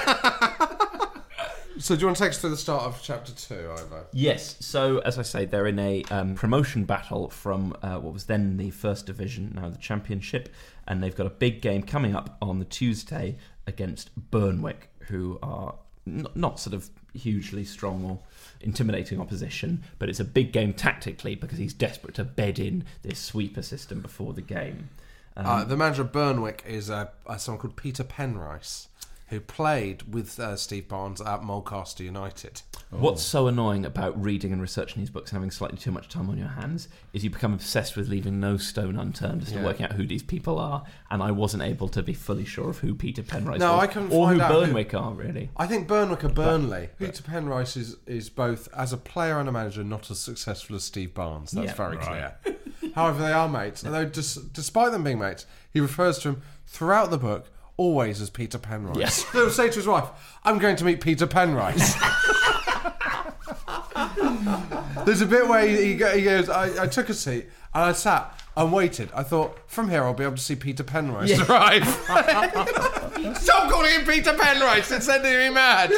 So, 1.76 1.94
do 1.96 2.00
you 2.00 2.06
want 2.06 2.16
to 2.16 2.22
take 2.22 2.30
us 2.30 2.38
through 2.38 2.50
the 2.50 2.56
start 2.56 2.84
of 2.84 3.02
chapter 3.02 3.32
two, 3.32 3.68
Ivo? 3.70 4.06
Yes. 4.12 4.56
So, 4.60 5.00
as 5.00 5.18
I 5.18 5.22
say, 5.22 5.44
they're 5.44 5.66
in 5.66 5.78
a 5.78 6.02
um, 6.04 6.34
promotion 6.34 6.84
battle 6.84 7.28
from 7.28 7.76
uh, 7.82 7.98
what 7.98 8.14
was 8.14 8.24
then 8.24 8.56
the 8.56 8.70
first 8.70 9.04
division, 9.04 9.52
now 9.56 9.68
the 9.68 9.76
championship, 9.76 10.48
and 10.88 11.02
they've 11.02 11.14
got 11.14 11.26
a 11.26 11.30
big 11.30 11.60
game 11.60 11.82
coming 11.82 12.14
up 12.14 12.38
on 12.40 12.58
the 12.58 12.64
Tuesday 12.64 13.36
against 13.66 14.10
Burnwick, 14.30 14.88
who 15.08 15.38
are 15.42 15.74
n- 16.06 16.26
not 16.34 16.60
sort 16.60 16.74
of 16.74 16.90
hugely 17.14 17.64
strong 17.64 18.04
or 18.04 18.18
intimidating 18.60 19.20
opposition, 19.20 19.82
but 19.98 20.08
it's 20.08 20.20
a 20.20 20.24
big 20.24 20.52
game 20.52 20.72
tactically 20.72 21.34
because 21.34 21.58
he's 21.58 21.74
desperate 21.74 22.14
to 22.14 22.24
bed 22.24 22.58
in 22.58 22.84
this 23.02 23.18
sweeper 23.18 23.62
system 23.62 24.00
before 24.00 24.32
the 24.32 24.42
game. 24.42 24.88
Um, 25.36 25.46
uh, 25.46 25.64
the 25.64 25.76
manager 25.76 26.02
of 26.02 26.12
Burnwick 26.12 26.62
is 26.66 26.90
uh, 26.90 27.08
uh, 27.26 27.36
someone 27.36 27.60
called 27.60 27.76
Peter 27.76 28.04
Penrice, 28.04 28.88
who 29.34 29.40
played 29.40 30.14
with 30.14 30.38
uh, 30.38 30.54
Steve 30.56 30.86
Barnes 30.88 31.20
at 31.20 31.42
Mulcaster 31.42 32.00
United. 32.00 32.62
What's 32.90 33.22
so 33.22 33.48
annoying 33.48 33.84
about 33.84 34.20
reading 34.22 34.52
and 34.52 34.62
researching 34.62 35.02
these 35.02 35.10
books 35.10 35.32
and 35.32 35.36
having 35.38 35.50
slightly 35.50 35.76
too 35.76 35.90
much 35.90 36.08
time 36.08 36.30
on 36.30 36.38
your 36.38 36.46
hands 36.48 36.86
is 37.12 37.24
you 37.24 37.30
become 37.30 37.52
obsessed 37.52 37.96
with 37.96 38.08
leaving 38.08 38.38
no 38.38 38.56
stone 38.56 38.96
unturned 38.96 39.42
as 39.42 39.48
to 39.48 39.56
Yeah. 39.56 39.64
working 39.64 39.86
out 39.86 39.92
who 39.94 40.06
these 40.06 40.22
people 40.22 40.60
are. 40.60 40.84
And 41.10 41.20
I 41.20 41.32
wasn't 41.32 41.64
able 41.64 41.88
to 41.88 42.02
be 42.04 42.14
fully 42.14 42.44
sure 42.44 42.70
of 42.70 42.78
who 42.78 42.94
Peter 42.94 43.24
Penrice 43.24 43.58
No, 43.58 43.72
was, 43.74 43.82
I 43.82 43.86
couldn't 43.88 44.12
or 44.12 44.28
find 44.28 44.36
who 44.40 44.42
out 44.44 44.52
who- 44.68 44.98
are 44.98 45.12
really. 45.12 45.50
I 45.56 45.66
think 45.66 45.88
Burnwick 45.88 46.22
are 46.22 46.28
Burnley. 46.28 46.90
Peter 46.98 47.22
Penrice 47.24 47.76
is, 47.76 47.96
is 48.06 48.30
both, 48.30 48.68
as 48.76 48.92
a 48.92 48.96
player 48.96 49.40
and 49.40 49.48
a 49.48 49.52
manager, 49.52 49.82
not 49.82 50.08
as 50.12 50.20
successful 50.20 50.76
as 50.76 50.84
Steve 50.84 51.14
Barnes. 51.14 51.50
That's 51.50 51.66
Yeah. 51.66 51.74
very 51.74 51.96
Right. 51.96 52.32
clear. 52.44 52.56
However, 52.94 53.22
they 53.22 53.32
are 53.32 53.48
mates. 53.48 53.84
Although, 53.84 54.04
dis- 54.04 54.36
despite 54.36 54.92
them 54.92 55.02
being 55.02 55.18
mates, 55.18 55.46
he 55.72 55.80
refers 55.80 56.20
to 56.20 56.28
him 56.28 56.42
throughout 56.66 57.10
the 57.10 57.18
book 57.18 57.50
always 57.76 58.20
as 58.20 58.30
Peter 58.30 58.58
Penrice. 58.58 58.96
Yes. 58.98 59.30
He'll 59.32 59.50
say 59.50 59.68
to 59.68 59.74
his 59.76 59.86
wife, 59.86 60.08
I'm 60.44 60.58
going 60.58 60.76
to 60.76 60.84
meet 60.84 61.00
Peter 61.00 61.26
Penrice. 61.26 61.94
There's 65.04 65.20
a 65.20 65.26
bit 65.26 65.48
where 65.48 65.66
he, 65.66 65.92
he 65.94 65.94
goes, 65.96 66.48
I, 66.48 66.84
I 66.84 66.86
took 66.86 67.08
a 67.08 67.14
seat 67.14 67.46
and 67.74 67.82
I 67.84 67.92
sat 67.92 68.38
and 68.56 68.72
waited. 68.72 69.10
I 69.14 69.22
thought, 69.22 69.58
from 69.70 69.90
here 69.90 70.04
I'll 70.04 70.14
be 70.14 70.24
able 70.24 70.36
to 70.36 70.42
see 70.42 70.56
Peter 70.56 70.82
Penrice 70.84 71.28
Yeah. 71.28 71.44
arrive. 71.46 71.86
Stop 73.38 73.70
calling 73.70 73.90
him 73.90 74.04
Peter 74.06 74.32
Penrice, 74.32 74.90
it's 74.96 75.06
sending 75.06 75.32
me 75.36 75.50
mad. 75.50 75.90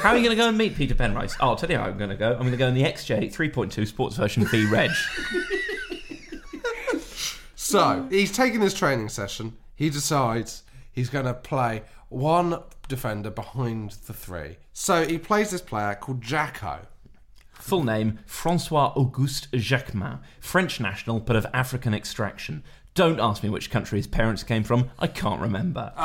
How 0.00 0.10
are 0.10 0.16
you 0.16 0.22
going 0.22 0.36
to 0.36 0.36
go 0.36 0.48
and 0.48 0.56
meet 0.58 0.76
Peter 0.76 0.94
Penrice? 0.94 1.34
Oh, 1.40 1.48
I'll 1.48 1.56
tell 1.56 1.70
you 1.70 1.78
how 1.78 1.84
I'm 1.86 1.96
going 1.98 2.10
to 2.10 2.16
go. 2.16 2.32
I'm 2.32 2.40
going 2.40 2.50
to 2.52 2.56
go 2.58 2.68
in 2.68 2.74
the 2.74 2.82
XJ 2.84 3.32
3.2 3.34 3.86
Sports 3.86 4.16
version 4.16 4.44
V 4.46 4.66
Reg. 4.66 4.90
So 7.56 8.06
he's 8.10 8.30
taking 8.32 8.60
his 8.60 8.74
training 8.74 9.08
session. 9.08 9.56
He 9.78 9.90
decides 9.90 10.64
he's 10.90 11.08
going 11.08 11.26
to 11.26 11.34
play 11.34 11.84
one 12.08 12.60
defender 12.88 13.30
behind 13.30 13.92
the 14.08 14.12
three. 14.12 14.56
So 14.72 15.06
he 15.06 15.18
plays 15.18 15.50
this 15.52 15.60
player 15.60 15.94
called 15.94 16.20
Jacko. 16.20 16.80
Full 17.52 17.84
name 17.84 18.18
Francois 18.26 18.92
Auguste 18.96 19.52
Jacquemin, 19.52 20.18
French 20.40 20.80
national 20.80 21.20
but 21.20 21.36
of 21.36 21.46
African 21.54 21.94
extraction. 21.94 22.64
Don't 22.94 23.20
ask 23.20 23.44
me 23.44 23.50
which 23.50 23.70
country 23.70 24.00
his 24.00 24.08
parents 24.08 24.42
came 24.42 24.64
from. 24.64 24.90
I 24.98 25.06
can't 25.06 25.40
remember. 25.40 25.92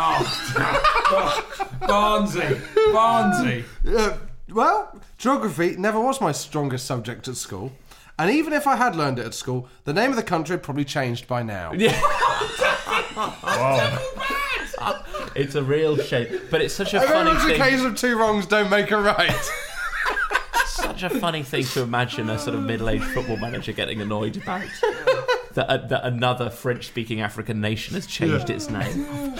Oh, 1.16 1.46
Barnsley. 1.88 2.60
Barnsley. 2.92 3.64
Uh, 3.88 4.18
well, 4.50 5.00
geography 5.18 5.76
never 5.78 6.00
was 6.00 6.22
my 6.22 6.32
strongest 6.32 6.86
subject 6.86 7.28
at 7.28 7.36
school. 7.38 7.72
And 8.18 8.30
even 8.32 8.54
if 8.54 8.68
I 8.68 8.76
had 8.76 8.96
learned 8.96 9.20
it 9.20 9.26
at 9.26 9.34
school, 9.34 9.68
the 9.86 9.94
name 9.94 10.12
of 10.12 10.16
the 10.16 10.24
country 10.24 10.54
had 10.54 10.64
probably 10.64 10.86
changed 10.86 11.28
by 11.28 11.42
now. 11.44 11.74
Yeah. 11.78 12.00
It's 15.36 15.56
a 15.56 15.64
real 15.64 15.98
shame, 15.98 16.42
but 16.52 16.62
it's 16.62 16.74
such 16.74 16.94
a 16.94 17.00
I 17.02 17.06
funny 17.08 17.30
remember 17.32 17.50
it's 17.52 17.60
a 17.60 17.64
case 17.64 17.82
of 17.84 17.96
two 17.96 18.18
wrongs 18.18 18.46
don't 18.46 18.70
make 18.70 18.92
a 18.92 18.98
right. 19.02 19.32
Such 20.66 21.04
a 21.04 21.10
funny 21.10 21.44
thing 21.44 21.64
to 21.66 21.82
imagine 21.82 22.30
a 22.30 22.38
sort 22.38 22.56
of 22.56 22.64
middle-aged 22.64 23.04
football 23.06 23.38
manager 23.38 23.72
getting 23.72 24.02
annoyed 24.02 24.38
about. 24.38 24.66
That, 25.54 25.70
uh, 25.70 25.78
that 25.88 26.04
another 26.06 26.50
French-speaking 26.50 27.22
African 27.22 27.62
nation 27.62 27.96
has 27.96 28.06
changed 28.08 28.50
Yeah. 28.50 28.56
its 28.56 28.70
name. 28.70 29.36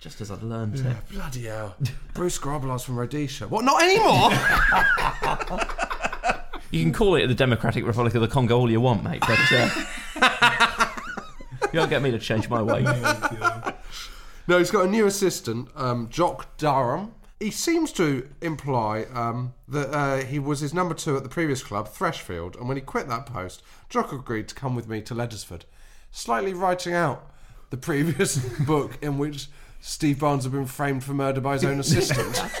Just 0.00 0.20
as 0.22 0.30
I've 0.30 0.42
learned 0.42 0.78
it. 0.78 0.96
Bloody 1.12 1.44
hell. 1.44 1.76
Bruce 2.14 2.38
Grobbelaar's 2.38 2.84
from 2.84 2.98
Rhodesia. 2.98 3.46
What, 3.46 3.64
not 3.64 3.82
anymore? 3.82 4.30
You 6.70 6.82
can 6.84 6.92
call 6.92 7.16
it 7.16 7.26
the 7.26 7.34
Democratic 7.34 7.84
Republic 7.84 8.14
of 8.14 8.22
the 8.22 8.28
Congo 8.28 8.56
all 8.58 8.70
you 8.70 8.80
want, 8.80 9.02
mate, 9.04 9.20
but 9.20 9.38
uh, 9.52 9.68
you 11.72 11.78
won't 11.78 11.90
get 11.90 12.02
me 12.02 12.10
to 12.10 12.18
change 12.18 12.48
my 12.48 12.62
way. 12.62 12.84
No, 14.50 14.58
he's 14.58 14.72
got 14.72 14.84
a 14.84 14.90
new 14.90 15.06
assistant, 15.06 15.68
um, 15.76 16.08
Jock 16.08 16.56
Durham. 16.56 17.14
He 17.38 17.52
seems 17.52 17.92
to 17.92 18.28
imply 18.40 19.04
um, 19.14 19.54
that 19.68 19.94
uh, 19.94 20.24
he 20.24 20.40
was 20.40 20.58
his 20.58 20.74
number 20.74 20.92
two 20.92 21.16
at 21.16 21.22
the 21.22 21.28
previous 21.28 21.62
club, 21.62 21.88
Threshfield, 21.88 22.58
and 22.58 22.66
when 22.66 22.76
he 22.76 22.80
quit 22.80 23.06
that 23.06 23.26
post, 23.26 23.62
Jock 23.88 24.12
agreed 24.12 24.48
to 24.48 24.56
come 24.56 24.74
with 24.74 24.88
me 24.88 25.02
to 25.02 25.14
Leddersford, 25.14 25.66
slightly 26.10 26.52
writing 26.52 26.94
out 26.94 27.30
the 27.70 27.76
previous 27.76 28.38
book 28.66 28.98
in 29.00 29.18
which 29.18 29.46
Steve 29.80 30.18
Barnes 30.20 30.44
had 30.44 30.52
been 30.52 30.66
framed 30.66 31.02
for 31.04 31.14
murder 31.14 31.40
by 31.40 31.54
his 31.54 31.64
own 31.64 31.80
assistant. 31.80 32.38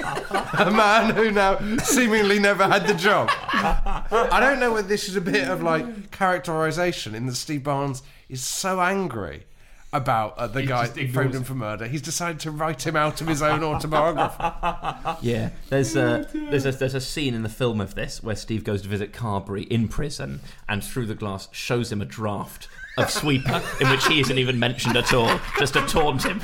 a 0.54 0.70
man 0.70 1.14
who 1.14 1.30
now 1.30 1.58
seemingly 1.78 2.38
never 2.38 2.66
had 2.66 2.86
the 2.86 2.94
job. 2.94 3.28
I 3.32 4.38
don't 4.40 4.58
know 4.58 4.72
whether 4.72 4.88
this 4.88 5.08
is 5.08 5.16
a 5.16 5.20
bit 5.20 5.48
of 5.48 5.62
like 5.62 6.10
characterization 6.10 7.14
in 7.14 7.26
that 7.26 7.34
Steve 7.36 7.62
Barnes 7.62 8.02
is 8.28 8.42
so 8.42 8.80
angry 8.80 9.44
about 9.92 10.38
uh, 10.38 10.46
the 10.46 10.60
He 10.60 10.66
guy 10.68 10.84
just 10.84 10.94
who 10.96 11.00
ignores 11.02 11.14
framed 11.14 11.34
him 11.34 11.42
it. 11.42 11.46
for 11.46 11.54
murder. 11.54 11.86
He's 11.88 12.00
decided 12.02 12.40
to 12.40 12.50
write 12.50 12.86
him 12.86 12.94
out 12.96 13.20
of 13.20 13.26
his 13.26 13.42
own 13.42 13.62
autobiography. 13.64 15.26
Yeah, 15.26 15.50
there's 15.68 15.96
a 15.96 16.26
there's 16.32 16.64
a 16.64 16.72
there's 16.72 16.94
a 16.94 17.00
scene 17.00 17.34
in 17.34 17.42
the 17.42 17.48
film 17.48 17.80
of 17.80 17.94
this 17.96 18.22
where 18.22 18.36
Steve 18.36 18.64
goes 18.64 18.82
to 18.82 18.88
visit 18.88 19.12
Carberry 19.12 19.64
in 19.64 19.88
prison, 19.88 20.40
and 20.68 20.82
through 20.82 21.06
the 21.06 21.14
glass 21.14 21.48
shows 21.52 21.90
him 21.90 22.00
a 22.00 22.04
draft 22.04 22.68
of 22.96 23.10
Sweeper 23.10 23.60
in 23.80 23.90
which 23.90 24.06
he 24.06 24.20
isn't 24.20 24.38
even 24.38 24.58
mentioned 24.58 24.96
at 24.96 25.12
all, 25.12 25.40
just 25.58 25.74
to 25.74 25.84
taunt 25.86 26.22
him. 26.24 26.40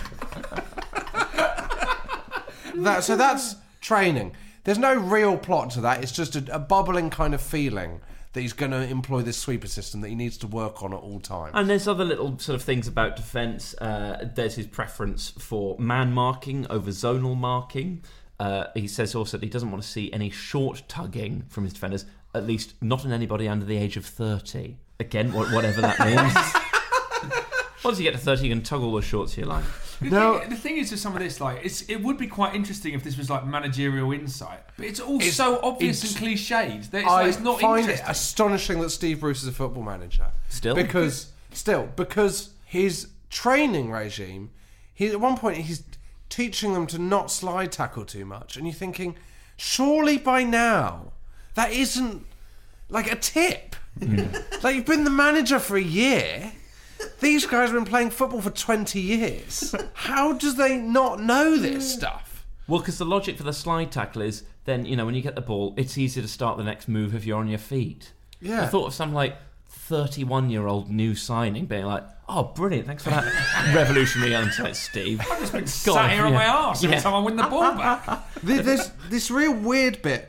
That, 2.85 3.05
so 3.05 3.17
that's 3.17 3.57
training. 3.81 4.33
There's 4.65 4.79
no 4.79 4.95
real 4.95 5.39
plot 5.39 5.71
to 5.71 5.81
that. 5.83 6.03
It's 6.03 6.13
just 6.13 6.37
a, 6.37 6.55
a 6.55 6.59
bubbling 6.59 7.11
kind 7.11 7.35
of 7.35 7.41
feeling 7.41 8.01
that 8.33 8.43
he's 8.43 8.53
going 8.53 8.73
to 8.73 8.87
employ 8.89 9.23
this 9.23 9.39
sweeper 9.39 9.67
system 9.67 10.03
that 10.03 10.09
he 10.09 10.15
needs 10.15 10.37
to 10.37 10.47
work 10.47 10.83
on 10.83 10.93
at 10.93 10.99
all 10.99 11.21
times. 11.21 11.53
And 11.55 11.71
there's 11.71 11.89
other 11.89 12.05
little 12.05 12.39
sort 12.39 12.55
of 12.55 12.63
things 12.63 12.87
about 12.87 13.17
defence. 13.17 13.75
Uh, 13.75 14.29
there's 14.35 14.57
his 14.57 14.67
preference 14.67 15.31
for 15.31 15.75
man 15.79 16.13
marking 16.13 16.67
over 16.69 16.91
zonal 16.91 17.35
marking. 17.35 18.03
Uh, 18.39 18.67
he 18.75 18.87
says 18.89 19.15
also 19.15 19.39
that 19.39 19.45
he 19.45 19.49
doesn't 19.49 19.71
want 19.71 19.83
to 19.83 19.89
see 19.89 20.13
any 20.13 20.29
short 20.29 20.83
tugging 20.87 21.45
from 21.49 21.65
his 21.65 21.73
defenders, 21.73 22.05
at 22.35 22.47
least 22.47 22.75
not 22.83 23.07
in 23.07 23.13
anybody 23.13 23.49
under 23.49 23.65
the 23.65 23.79
age 23.79 23.97
of 23.97 24.05
30. 24.05 24.77
Again, 25.01 25.33
whatever 25.33 25.81
that 25.81 25.99
means. 26.01 27.33
Once 27.85 27.99
you 27.99 28.05
get 28.05 28.13
to 28.13 28.19
30, 28.19 28.43
you 28.43 28.55
can 28.55 28.63
tug 28.63 28.83
all 28.83 28.93
the 28.93 29.01
shorts 29.01 29.39
you 29.39 29.45
like. 29.45 29.65
The, 30.01 30.11
thing, 30.41 30.51
the 30.51 30.57
thing 30.57 30.77
is 30.77 30.91
with 30.91 31.01
some 31.01 31.15
of 31.15 31.21
this, 31.21 31.41
like, 31.41 31.65
it's 31.65 31.83
it 31.83 31.97
would 32.03 32.19
be 32.19 32.27
quite 32.27 32.55
interesting 32.55 32.93
if 32.95 33.03
this 33.03 33.17
was 33.17 33.31
like 33.31 33.47
managerial 33.47 34.13
insight, 34.13 34.61
but 34.77 34.87
it's 34.87 35.01
all 35.01 35.17
It's- 35.17 35.35
so 35.35 35.59
obvious 35.63 36.05
it's- 36.05 36.17
and 36.21 36.27
cliched 36.37 36.91
that 36.91 36.99
it's, 37.03 37.09
I 37.09 37.13
like, 37.23 37.29
it's 37.29 37.41
not 37.41 37.61
find 37.61 37.81
interesting. 37.81 38.07
it 38.07 38.11
astonishing 38.11 38.81
that 38.81 38.91
Steve 38.91 39.21
Bruce 39.21 39.43
is 39.43 39.49
a 39.49 39.53
football 39.53 39.83
manager. 39.83 40.27
Still? 40.49 40.75
because 40.75 41.33
still 41.53 41.89
because 41.97 42.51
his 42.65 43.09
training 43.31 43.91
regime, 43.91 44.51
he 44.93 45.07
at 45.09 45.21
one 45.21 45.37
point 45.37 45.59
he's 45.59 45.83
teaching 46.29 46.75
them 46.75 46.87
to 46.89 46.99
not 46.99 47.31
slide 47.31 47.73
tackle 47.73 48.05
too 48.05 48.25
much, 48.27 48.57
and 48.57 48.67
you're 48.67 48.75
thinking, 48.75 49.17
surely 49.57 50.19
by 50.19 50.43
now 50.43 51.13
that 51.55 51.71
isn't 51.73 52.27
like 52.91 53.11
a 53.11 53.17
tip. 53.17 53.75
Hmm. 53.99 54.27
like 54.63 54.77
you've 54.77 54.85
been 54.85 55.05
the 55.05 55.11
manager 55.11 55.59
for 55.59 55.79
a 55.79 55.83
year. 55.83 56.53
These 57.21 57.47
guys 57.47 57.71
have 57.71 57.73
been 57.73 57.85
playing 57.85 58.11
football 58.11 58.41
for 58.41 58.51
20 58.51 59.01
years. 59.01 59.75
How 59.95 60.33
do 60.33 60.53
they 60.53 60.77
not 60.77 61.21
know 61.21 61.57
this 61.57 61.93
hmm. 61.93 61.99
stuff? 61.99 62.47
Well, 62.69 62.81
because 62.81 62.99
the 62.99 63.05
logic 63.05 63.37
for 63.37 63.45
the 63.45 63.53
slide 63.53 63.93
tackle 63.93 64.23
is 64.23 64.43
then 64.65 64.85
you 64.85 64.97
know 64.97 65.07
when 65.07 65.15
you 65.15 65.23
get 65.23 65.35
the 65.35 65.41
ball, 65.41 65.75
it's 65.77 65.97
easier 65.97 66.23
to 66.23 66.29
start 66.29 66.59
the 66.59 66.65
next 66.65 66.89
move 66.89 67.15
if 67.15 67.25
you're 67.25 67.39
on 67.39 67.49
your 67.49 67.59
feet. 67.59 68.13
Yeah. 68.41 68.63
I 68.63 68.67
thought 68.67 68.89
of 68.89 68.95
some 68.95 69.15
like 69.15 69.37
31 69.69 70.51
year 70.51 70.67
old 70.67 70.91
new 70.91 71.15
signing 71.15 71.67
being 71.67 71.87
like, 71.87 72.05
"Oh, 72.29 72.43
brilliant! 72.43 72.87
Thanks 72.87 73.05
for 73.05 73.11
that 73.11 73.73
revolutionary 73.75 74.35
insight, 74.35 74.77
Steve." 74.77 75.21
I've 75.21 75.39
just 75.41 75.53
been 75.53 75.63
God, 75.63 75.71
sat 75.71 76.11
here 76.11 76.25
on 76.25 76.33
yeah. 76.33 76.39
my 76.39 76.47
arse 76.49 76.83
every 76.83 76.97
Yeah. 76.97 77.03
time 77.03 77.15
I 77.15 77.21
win 77.21 77.37
the 77.37 77.45
ball 77.45 77.75
back. 77.75 78.25
There's 78.43 78.91
this 79.09 79.31
real 79.31 79.55
weird 79.55 80.03
bit. 80.03 80.29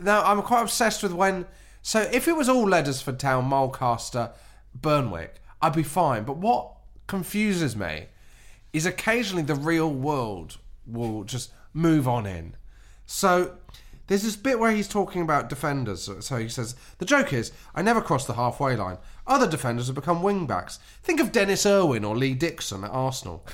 Now 0.00 0.22
I'm 0.24 0.42
quite 0.42 0.62
obsessed 0.62 1.02
with 1.02 1.12
when. 1.12 1.46
So 1.82 2.00
if 2.00 2.26
it 2.26 2.34
was 2.34 2.48
all 2.48 2.66
Leddersford 2.66 3.20
Town, 3.20 3.48
Mulcaster, 3.48 4.32
Burnwick, 4.74 5.36
I'd 5.60 5.74
be 5.74 5.82
fine. 5.82 6.24
But 6.24 6.36
what 6.36 6.72
confuses 7.06 7.76
me 7.76 8.06
is 8.72 8.86
occasionally 8.86 9.42
the 9.42 9.54
real 9.54 9.90
world 9.90 10.58
will 10.86 11.24
just 11.24 11.50
move 11.72 12.06
on 12.06 12.26
in. 12.26 12.54
So 13.06 13.56
there's 14.06 14.22
this 14.22 14.36
bit 14.36 14.58
where 14.58 14.72
he's 14.72 14.88
talking 14.88 15.22
about 15.22 15.48
defenders. 15.48 16.10
So 16.20 16.36
he 16.36 16.48
says, 16.48 16.76
The 16.98 17.04
joke 17.04 17.32
is, 17.32 17.52
I 17.74 17.82
never 17.82 18.00
crossed 18.00 18.26
the 18.26 18.34
halfway 18.34 18.76
line. 18.76 18.98
Other 19.26 19.48
defenders 19.48 19.86
have 19.86 19.96
become 19.96 20.22
wing 20.22 20.46
backs. 20.46 20.78
Think 21.02 21.20
of 21.20 21.32
Dennis 21.32 21.66
Irwin 21.66 22.04
or 22.04 22.16
Lee 22.16 22.34
Dixon 22.34 22.84
at 22.84 22.90
Arsenal. 22.90 23.44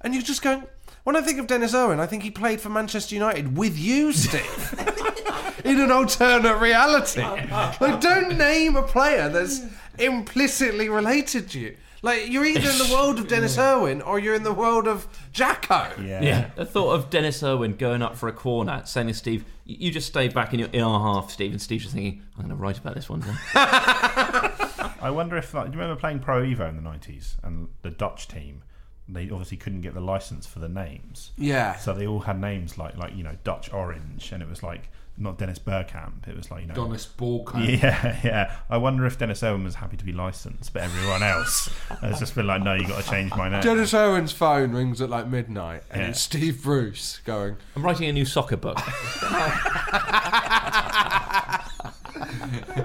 And 0.00 0.14
you're 0.14 0.22
just 0.22 0.42
going, 0.42 0.64
when 1.04 1.16
I 1.16 1.22
think 1.22 1.38
of 1.38 1.46
Dennis 1.46 1.74
Irwin, 1.74 2.00
I 2.00 2.06
think 2.06 2.22
he 2.22 2.30
played 2.30 2.60
for 2.60 2.68
Manchester 2.68 3.14
United 3.14 3.56
with 3.56 3.78
you, 3.78 4.12
Steve. 4.12 4.74
in 5.64 5.80
an 5.80 5.90
alternate 5.90 6.58
reality. 6.58 7.22
Like, 7.22 8.00
don't 8.00 8.36
name 8.36 8.76
a 8.76 8.82
player 8.82 9.28
that's 9.28 9.62
implicitly 9.98 10.88
related 10.88 11.50
to 11.50 11.60
you. 11.60 11.76
Like, 12.02 12.28
you're 12.28 12.44
either 12.44 12.68
in 12.68 12.76
the 12.76 12.90
world 12.92 13.18
of 13.18 13.28
Dennis 13.28 13.56
Irwin 13.56 14.02
or 14.02 14.18
you're 14.18 14.34
in 14.34 14.42
the 14.42 14.52
world 14.52 14.86
of 14.86 15.08
Jacko. 15.32 15.90
Yeah. 16.02 16.50
The 16.54 16.66
thought 16.66 16.92
of 16.92 17.08
Dennis 17.08 17.42
Irwin 17.42 17.76
going 17.76 18.02
up 18.02 18.14
for 18.14 18.28
a 18.28 18.32
corner, 18.32 18.82
saying 18.84 19.06
to 19.06 19.14
Steve, 19.14 19.46
"You 19.64 19.76
you 19.80 19.90
just 19.90 20.08
stay 20.08 20.28
back 20.28 20.52
in 20.52 20.60
your 20.60 20.68
in 20.68 20.82
our 20.82 21.00
half, 21.00 21.30
Steve," 21.30 21.52
and 21.52 21.62
Steve's 21.62 21.84
just 21.84 21.94
thinking, 21.94 22.22
"I'm 22.36 22.44
going 22.44 22.50
to 22.50 22.62
write 22.62 22.76
about 22.76 22.94
this 22.94 23.08
one." 23.08 23.20
Then. 23.20 23.38
I 23.54 25.10
wonder 25.10 25.38
if, 25.38 25.54
like, 25.54 25.66
do 25.66 25.72
you 25.72 25.80
remember 25.80 25.98
playing 25.98 26.20
Pro 26.20 26.42
Evo 26.42 26.68
in 26.68 26.76
the 26.76 26.82
90s 26.82 27.36
and 27.42 27.68
the 27.80 27.90
Dutch 27.90 28.28
team? 28.28 28.62
They 29.08 29.30
obviously 29.30 29.56
couldn't 29.56 29.80
get 29.80 29.94
the 29.94 30.00
license 30.00 30.46
for 30.46 30.58
the 30.58 30.68
names. 30.68 31.32
Yeah. 31.36 31.76
So 31.76 31.92
they 31.92 32.06
all 32.06 32.20
had 32.20 32.40
names 32.40 32.76
like, 32.78 32.96
like 32.96 33.16
you 33.16 33.22
know, 33.22 33.36
Dutch 33.44 33.72
Orange, 33.72 34.30
and 34.30 34.42
it 34.42 34.48
was 34.48 34.62
like 34.62 34.90
not 35.16 35.38
Dennis 35.38 35.58
Bergkamp. 35.60 36.26
It 36.26 36.36
was 36.36 36.50
like, 36.50 36.62
you 36.62 36.66
know. 36.68 36.74
Dennis 36.74 37.06
Bergkamp. 37.06 37.66
Yeah, 37.82 38.18
yeah. 38.24 38.56
I 38.68 38.76
wonder 38.78 39.06
if 39.06 39.18
Dennis 39.18 39.42
Owen 39.42 39.62
was 39.64 39.76
happy 39.76 39.96
to 39.96 40.04
be 40.04 40.12
licensed, 40.12 40.72
but 40.72 40.82
everyone 40.82 41.22
else 41.22 41.68
has 42.00 42.18
just 42.18 42.34
been 42.34 42.46
like, 42.46 42.62
no, 42.62 42.74
you 42.74 42.86
got 42.86 43.02
to 43.02 43.08
change 43.08 43.30
my 43.36 43.48
name. 43.48 43.60
Dennis 43.62 43.94
Owen's 43.94 44.32
phone 44.32 44.72
rings 44.72 45.00
at 45.00 45.10
like 45.10 45.28
midnight 45.28 45.82
and 45.90 46.02
Yeah. 46.02 46.08
it's 46.08 46.20
Steve 46.20 46.62
Bruce 46.62 47.20
going, 47.24 47.56
I'm 47.76 47.82
writing 47.84 48.08
a 48.08 48.12
new 48.12 48.24
soccer 48.24 48.56
book. 48.56 48.78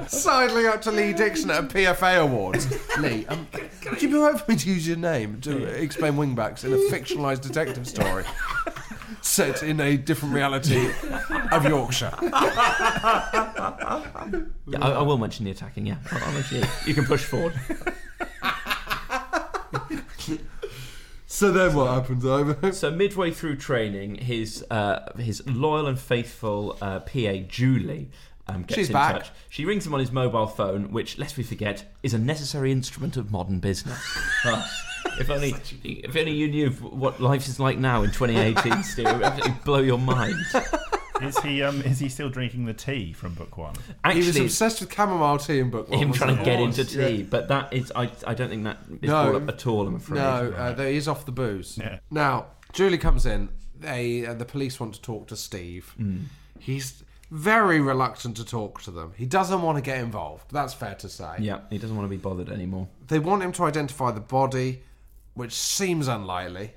sidling 0.07 0.65
up 0.65 0.82
to 0.82 0.91
Lee 0.91 1.13
Dixon 1.13 1.49
at 1.51 1.63
a 1.63 1.67
PFA 1.67 2.19
Awards. 2.21 2.67
Lee, 2.99 3.25
um, 3.27 3.47
would 3.89 4.01
you 4.01 4.09
be 4.09 4.15
right 4.15 4.39
for 4.39 4.51
me 4.51 4.57
to 4.57 4.69
use 4.69 4.88
your 4.88 4.97
name 4.97 5.39
to 5.41 5.63
explain 5.65 6.13
wingbacks 6.13 6.63
in 6.63 6.73
a 6.73 6.77
fictionalised 6.91 7.41
detective 7.41 7.88
story 7.88 8.23
set 9.22 9.64
in 9.64 9.80
a 9.80 9.97
different 9.97 10.34
reality 10.34 10.89
of 11.51 11.66
Yorkshire? 11.66 12.14
Yeah, 12.22 12.32
I, 14.82 14.91
I 14.91 15.01
will 15.01 15.18
mention 15.18 15.45
the 15.45 15.51
attacking. 15.51 15.86
Yeah, 15.88 15.97
I'll, 16.12 16.24
I'll 16.24 16.34
mention 16.34 16.64
it. 16.64 16.70
You 16.86 16.93
can 16.93 17.05
push 17.05 17.24
forward. 17.24 17.53
So 21.32 21.51
then 21.51 21.74
what 21.76 21.93
happens, 21.93 22.26
Ivan? 22.26 22.74
So 22.74 22.91
midway 22.91 23.32
through 23.32 23.57
training, 23.57 24.16
his 24.16 24.66
uh, 24.70 25.12
his 25.18 25.45
loyal 25.47 25.88
and 25.88 25.97
faithful 25.97 26.78
uh, 26.82 26.99
PA 26.99 27.34
Julie 27.47 28.10
um, 28.47 28.64
gets 28.64 28.76
She's 28.76 28.88
in 28.89 28.93
back. 28.93 29.14
touch. 29.14 29.32
She 29.49 29.64
rings 29.64 29.86
him 29.86 29.93
on 29.93 29.99
his 29.99 30.12
mobile 30.12 30.47
phone, 30.47 30.91
which, 30.91 31.18
lest 31.18 31.38
we 31.38 31.43
forget, 31.43 31.86
is 32.03 32.14
a 32.14 32.18
necessary 32.18 32.72
instrument 32.72 33.16
of 33.16 33.32
modern 33.32 33.60
business. 33.60 33.99
If 35.20 35.30
only 35.30 35.55
if 35.84 36.16
only 36.16 36.32
you 36.34 36.47
knew 36.49 36.70
what 36.72 37.20
life 37.22 37.47
is 37.47 37.60
like 37.60 37.78
now 37.78 38.03
in 38.03 38.12
2018, 38.12 38.84
Steve, 38.84 39.07
it 39.07 39.14
would 39.14 39.24
absolutely 39.24 39.62
blow 39.66 39.80
your 39.80 39.97
mind. 39.99 40.36
Is 41.22 41.38
he 41.39 41.62
um 41.64 41.82
is 41.82 41.99
he 41.99 42.07
still 42.07 42.30
drinking 42.30 42.66
the 42.66 42.74
tea 42.74 43.12
from 43.14 43.34
book 43.34 43.57
one? 43.57 43.74
he 44.12 44.18
was 44.20 44.28
Actually- 44.30 44.45
obsessed 44.45 44.80
with 44.82 44.93
chamomile 44.93 45.38
tea 45.38 45.60
in 45.60 45.70
book 45.70 45.89
one. 45.89 45.99
Him 45.99 46.14
trying 46.14 46.38
to 46.38 46.43
get 46.43 46.60
into 46.62 46.86
tea, 46.86 47.16
Yeah. 47.18 47.26
but 47.30 47.47
that 47.49 47.74
is 47.74 47.91
I 47.95 48.10
I 48.26 48.34
don't 48.34 48.49
think 48.49 48.64
that 48.64 48.78
is 49.01 49.10
No. 49.10 49.32
brought 49.32 49.41
up 49.43 49.49
at 49.49 49.68
all. 49.68 49.88
I'm 49.88 49.95
afraid. 49.95 50.18
No, 50.18 50.53
uh, 50.55 50.72
there- 50.74 50.89
he's 50.91 51.07
off 51.10 51.26
the 51.26 51.32
booze. 51.34 51.78
Yeah. 51.78 51.99
Now, 52.10 52.45
Julie 52.72 52.97
comes 52.97 53.26
in. 53.26 53.49
They, 53.78 54.26
uh, 54.26 54.34
the 54.34 54.43
police 54.45 54.78
want 54.80 54.93
to 54.95 55.01
talk 55.01 55.28
to 55.30 55.38
Steve. 55.38 55.95
Mm. 55.97 56.26
He's 56.60 57.01
very 57.32 57.80
reluctant 57.80 58.36
to 58.38 58.43
talk 58.45 58.82
to 58.84 58.91
them. 58.91 59.14
He 59.16 59.26
doesn't 59.26 59.62
want 59.62 59.78
to 59.78 59.82
get 59.82 59.99
involved. 59.99 60.51
That's 60.51 60.74
fair 60.74 60.95
to 60.95 61.07
say. 61.07 61.36
Yeah, 61.39 61.60
he 61.70 61.78
doesn't 61.78 61.95
want 61.95 62.05
to 62.05 62.10
be 62.10 62.18
bothered 62.22 62.49
anymore. 62.49 62.88
They 63.07 63.20
want 63.20 63.41
him 63.43 63.51
to 63.53 63.64
identify 63.64 64.12
the 64.12 64.20
body, 64.20 64.84
which 65.39 65.53
seems 65.53 66.07
unlikely. 66.07 66.73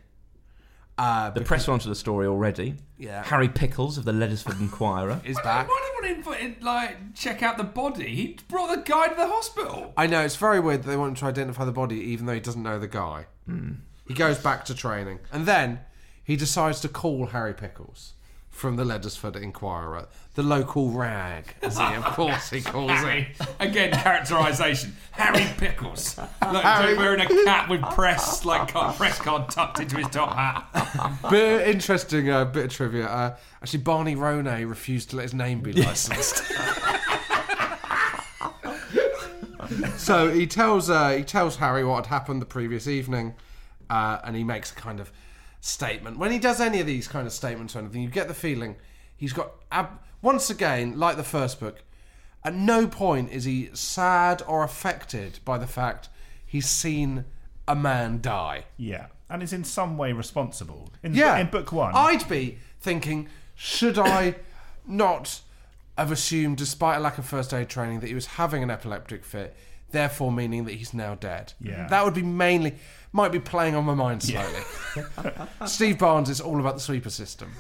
Uh, 0.99 1.31
The 1.31 1.41
press 1.41 1.69
are 1.69 1.73
onto 1.73 1.89
the 1.89 1.95
story 1.95 2.27
already. 2.27 2.77
Yeah. 2.99 3.23
Harry 3.25 3.49
Pickles 3.49 3.99
of 3.99 4.05
the 4.05 4.13
Leddersford 4.13 4.61
Inquirer 4.61 5.21
is 5.25 5.37
Why 5.37 5.43
back. 5.43 5.67
do 5.67 5.73
you 5.73 6.23
want 6.23 6.39
him 6.41 6.55
to 6.57 6.65
like 6.65 7.15
check 7.15 7.43
out 7.43 7.57
the 7.57 7.65
body? 7.65 8.15
He 8.15 8.39
brought 8.49 8.69
the 8.75 8.83
guy 8.83 9.09
to 9.09 9.15
the 9.15 9.27
hospital. 9.27 9.93
I 9.97 10.07
know 10.07 10.21
it's 10.21 10.37
very 10.37 10.61
weird 10.61 10.83
that 10.83 10.89
they 10.89 10.97
want 10.97 11.11
him 11.11 11.15
to 11.17 11.25
identify 11.27 11.65
the 11.65 11.73
body, 11.73 11.97
even 11.97 12.27
though 12.27 12.35
he 12.35 12.41
doesn't 12.41 12.63
know 12.63 12.79
the 12.79 12.89
guy. 12.89 13.27
He 14.07 14.15
goes 14.15 14.39
back 14.39 14.65
to 14.67 14.75
training, 14.75 15.21
and 15.33 15.47
then 15.47 15.81
he 16.25 16.37
decides 16.37 16.81
to 16.81 16.89
call 16.89 17.27
Harry 17.27 17.55
Pickles 17.55 18.13
from 18.53 18.77
the 18.77 18.85
Leddersford 18.85 19.35
Inquirer, 19.35 20.07
the 20.35 20.43
local 20.43 20.91
rag, 20.91 21.57
as 21.63 21.79
he 21.79 21.83
of 21.85 22.05
course 22.15 22.51
he 22.51 22.61
calls 22.61 22.93
it. 22.93 23.27
Again, 23.59 23.91
characterisation. 23.93 24.95
Harry 25.11 25.45
Pickles. 25.59 26.17
Like 26.43 26.63
Harry- 26.65 26.97
wearing 26.99 27.21
a 27.21 27.45
cap 27.45 27.71
with 27.71 27.81
press 27.81 28.45
like 28.45 28.69
card, 28.73 28.95
press 28.97 29.19
card 29.19 29.49
tucked 29.51 29.81
into 29.81 29.97
his 29.97 30.07
top 30.09 30.35
hat. 30.37 31.19
Bit 31.31 31.67
interesting 31.67 32.29
uh, 32.29 32.45
bit 32.45 32.67
of 32.67 32.71
trivia. 32.73 33.07
Uh, 33.07 33.37
actually, 33.63 33.81
Barney 33.81 34.15
Ronay 34.17 34.69
refused 34.69 35.11
to 35.11 35.17
let 35.17 35.23
his 35.23 35.35
name 35.35 35.61
be 35.61 35.73
licensed. 35.73 36.45
so 39.97 40.31
he 40.31 40.47
tells 40.47 40.91
uh, 40.91 41.11
he 41.11 41.25
tells 41.25 41.57
Harry 41.57 41.85
what 41.85 42.05
had 42.05 42.07
happened 42.07 42.43
the 42.43 42.47
previous 42.47 42.87
evening, 42.87 43.35
uh, 43.89 44.19
and 44.25 44.37
he 44.37 44.45
makes 44.45 44.73
a 44.73 44.75
kind 44.75 45.01
of 45.01 45.11
statement. 45.73 46.19
When 46.19 46.33
he 46.33 46.39
does 46.39 46.61
any 46.61 46.81
of 46.81 46.87
these 46.87 47.09
kind 47.09 47.27
of 47.27 47.33
statements 47.33 47.75
or 47.75 47.79
anything, 47.79 48.03
you 48.03 48.09
get 48.11 48.27
the 48.29 48.35
feeling 48.35 48.77
he's 49.17 49.33
got 49.33 49.53
ab- 49.71 50.01
once 50.21 50.51
again, 50.51 50.99
like 50.99 51.17
the 51.17 51.23
first 51.25 51.59
book. 51.61 51.83
At 52.45 52.55
no 52.55 52.89
point 52.89 53.31
is 53.31 53.45
he 53.45 53.71
sad 53.73 54.43
or 54.49 54.65
affected 54.65 55.39
by 55.45 55.59
the 55.59 55.67
fact 55.67 56.09
he's 56.45 56.69
seen 56.69 57.25
a 57.69 57.77
man 57.77 58.21
die. 58.21 58.65
Yeah, 58.77 59.07
and 59.31 59.41
is 59.43 59.53
in 59.53 59.63
some 59.63 59.97
way 59.97 60.13
responsible. 60.13 60.91
In, 61.05 61.15
Yeah. 61.15 61.39
in 61.39 61.47
book 61.49 61.71
one, 61.71 61.93
I'd 61.95 62.29
be 62.29 62.59
thinking, 62.81 63.29
should 63.55 63.97
I 63.99 64.35
not 64.85 65.41
have 65.97 66.11
assumed, 66.11 66.57
despite 66.57 66.97
a 66.97 67.01
lack 67.01 67.19
of 67.19 67.25
first 67.27 67.55
aid 67.55 67.69
training, 67.69 68.01
that 68.01 68.09
he 68.09 68.15
was 68.15 68.27
having 68.27 68.65
an 68.65 68.71
epileptic 68.71 69.25
fit, 69.25 69.57
therefore 69.93 70.33
meaning 70.33 70.65
that 70.65 70.75
he's 70.75 70.93
now 70.93 71.15
dead? 71.15 71.53
Yeah. 71.61 71.87
That 71.89 72.05
would 72.05 72.15
be 72.15 72.23
mainly, 72.23 72.75
might 73.13 73.31
be 73.33 73.39
playing 73.41 73.75
on 73.75 73.85
my 73.85 73.95
mind 73.95 74.29
Yeah. 74.29 74.47
Steve 75.67 75.99
Barnes 75.99 76.29
is 76.29 76.41
all 76.41 76.59
about 76.61 76.75
the 76.75 76.81
sweeper 76.81 77.11
system. 77.11 77.53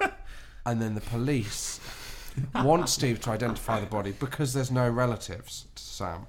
and 0.66 0.80
then 0.80 0.94
the 0.94 1.00
police 1.00 1.80
want 2.54 2.88
Steve 2.88 3.20
to 3.22 3.30
identify 3.30 3.80
the 3.80 3.86
body 3.86 4.12
because 4.12 4.52
there's 4.54 4.70
no 4.70 4.88
relatives 4.88 5.66
to 5.74 5.82
Sam. 5.82 6.26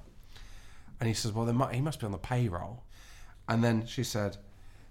And 0.98 1.06
he 1.08 1.14
says, 1.14 1.32
well, 1.32 1.50
mu- 1.52 1.66
he 1.68 1.80
must 1.80 2.00
be 2.00 2.06
on 2.06 2.12
the 2.12 2.18
payroll. 2.18 2.82
And 3.48 3.62
then 3.64 3.86
she 3.86 4.04
said, 4.04 4.36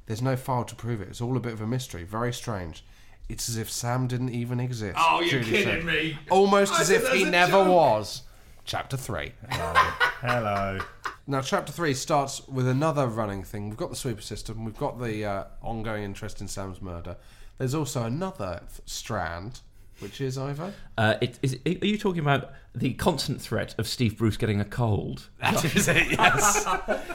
there's 0.06 0.22
no 0.22 0.36
file 0.36 0.64
to 0.66 0.76
prove 0.76 1.02
it. 1.02 1.08
It's 1.10 1.22
all 1.22 1.38
a 1.38 1.40
bit 1.40 1.54
of 1.54 1.62
a 1.62 1.68
mystery. 1.68 2.04
Very 2.04 2.34
strange. 2.34 2.84
It's 3.30 3.48
as 3.48 3.58
if 3.58 3.70
Sam 3.70 4.08
didn't 4.08 4.30
even 4.30 4.60
exist. 4.60 4.98
Oh, 5.00 5.20
you're 5.22 5.42
Julie 5.42 5.64
kidding 5.64 5.86
me. 5.86 6.18
Almost 6.32 6.74
I 6.74 6.82
as 6.82 6.90
if 6.90 7.08
he 7.10 7.26
never 7.26 7.52
joke. 7.64 7.68
was. 7.68 8.24
Chapter 8.66 8.98
3. 8.98 9.32
hello. 9.50 10.80
Now, 11.28 11.42
chapter 11.42 11.72
3 11.72 11.94
starts 11.94 12.48
with 12.48 12.68
another 12.68 13.08
running 13.08 13.44
thing. 13.44 13.70
We've 13.70 13.78
got 13.78 13.90
the 13.90 13.96
sweeper 13.96 14.22
system. 14.22 14.66
We've 14.66 14.78
got 14.78 15.00
the 15.00 15.26
uh, 15.26 15.44
ongoing 15.62 16.04
interest 16.04 16.42
in 16.42 16.48
Sam's 16.48 16.82
murder. 16.82 17.18
There's 17.58 17.76
also 17.76 18.04
another 18.04 18.62
th- 18.62 18.82
strand, 18.90 19.60
which 20.00 20.22
is, 20.22 20.38
Ivo? 20.38 20.74
Uh, 20.98 21.16
it, 21.22 21.38
is, 21.42 21.58
are 21.66 21.86
you 21.86 21.98
talking 21.98 22.22
about 22.22 22.52
the 22.74 22.94
constant 22.94 23.42
threat 23.42 23.76
of 23.78 23.88
Steve 23.88 24.18
Bruce 24.18 24.38
getting 24.38 24.62
a 24.62 24.66
cold? 24.66 25.30
That 25.42 25.64
is 25.76 25.88
it, 25.88 26.12
yes. 26.12 26.66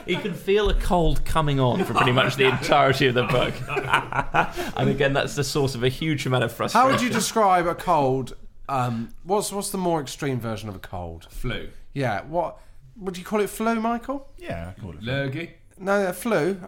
he 0.05 0.15
can 0.17 0.33
feel 0.33 0.69
a 0.69 0.75
cold 0.75 1.25
coming 1.25 1.59
on 1.59 1.83
for 1.83 1.93
pretty 1.93 2.11
much 2.11 2.35
the 2.35 2.45
entirety 2.45 3.07
of 3.07 3.15
the 3.15 3.23
book. 3.23 3.53
and 4.77 4.89
again, 4.89 5.13
that's 5.13 5.35
the 5.35 5.43
source 5.43 5.75
of 5.75 5.83
a 5.83 5.89
huge 5.89 6.25
amount 6.25 6.43
of 6.43 6.51
frustration. 6.53 6.87
How 6.87 6.93
would 6.93 7.01
you 7.01 7.09
describe 7.09 7.65
a 7.65 7.75
cold? 7.75 8.35
Um, 8.67 9.09
what's 9.23 9.51
what's 9.51 9.69
the 9.69 9.77
more 9.77 10.01
extreme 10.01 10.39
version 10.39 10.69
of 10.69 10.75
a 10.75 10.79
cold? 10.79 11.27
Flu. 11.29 11.69
Yeah. 11.93 12.23
What 12.23 12.59
would 12.97 13.17
you 13.17 13.23
call 13.23 13.41
it? 13.41 13.49
Flu, 13.49 13.79
Michael? 13.79 14.27
Yeah, 14.37 14.73
I 14.75 14.79
call 14.79 14.91
it. 14.91 15.03
Lurgy. 15.03 15.51
No, 15.77 15.93
uh, 15.93 16.13
flu. 16.13 16.59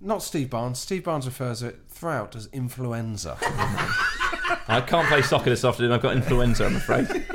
Not 0.00 0.22
Steve 0.22 0.50
Barnes. 0.50 0.78
Steve 0.78 1.04
Barnes 1.04 1.26
refers 1.26 1.60
to 1.60 1.68
it 1.68 1.80
throughout 1.88 2.36
as 2.36 2.48
influenza. 2.52 3.38
I 4.68 4.82
can't 4.86 5.08
play 5.08 5.22
soccer 5.22 5.50
this 5.50 5.64
afternoon. 5.64 5.92
I've 5.92 6.02
got 6.02 6.16
influenza, 6.16 6.66
I'm 6.66 6.76
afraid. 6.76 7.06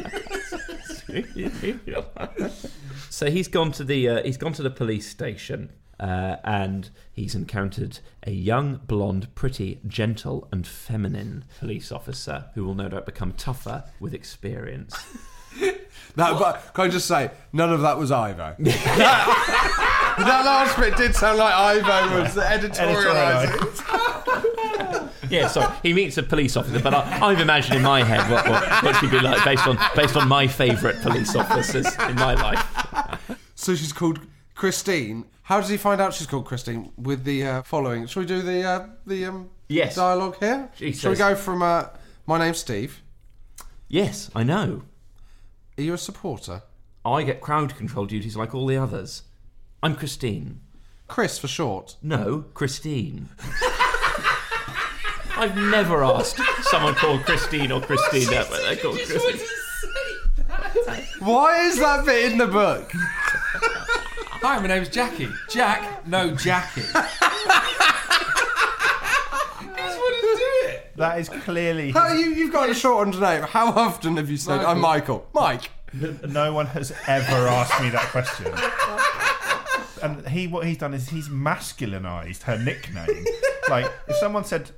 so 3.10 3.30
he's 3.30 3.48
gone 3.48 3.72
to 3.74 3.84
the 3.84 4.08
uh, 4.08 4.24
he's 4.24 4.38
gone 4.38 4.54
to 4.54 4.64
the 4.64 4.70
police 4.70 5.10
station. 5.10 5.72
Uh, 6.02 6.38
and 6.44 6.90
he's 7.14 7.36
encountered 7.36 8.00
a 8.24 8.32
young, 8.32 8.78
blonde, 8.88 9.34
pretty, 9.36 9.80
gentle, 9.88 10.48
and 10.52 10.66
feminine 10.66 11.46
police 11.60 11.92
officer 11.92 12.46
who 12.56 12.66
will 12.66 12.74
no 12.74 12.90
doubt 12.90 13.06
become 13.06 13.34
tougher 13.34 13.84
with 14.00 14.14
experience. 14.14 14.96
That, 16.16 16.40
but 16.40 16.74
can 16.74 16.86
I 16.86 16.88
just 16.90 17.08
say, 17.08 17.30
none 17.54 17.72
of 17.72 17.82
that 17.82 17.98
was 17.98 18.12
Ivo. 18.12 18.56
that, 18.60 20.16
that 20.18 20.46
last 20.46 20.78
bit 20.78 20.98
did 20.98 21.16
sound 21.16 21.38
like 21.38 21.54
Ivo 21.54 22.22
was 22.22 22.36
editorialising. 22.36 25.10
yeah, 25.30 25.48
so 25.48 25.62
he 25.84 25.94
meets 25.94 26.18
a 26.18 26.24
police 26.24 26.58
officer, 26.58 26.80
but 26.80 26.94
I, 26.94 27.28
I've 27.28 27.40
imagined 27.40 27.78
in 27.78 27.84
my 27.84 28.04
head 28.04 28.30
what, 28.30 28.50
what, 28.50 28.84
what 28.84 28.96
she'd 28.98 29.12
be 29.12 29.20
like 29.20 29.42
based 29.46 29.66
on 29.68 29.78
based 29.96 30.18
on 30.18 30.28
my 30.28 30.48
favourite 30.48 31.02
police 31.02 31.34
officers 31.36 31.88
in 32.10 32.16
my 32.16 32.34
life. 32.34 33.38
So 33.56 33.76
she's 33.76 33.94
called 33.94 34.20
Christine. 34.56 35.26
How 35.44 35.60
does 35.60 35.70
he 35.70 35.78
find 35.78 36.00
out 36.00 36.14
she's 36.14 36.28
called 36.28 36.46
Christine? 36.46 36.92
With 36.98 37.24
the 37.24 37.44
uh, 37.46 37.62
following, 37.64 38.06
shall 38.08 38.22
we 38.22 38.28
do 38.28 38.42
the 38.42 38.64
uh, 38.64 38.88
the 39.06 39.26
um, 39.26 39.50
Yes. 39.68 39.96
dialogue 39.96 40.38
here? 40.40 40.70
She 40.76 40.92
shall 40.94 41.12
we 41.12 41.16
says- 41.18 41.30
go 41.30 41.36
from 41.36 41.62
uh, 41.62 41.86
my 42.26 42.38
name's 42.38 42.60
Steve? 42.60 43.02
Yes, 43.88 44.30
I 44.36 44.44
know. 44.44 44.84
Are 45.78 45.82
you 45.82 45.94
a 45.94 45.98
supporter? 45.98 46.62
I 47.04 47.24
get 47.24 47.42
crowd 47.42 47.76
control 47.76 48.06
duties 48.06 48.38
like 48.38 48.54
all 48.54 48.68
the 48.68 48.78
others. 48.78 49.24
I'm 49.84 49.96
Christine. 49.96 50.62
Chris 51.08 51.38
for 51.40 51.48
short. 51.48 51.96
No, 52.02 52.46
Christine. 52.54 53.30
I've 55.36 55.58
never 55.58 56.04
asked 56.04 56.40
someone 56.64 56.94
called 56.94 57.26
Christine 57.26 57.72
or 57.72 57.82
Christine 57.82 58.30
that 58.30 58.50
way. 58.52 58.60
They're 58.62 58.76
called 58.78 59.00
Christine. 59.00 59.48
Why 61.20 61.66
is 61.66 61.80
that 61.80 62.06
bit 62.06 62.32
in 62.32 62.38
the 62.38 62.48
book? 62.48 62.92
Hi, 64.42 64.60
my 64.60 64.68
name's 64.68 64.90
Jackie. 64.90 65.30
Jack, 65.50 66.08
no 66.08 66.36
Jackie. 66.36 66.82
That 70.96 71.20
is 71.20 71.30
clearly. 71.30 71.92
How, 71.92 72.14
you, 72.14 72.28
you've 72.28 72.54
got 72.54 72.70
a 72.70 72.76
shortened 72.76 73.20
name. 73.20 73.42
How 73.42 73.70
often 73.72 74.18
have 74.18 74.30
you 74.30 74.38
said, 74.38 74.60
I'm 74.60 74.80
Michael? 74.80 75.26
Mike. 75.34 75.72
No 76.28 76.54
one 76.54 76.68
has 76.68 76.92
ever 77.08 77.48
asked 77.48 77.82
me 77.82 77.90
that 77.90 78.08
question. 78.10 78.54
And 80.04 80.28
he, 80.28 80.46
what 80.48 80.68
he's 80.68 80.78
done 80.78 80.94
is 80.94 81.10
he's 81.10 81.28
masculinized 81.28 82.44
her 82.44 82.58
nickname. 82.58 83.26
Like, 83.68 83.92
if 84.08 84.16
someone 84.18 84.44
said, 84.44 84.70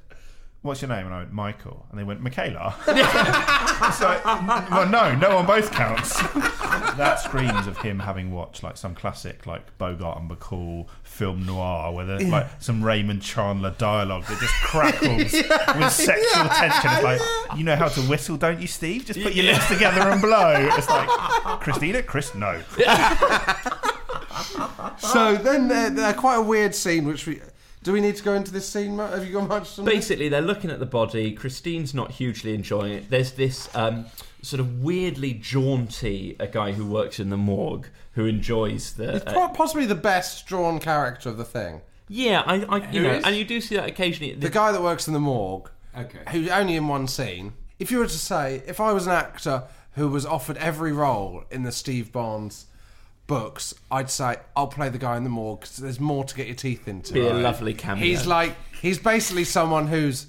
"What's 0.64 0.82
your 0.82 0.90
name?" 0.90 1.06
and 1.06 1.14
I 1.14 1.20
went, 1.20 1.34
"Michael," 1.34 1.86
and 1.92 2.00
they 2.00 2.04
went, 2.04 2.22
"Michaela." 2.22 2.76
it's 2.88 4.02
like, 4.02 4.26
well, 4.26 4.90
no, 4.90 5.14
no 5.16 5.38
on 5.38 5.46
both 5.46 5.72
counts. 5.72 6.18
that 6.98 7.20
screams 7.20 7.68
of 7.68 7.78
him 7.78 8.00
having 8.00 8.32
watched 8.32 8.64
like 8.64 8.78
some 8.78 8.96
classic, 8.96 9.46
like 9.46 9.78
Bogart 9.78 10.20
and 10.20 10.30
Bacall 10.30 10.88
film 11.04 11.46
noir, 11.46 11.92
where 11.94 12.06
there's 12.06 12.28
like 12.28 12.48
some 12.60 12.84
Raymond 12.84 13.22
Chandler 13.22 13.76
dialogue 13.78 14.26
that 14.26 14.40
just 14.40 14.54
crackles 14.56 15.34
with 15.78 15.92
sexual 15.92 16.50
tension. 16.50 16.92
It's 16.92 17.04
like, 17.04 17.22
you 17.58 17.64
know 17.64 17.76
how 17.76 17.90
to 17.90 18.02
whistle, 18.02 18.38
don't 18.38 18.60
you, 18.60 18.68
Steve? 18.68 19.06
Just 19.06 19.22
put 19.22 19.34
your 19.34 19.46
lips 19.46 19.68
together 19.68 20.02
and 20.02 20.22
blow. 20.22 20.56
It's 20.76 20.90
like, 20.90 21.10
Christina, 21.62 22.02
Chris, 22.02 22.34
no. 22.34 22.62
So 24.98 25.36
then 25.36 25.68
they're, 25.68 25.90
they're 25.90 26.14
quite 26.14 26.36
a 26.38 26.42
weird 26.42 26.74
scene, 26.74 27.06
which 27.06 27.28
we. 27.28 27.42
Do 27.84 27.92
we 27.94 28.02
need 28.02 28.16
to 28.16 28.24
go 28.24 28.34
into 28.34 28.52
this 28.52 28.68
scene? 28.68 28.96
Matt? 28.96 29.12
Have 29.14 29.26
you 29.28 29.34
got 29.34 29.48
much? 29.48 29.78
on 29.78 29.86
this? 29.86 29.94
Basically, 29.94 30.30
they're 30.30 30.42
looking 30.42 30.72
at 30.72 30.80
the 30.80 30.86
body. 30.86 31.34
Christine's 31.34 31.94
not 31.94 32.12
hugely 32.12 32.54
enjoying 32.56 32.94
it. 32.94 33.10
There's 33.10 33.34
this 33.34 33.70
um, 33.76 34.06
sort 34.42 34.60
of 34.62 34.82
weirdly 34.84 35.34
jaunty 35.34 36.36
a 36.40 36.48
guy 36.48 36.72
who 36.72 36.86
works 36.86 37.20
in 37.20 37.30
the 37.30 37.38
morgue 37.38 37.88
who 38.14 38.26
enjoys 38.26 38.94
the. 38.94 39.14
He's 39.14 39.24
uh, 39.36 39.50
possibly 39.50 39.86
the 39.86 39.96
best 39.96 40.48
drawn 40.48 40.80
character 40.80 41.30
of 41.30 41.38
the 41.38 41.46
thing. 41.46 41.82
yeah, 42.08 42.42
I, 42.46 42.56
I 42.64 42.92
you 42.92 43.02
Who 43.02 43.08
know, 43.08 43.14
is? 43.16 43.24
and 43.26 43.36
you 43.36 43.44
do 43.46 43.60
see 43.62 43.76
that 43.76 43.90
occasionally. 43.90 44.34
The 44.34 44.50
guy 44.50 44.72
that 44.72 44.82
works 44.82 45.08
in 45.08 45.14
the 45.14 45.20
morgue, 45.20 45.70
Okay. 45.98 46.20
who's 46.32 46.50
only 46.50 46.76
in 46.76 46.88
one 46.88 47.08
scene. 47.08 47.54
If 47.80 47.92
you 47.92 47.98
were 48.00 48.08
to 48.08 48.18
say, 48.18 48.64
if 48.66 48.80
I 48.80 48.94
was 48.94 49.08
an 49.08 49.14
actor 49.14 49.64
who 49.96 50.08
was 50.08 50.26
offered 50.26 50.58
every 50.58 50.92
role 50.94 51.44
in 51.52 51.64
the 51.64 51.72
Steve 51.72 52.12
Barnes 52.12 52.66
books, 53.28 53.74
I'd 53.92 54.10
say 54.10 54.38
I'll 54.56 54.68
play 54.68 54.90
the 54.90 54.98
guy 54.98 55.18
in 55.18 55.24
the 55.24 55.30
morgue 55.30 55.62
because 55.62 55.78
there's 55.78 56.00
more 56.00 56.24
to 56.24 56.36
get 56.36 56.48
your 56.48 56.56
teeth 56.56 56.88
into. 56.88 57.14
Be 57.14 57.28
a 57.28 57.34
lovely 57.34 57.74
cameo. 57.74 58.04
He's 58.06 58.26
like 58.28 58.56
he's 58.82 59.00
basically 59.00 59.44
someone 59.46 59.88
who's 59.88 60.28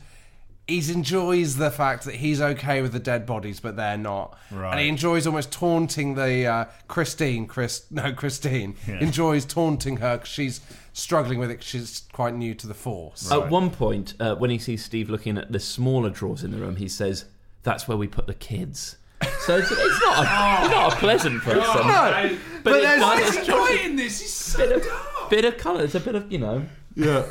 he's 0.66 0.88
enjoys 0.88 1.56
the 1.56 1.70
fact 1.70 2.04
that 2.04 2.14
he's 2.14 2.40
okay 2.40 2.80
with 2.80 2.92
the 2.92 2.98
dead 2.98 3.26
bodies, 3.26 3.60
but 3.60 3.76
they're 3.76 3.98
not, 3.98 4.38
Right. 4.50 4.70
and 4.72 4.80
he 4.80 4.88
enjoys 4.88 5.26
almost 5.26 5.52
taunting 5.52 6.14
the 6.14 6.46
uh, 6.46 6.64
Christine. 6.88 7.46
Chris, 7.46 7.84
no, 7.90 8.12
Christine 8.14 8.74
Yeah. 8.88 9.00
enjoys 9.00 9.44
taunting 9.44 9.98
her 9.98 10.16
because 10.16 10.30
she's 10.30 10.60
struggling 10.94 11.38
with 11.38 11.50
it. 11.50 11.56
'cause 11.56 11.66
she's 11.66 12.02
quite 12.12 12.34
new 12.34 12.54
to 12.54 12.66
the 12.66 12.72
force. 12.74 13.30
At 13.30 13.50
one 13.50 13.68
point, 13.70 14.14
uh, 14.20 14.36
when 14.36 14.48
he 14.50 14.56
sees 14.58 14.82
Steve 14.84 15.10
looking 15.10 15.36
at 15.36 15.52
the 15.52 15.60
smaller 15.60 16.08
drawers 16.08 16.42
in 16.42 16.50
the 16.52 16.56
room, 16.58 16.76
he 16.76 16.88
says, 16.88 17.26
"That's 17.62 17.86
where 17.86 17.98
we 17.98 18.06
put 18.06 18.26
the 18.26 18.34
kids." 18.34 18.96
So 19.40 19.58
it's, 19.58 19.70
it's 19.70 20.00
not 20.00 20.18
a, 20.24 20.60
he's 20.62 20.70
not 20.70 20.92
a 20.92 20.96
pleasant 20.96 21.42
person. 21.42 21.60
No, 21.86 22.38
but 22.62 22.76
it 22.76 22.82
there's- 22.82 22.98
does- 22.98 23.02
Why 23.02 23.20
is 23.20 23.28
it's 23.28 23.38
he 23.38 23.46
just- 23.46 23.84
in 23.84 23.96
this? 23.96 24.20
He's 24.20 24.32
so 24.32 24.58
bit 24.58 24.72
of, 24.76 25.30
bit 25.30 25.44
of 25.44 25.56
colour. 25.58 25.82
It's 25.84 25.94
a 25.94 26.00
bit 26.00 26.14
of 26.14 26.30
you 26.32 26.38
know 26.38 26.64
Yeah. 26.94 27.24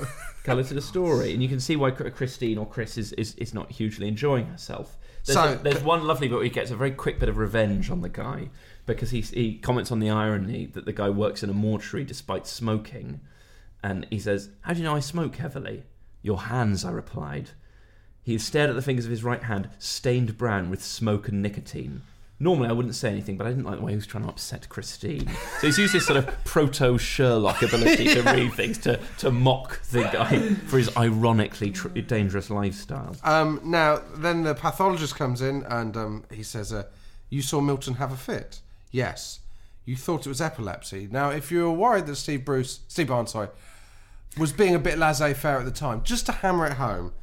colour 0.43 0.63
to 0.63 0.73
the 0.73 0.81
story, 0.81 1.33
and 1.33 1.41
you 1.41 1.49
can 1.49 1.59
see 1.59 1.75
why 1.75 1.91
Christine 1.91 2.57
or 2.57 2.67
Chris 2.67 2.97
is, 2.97 3.13
is, 3.13 3.33
is 3.35 3.53
not 3.53 3.71
hugely 3.71 4.07
enjoying 4.07 4.45
herself. 4.47 4.97
There's, 5.25 5.37
So- 5.37 5.53
a, 5.53 5.55
there's 5.55 5.81
one 5.83 6.03
lovely 6.05 6.27
bit 6.27 6.35
where 6.35 6.43
he 6.43 6.49
gets 6.49 6.69
a 6.71 6.75
very 6.75 6.91
quick 6.91 7.19
bit 7.19 7.29
of 7.29 7.37
revenge 7.37 7.89
on 7.89 8.01
the 8.01 8.09
guy 8.09 8.49
because 8.85 9.11
he 9.11 9.21
he 9.21 9.57
comments 9.57 9.91
on 9.91 9.99
the 9.99 10.09
irony 10.09 10.65
that 10.67 10.85
the 10.85 10.93
guy 10.93 11.09
works 11.09 11.41
in 11.43 11.49
a 11.49 11.53
mortuary 11.53 12.03
despite 12.03 12.45
smoking, 12.45 13.21
and 13.81 14.05
he 14.09 14.19
says, 14.19 14.49
"How 14.61 14.73
do 14.73 14.79
you 14.79 14.85
know 14.85 14.95
I 14.95 14.99
smoke 14.99 15.37
heavily?" 15.37 15.83
Your 16.21 16.41
hands, 16.41 16.85
I 16.85 16.91
replied. 16.91 17.49
He 18.23 18.37
stared 18.37 18.69
at 18.69 18.75
the 18.75 18.81
fingers 18.81 19.05
of 19.05 19.11
his 19.11 19.23
right 19.23 19.43
hand, 19.43 19.69
stained 19.79 20.37
brown 20.37 20.69
with 20.69 20.83
smoke 20.83 21.27
and 21.27 21.41
nicotine. 21.41 22.01
Normally, 22.39 22.67
I 22.67 22.71
wouldn't 22.71 22.95
say 22.95 23.09
anything, 23.09 23.37
but 23.37 23.45
I 23.47 23.51
didn't 23.51 23.65
like 23.65 23.77
the 23.77 23.85
way 23.85 23.91
he 23.91 23.95
was 23.95 24.07
trying 24.07 24.23
to 24.23 24.29
upset 24.29 24.67
Christine. 24.67 25.29
So 25.59 25.67
he's 25.67 25.77
used 25.77 25.93
this 25.93 26.05
sort 26.05 26.17
of 26.17 26.43
proto 26.43 26.97
Sherlock 26.97 27.61
ability 27.61 28.05
to 28.15 28.21
read 28.33 28.53
things, 28.53 28.77
to, 28.79 28.99
to 29.19 29.31
mock 29.31 29.81
the 29.91 30.03
guy 30.03 30.53
for 30.67 30.77
his 30.77 30.95
ironically 30.97 31.71
tr- 31.71 31.89
dangerous 31.89 32.49
lifestyle. 32.49 33.15
Um, 33.23 33.61
now, 33.63 34.01
then 34.15 34.43
the 34.43 34.55
pathologist 34.55 35.15
comes 35.15 35.41
in 35.41 35.63
and 35.63 35.95
um, 35.95 36.23
he 36.31 36.43
says, 36.43 36.73
uh, 36.73 36.83
You 37.29 37.41
saw 37.41 37.61
Milton 37.61 37.95
have 37.95 38.11
a 38.11 38.17
fit? 38.17 38.61
Yes. 38.91 39.39
You 39.85 39.95
thought 39.95 40.25
it 40.25 40.29
was 40.29 40.41
epilepsy. 40.41 41.07
Now, 41.11 41.29
if 41.29 41.51
you 41.51 41.63
were 41.63 41.71
worried 41.71 42.07
that 42.07 42.15
Steve 42.15 42.43
Bruce, 42.45 42.79
Steve 42.87 43.07
Barnes, 43.07 43.31
sorry, 43.31 43.49
was 44.37 44.51
being 44.51 44.75
a 44.75 44.79
bit 44.79 44.97
laissez 44.97 45.33
faire 45.33 45.59
at 45.59 45.65
the 45.65 45.71
time, 45.71 46.03
just 46.03 46.25
to 46.25 46.31
hammer 46.31 46.65
it 46.65 46.73
home, 46.73 47.13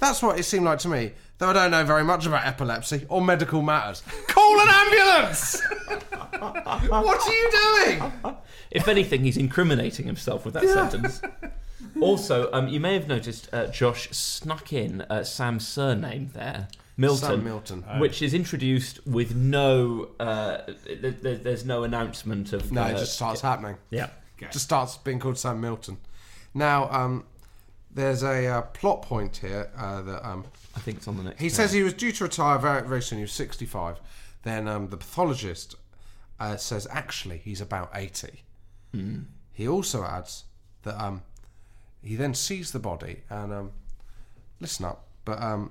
that's 0.00 0.22
what 0.22 0.38
it 0.38 0.42
seemed 0.44 0.64
like 0.64 0.78
to 0.80 0.88
me, 0.88 1.12
though 1.38 1.50
I 1.50 1.52
don't 1.52 1.70
know 1.70 1.84
very 1.84 2.04
much 2.04 2.26
about 2.26 2.46
epilepsy 2.46 3.06
or 3.08 3.20
medical 3.22 3.62
matters. 3.62 4.02
Call 4.28 4.60
an 4.60 4.68
ambulance! 4.68 5.60
what 6.88 7.26
are 7.26 7.32
you 7.32 7.50
doing? 7.52 8.12
If 8.70 8.88
anything, 8.88 9.24
he's 9.24 9.36
incriminating 9.36 10.06
himself 10.06 10.44
with 10.44 10.54
that 10.54 10.68
sentence. 10.68 11.20
Also, 12.00 12.50
um, 12.52 12.68
you 12.68 12.80
may 12.80 12.94
have 12.94 13.08
noticed 13.08 13.48
uh, 13.52 13.66
Josh 13.66 14.10
snuck 14.10 14.72
in 14.72 15.02
uh, 15.02 15.22
Sam's 15.24 15.66
surname 15.66 16.30
there, 16.34 16.68
Milton, 16.96 17.28
Sam 17.28 17.44
Milton. 17.44 17.82
which 17.98 18.22
is 18.22 18.32
introduced 18.32 19.06
with 19.06 19.34
no. 19.34 20.08
Uh, 20.18 20.58
th- 20.86 21.20
th- 21.22 21.42
there's 21.42 21.64
no 21.64 21.82
announcement 21.82 22.52
of. 22.52 22.70
No, 22.72 22.82
uh, 22.84 22.88
it 22.88 22.98
just 22.98 23.14
starts 23.14 23.40
happening. 23.40 23.76
Yeah. 23.90 24.08
Just 24.50 24.64
starts 24.64 24.96
being 24.96 25.18
called 25.18 25.36
Sam 25.36 25.60
Milton. 25.60 25.98
Now, 26.54 26.88
um, 26.90 27.24
there's 27.92 28.22
a 28.22 28.46
uh, 28.46 28.62
plot 28.62 29.02
point 29.02 29.38
here 29.38 29.70
uh, 29.76 30.02
that 30.02 30.26
um, 30.26 30.44
I 30.76 30.80
think 30.80 30.98
it's 30.98 31.08
on 31.08 31.16
the 31.16 31.24
next. 31.24 31.40
he 31.40 31.46
page. 31.46 31.52
says 31.52 31.72
he 31.72 31.82
was 31.82 31.94
due 31.94 32.12
to 32.12 32.24
retire 32.24 32.58
very, 32.58 32.86
very 32.86 33.02
soon. 33.02 33.18
He 33.18 33.24
was 33.24 33.32
65. 33.32 34.00
Then 34.42 34.68
um, 34.68 34.88
the 34.88 34.96
pathologist 34.96 35.74
uh, 36.38 36.56
says 36.56 36.86
actually 36.90 37.38
he's 37.38 37.60
about 37.60 37.90
80. 37.94 38.42
Hmm. 38.92 39.18
He 39.52 39.68
also 39.68 40.04
adds 40.04 40.44
that 40.82 41.00
um, 41.02 41.22
he 42.02 42.16
then 42.16 42.34
sees 42.34 42.72
the 42.72 42.78
body 42.78 43.22
and 43.28 43.52
um, 43.52 43.72
listen 44.60 44.84
up, 44.86 45.06
but 45.24 45.42
um, 45.42 45.70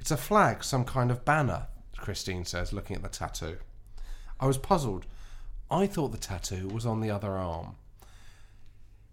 it's 0.00 0.10
a 0.10 0.16
flag, 0.16 0.64
some 0.64 0.84
kind 0.84 1.10
of 1.10 1.24
banner. 1.24 1.66
Christine 1.96 2.44
says, 2.44 2.72
looking 2.72 2.96
at 2.96 3.02
the 3.02 3.08
tattoo. 3.08 3.58
I 4.40 4.46
was 4.46 4.56
puzzled. 4.56 5.04
I 5.70 5.86
thought 5.86 6.08
the 6.08 6.18
tattoo 6.18 6.68
was 6.68 6.86
on 6.86 7.00
the 7.00 7.10
other 7.10 7.32
arm. 7.32 7.76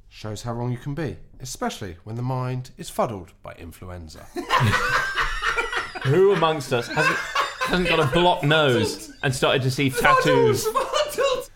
Shows 0.09 0.41
how 0.43 0.53
wrong 0.53 0.71
you 0.71 0.77
can 0.77 0.95
be, 0.95 1.17
especially 1.39 1.97
when 2.03 2.15
the 2.15 2.21
mind 2.21 2.71
is 2.77 2.89
fuddled 2.89 3.33
by 3.43 3.53
influenza. 3.53 4.25
Who 6.05 6.31
amongst 6.33 6.71
us 6.73 6.87
hasn't 6.87 7.17
hasn't 7.67 7.89
got 7.89 7.99
a 7.99 8.07
blocked 8.13 8.43
nose 8.43 9.11
and 9.21 9.35
started 9.35 9.61
to 9.63 9.71
see 9.71 9.89
tattoos? 9.89 10.65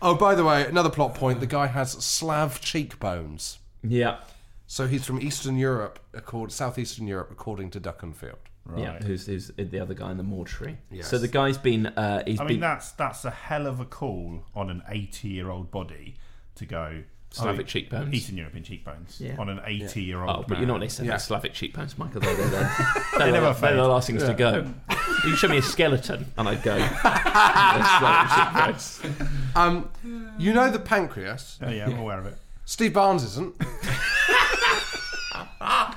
Oh, 0.02 0.14
by 0.14 0.34
the 0.34 0.44
way, 0.44 0.66
another 0.66 0.90
plot 0.90 1.14
point: 1.14 1.40
the 1.40 1.46
guy 1.46 1.66
has 1.66 1.92
Slav 1.92 2.60
cheekbones. 2.60 3.58
Yeah. 3.82 4.18
So 4.66 4.86
he's 4.86 5.04
from 5.04 5.20
Eastern 5.20 5.56
Europe, 5.56 5.98
according, 6.14 6.50
southeastern 6.50 7.06
Europe, 7.06 7.28
according 7.30 7.70
to 7.70 7.80
Duckenfield. 7.80 8.36
Yeah, 8.76 8.98
who's, 9.02 9.26
who's 9.26 9.48
the 9.56 9.80
other 9.80 9.92
guy 9.92 10.12
in 10.12 10.16
the 10.16 10.22
mortuary. 10.22 10.78
Yes. 10.90 11.08
So 11.08 11.18
the 11.18 11.28
guy's 11.28 11.58
been. 11.58 11.86
Uh, 11.86 12.22
he's 12.26 12.40
I 12.40 12.44
been 12.44 12.54
mean, 12.54 12.60
that's 12.60 12.92
that's 12.92 13.24
a 13.24 13.30
hell 13.30 13.66
of 13.66 13.80
a 13.80 13.84
call 13.84 14.44
on 14.54 14.70
an 14.70 14.82
80 14.88 15.28
year 15.28 15.50
old 15.50 15.70
body 15.70 16.14
to 16.54 16.64
go. 16.66 17.02
Slavic 17.32 17.66
oh, 17.66 17.68
cheekbones. 17.68 18.14
Eastern 18.14 18.36
European 18.36 18.62
cheekbones. 18.62 19.18
Yeah. 19.20 19.36
On 19.38 19.48
an 19.48 19.60
80 19.64 20.02
year 20.02 20.22
old 20.22 20.30
Oh, 20.30 20.44
but 20.46 20.58
you're 20.58 20.66
not 20.66 20.80
they 20.80 20.88
say 20.88 21.04
Yeah. 21.04 21.12
about 21.12 21.22
Slavic 21.22 21.54
cheekbones, 21.54 21.96
Michael? 21.96 22.20
They're, 22.20 22.36
they're, 22.36 22.48
they're, 22.50 22.70
They 23.12 23.18
they're, 23.18 23.32
never 23.32 23.58
they're 23.58 23.76
the 23.76 23.88
last 23.88 24.06
things 24.06 24.22
to 24.22 24.34
go. 24.34 24.66
You 24.90 24.96
can 25.22 25.36
show 25.36 25.48
me 25.48 25.56
a 25.58 25.62
skeleton, 25.62 26.26
and 26.36 26.48
I'd 26.48 26.62
go. 26.62 26.76
Um, 29.54 29.90
you 30.38 30.54
know 30.54 30.70
the 30.70 30.78
pancreas. 30.78 31.58
Oh, 31.60 31.68
yeah, 31.68 31.84
I'm 31.86 31.98
aware 31.98 32.18
of 32.18 32.24
it. 32.26 32.38
Steve 32.64 32.94
Barnes 32.94 33.22
isn't. 33.22 33.54
our, 35.60 35.94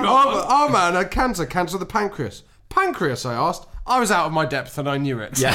our 0.00 0.68
man 0.70 0.94
had 0.94 1.10
cancer, 1.10 1.44
cancer 1.44 1.76
of 1.76 1.80
the 1.80 1.86
pancreas. 1.86 2.42
Pancreas, 2.68 3.26
I 3.26 3.34
asked. 3.34 3.66
I 3.86 4.00
was 4.00 4.10
out 4.10 4.26
of 4.26 4.32
my 4.32 4.46
depth 4.46 4.78
and 4.78 4.88
I 4.88 4.96
knew 4.96 5.18
it. 5.20 5.38
Yeah. 5.38 5.54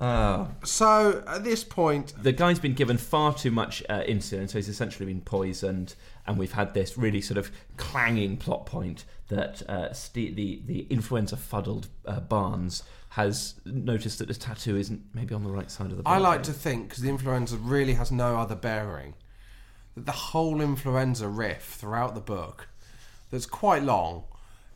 Oh. 0.00 0.48
So 0.64 1.24
at 1.26 1.44
this 1.44 1.64
point, 1.64 2.14
the 2.22 2.32
guy's 2.32 2.58
been 2.58 2.74
given 2.74 2.96
far 2.98 3.34
too 3.34 3.50
much 3.50 3.82
uh, 3.88 4.02
insulin, 4.02 4.48
so 4.48 4.58
he's 4.58 4.68
essentially 4.68 5.06
been 5.06 5.20
poisoned, 5.20 5.94
and 6.26 6.38
we've 6.38 6.52
had 6.52 6.74
this 6.74 6.96
really 6.96 7.20
sort 7.20 7.38
of 7.38 7.50
clanging 7.76 8.36
plot 8.36 8.66
point 8.66 9.04
that 9.28 9.68
uh, 9.68 9.92
Ste 9.92 10.34
the 10.34 10.62
the 10.64 10.86
influenza 10.88 11.36
fuddled 11.36 11.88
uh, 12.06 12.20
Barnes 12.20 12.82
has 13.10 13.54
noticed 13.64 14.18
that 14.18 14.28
his 14.28 14.38
tattoo 14.38 14.76
isn't 14.76 15.02
maybe 15.14 15.34
on 15.34 15.42
the 15.42 15.50
right 15.50 15.70
side 15.70 15.90
of 15.90 15.96
the. 15.96 16.02
I 16.06 16.14
body. 16.14 16.22
like 16.22 16.42
to 16.44 16.52
think, 16.52 16.88
because 16.88 17.02
the 17.02 17.08
influenza 17.08 17.56
really 17.56 17.94
has 17.94 18.12
no 18.12 18.36
other 18.36 18.54
bearing, 18.54 19.14
that 19.94 20.06
the 20.06 20.12
whole 20.12 20.60
influenza 20.60 21.28
riff 21.28 21.64
throughout 21.64 22.14
the 22.14 22.20
book, 22.20 22.68
that's 23.30 23.46
quite 23.46 23.82
long, 23.82 24.24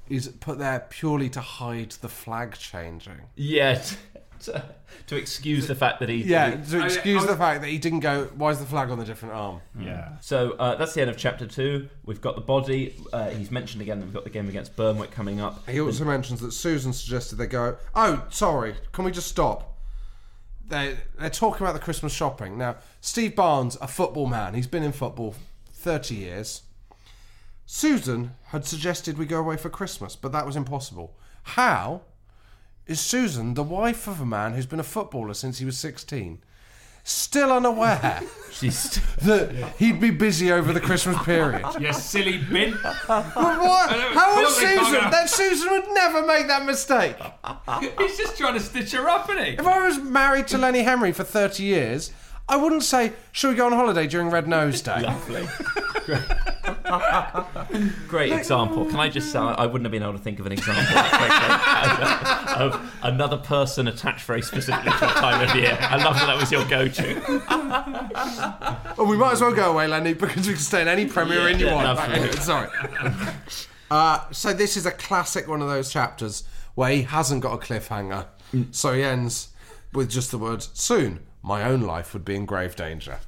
is 0.09 0.29
put 0.29 0.59
there 0.59 0.87
purely 0.91 1.29
to 1.31 1.41
hide 1.41 1.93
the 1.93 2.09
flag 2.09 2.55
changing. 2.55 3.21
Yeah, 3.37 3.83
to, 4.47 4.65
to 5.09 5.17
excuse 5.17 5.67
the 5.67 5.75
fact 5.75 6.01
that 6.01 6.09
he. 6.09 6.23
Yeah, 6.23 6.57
he- 6.57 6.71
to 6.71 6.85
excuse 6.85 7.25
the 7.27 7.37
fact 7.37 7.63
that 7.63 7.69
he 7.69 7.79
didn't 7.79 8.01
go, 8.01 8.25
why 8.37 8.51
is 8.51 8.59
the 8.59 8.67
flag 8.67 8.91
on 8.91 8.99
the 8.99 9.05
different 9.05 9.35
arm? 9.35 9.61
Yeah. 9.79 10.19
So 10.21 10.53
uh, 10.53 10.75
that's 10.77 10.95
the 10.95 11.01
end 11.01 11.11
of 11.11 11.17
chapter 11.17 11.47
two. 11.47 11.89
We've 12.05 12.21
got 12.21 12.35
the 12.35 12.41
body. 12.41 12.95
Uh, 13.13 13.31
he's 13.31 13.51
mentioned 13.51 13.83
again 13.83 14.01
that 14.01 14.07
we've 14.07 14.15
got 14.15 14.25
the 14.25 14.31
game 14.31 14.49
against 14.49 14.77
Burnwick 14.77 15.11
coming 15.11 15.41
up. 15.41 15.69
He 15.69 15.81
also 15.81 16.05
mentions 16.05 16.41
that 16.41 16.53
Susan 16.53 16.93
suggested 16.93 17.37
they 17.37 17.47
go, 17.47 17.77
oh, 17.95 18.25
sorry, 18.31 18.75
can 18.93 19.05
we 19.05 19.11
just 19.11 19.29
stop? 19.29 19.69
They, 20.67 20.97
they're 21.19 21.29
talking 21.31 21.67
about 21.67 21.75
the 21.75 21.81
Christmas 21.81 22.13
shopping. 22.15 22.57
Now, 22.57 22.77
Steve 23.01 23.37
Barnes, 23.37 23.77
a 23.81 23.89
football 23.89 24.27
man, 24.27 24.55
he's 24.55 24.67
been 24.67 24.83
in 24.83 24.93
football 24.93 25.35
30 25.73 26.15
years. 26.15 26.63
Susan 27.67 28.33
had 28.47 28.65
suggested 28.65 29.19
we 29.19 29.27
go 29.27 29.39
away 29.39 29.57
for 29.57 29.69
Christmas, 29.71 30.17
but 30.17 30.33
that 30.33 30.47
was 30.47 30.57
impossible. 30.57 31.17
How 31.43 32.03
is 32.87 33.01
Susan, 33.01 33.55
the 33.55 33.63
wife 33.63 34.07
of 34.07 34.21
a 34.21 34.27
man 34.27 34.55
who's 34.55 34.67
been 34.67 34.81
a 34.81 34.85
footballer 34.85 35.35
since 35.35 35.59
he 35.59 35.65
was 35.65 35.79
16, 35.79 36.39
still 37.05 37.51
unaware 37.53 38.21
She's 38.53 39.01
that 39.23 39.53
he'd 39.79 40.01
be 40.01 40.11
busy 40.11 40.53
over 40.53 40.73
the 40.73 40.81
Christmas 40.81 41.21
period? 41.25 41.65
You 41.81 41.93
silly 41.93 42.39
bin. 42.39 42.79
But 43.09 43.25
what? 43.35 43.91
How 43.91 44.41
is 44.41 44.55
Susan? 44.55 45.11
That 45.11 45.29
Susan 45.29 45.71
would 45.71 45.89
never 45.93 46.25
make 46.25 46.47
that 46.47 46.65
mistake. 46.65 47.17
He's 47.99 48.17
just 48.19 48.37
trying 48.37 48.55
to 48.55 48.61
stitch 48.61 48.93
her 48.93 49.09
up, 49.09 49.29
isn't 49.31 49.45
he? 49.45 49.51
If 49.53 49.67
I 49.67 49.85
was 49.87 49.99
married 49.99 50.47
to 50.49 50.59
Lenny 50.59 50.83
Henry 50.83 51.13
for 51.13 51.25
30 51.25 51.63
years, 51.65 52.13
I 52.53 52.57
wouldn't 52.57 52.83
say, 52.83 53.15
Shall 53.33 53.49
we 53.49 53.57
go 53.57 53.65
on 53.65 53.73
holiday 53.73 54.07
during 54.07 54.29
Red 54.29 54.47
Nose 54.47 54.83
Day? 54.83 55.01
Lovely. 55.01 55.49
Great 58.09 58.31
example. 58.31 58.85
Can 58.85 59.01
I 59.01 59.09
just 59.09 59.33
say 59.33 59.39
I 59.39 59.65
wouldn't 59.65 59.87
have 59.87 59.91
been 59.91 60.03
able 60.03 60.13
to 60.13 60.19
think 60.19 60.39
of 60.39 60.45
an 60.45 60.53
example 60.53 60.85
of 62.59 62.95
another 63.03 63.39
person 63.39 63.89
attached 63.89 64.27
very 64.27 64.43
specifically 64.43 64.91
to 64.91 65.11
a 65.11 65.15
time 65.15 65.49
of 65.49 65.57
year. 65.57 65.79
I 65.81 65.97
love 66.05 66.15
that 66.17 66.27
that 66.27 66.39
was 66.39 66.53
your 66.53 66.69
go-to. 66.69 67.23
Well, 68.99 69.07
we 69.07 69.17
might 69.17 69.33
as 69.33 69.41
well 69.41 69.55
go 69.55 69.73
away, 69.73 69.87
Lenny, 69.87 70.13
because 70.13 70.47
we 70.47 70.53
can 70.53 70.63
stay 70.63 70.83
in 70.83 70.89
any 70.89 71.07
Premier 71.07 71.49
Inn 71.49 71.59
you 71.59 71.69
want. 71.69 71.99
Anyway, 72.01 72.33
sorry. 72.33 72.69
Uh, 73.91 74.31
so 74.31 74.53
this 74.53 74.77
is 74.77 74.85
a 74.85 74.91
classic 74.91 75.49
one 75.49 75.63
of 75.63 75.69
those 75.69 75.91
chapters 75.91 76.45
where 76.75 76.91
he 76.91 77.05
hasn't 77.05 77.43
got 77.43 77.55
a 77.55 77.67
cliffhanger. 77.67 78.27
So 78.73 78.93
he 78.93 79.03
ends 79.03 79.49
with 79.95 80.11
just 80.11 80.31
the 80.31 80.37
words, 80.39 80.69
soon, 80.75 81.21
my 81.43 81.63
own 81.65 81.81
life 81.83 82.13
would 82.13 82.25
be 82.25 82.37
in 82.37 82.47
grave 82.47 82.77
danger. 82.77 83.19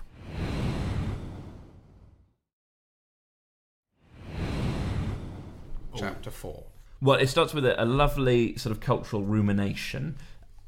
Oh. 5.93 5.97
Chapter 5.97 6.31
4. 6.31 6.65
Well, 7.01 7.19
it 7.19 7.29
starts 7.29 7.53
with 7.55 7.67
a, 7.67 7.83
a 7.83 7.85
lovely 7.85 8.57
sort 8.57 8.73
of 8.73 8.81
cultural 8.81 9.23
rumination. 9.23 10.17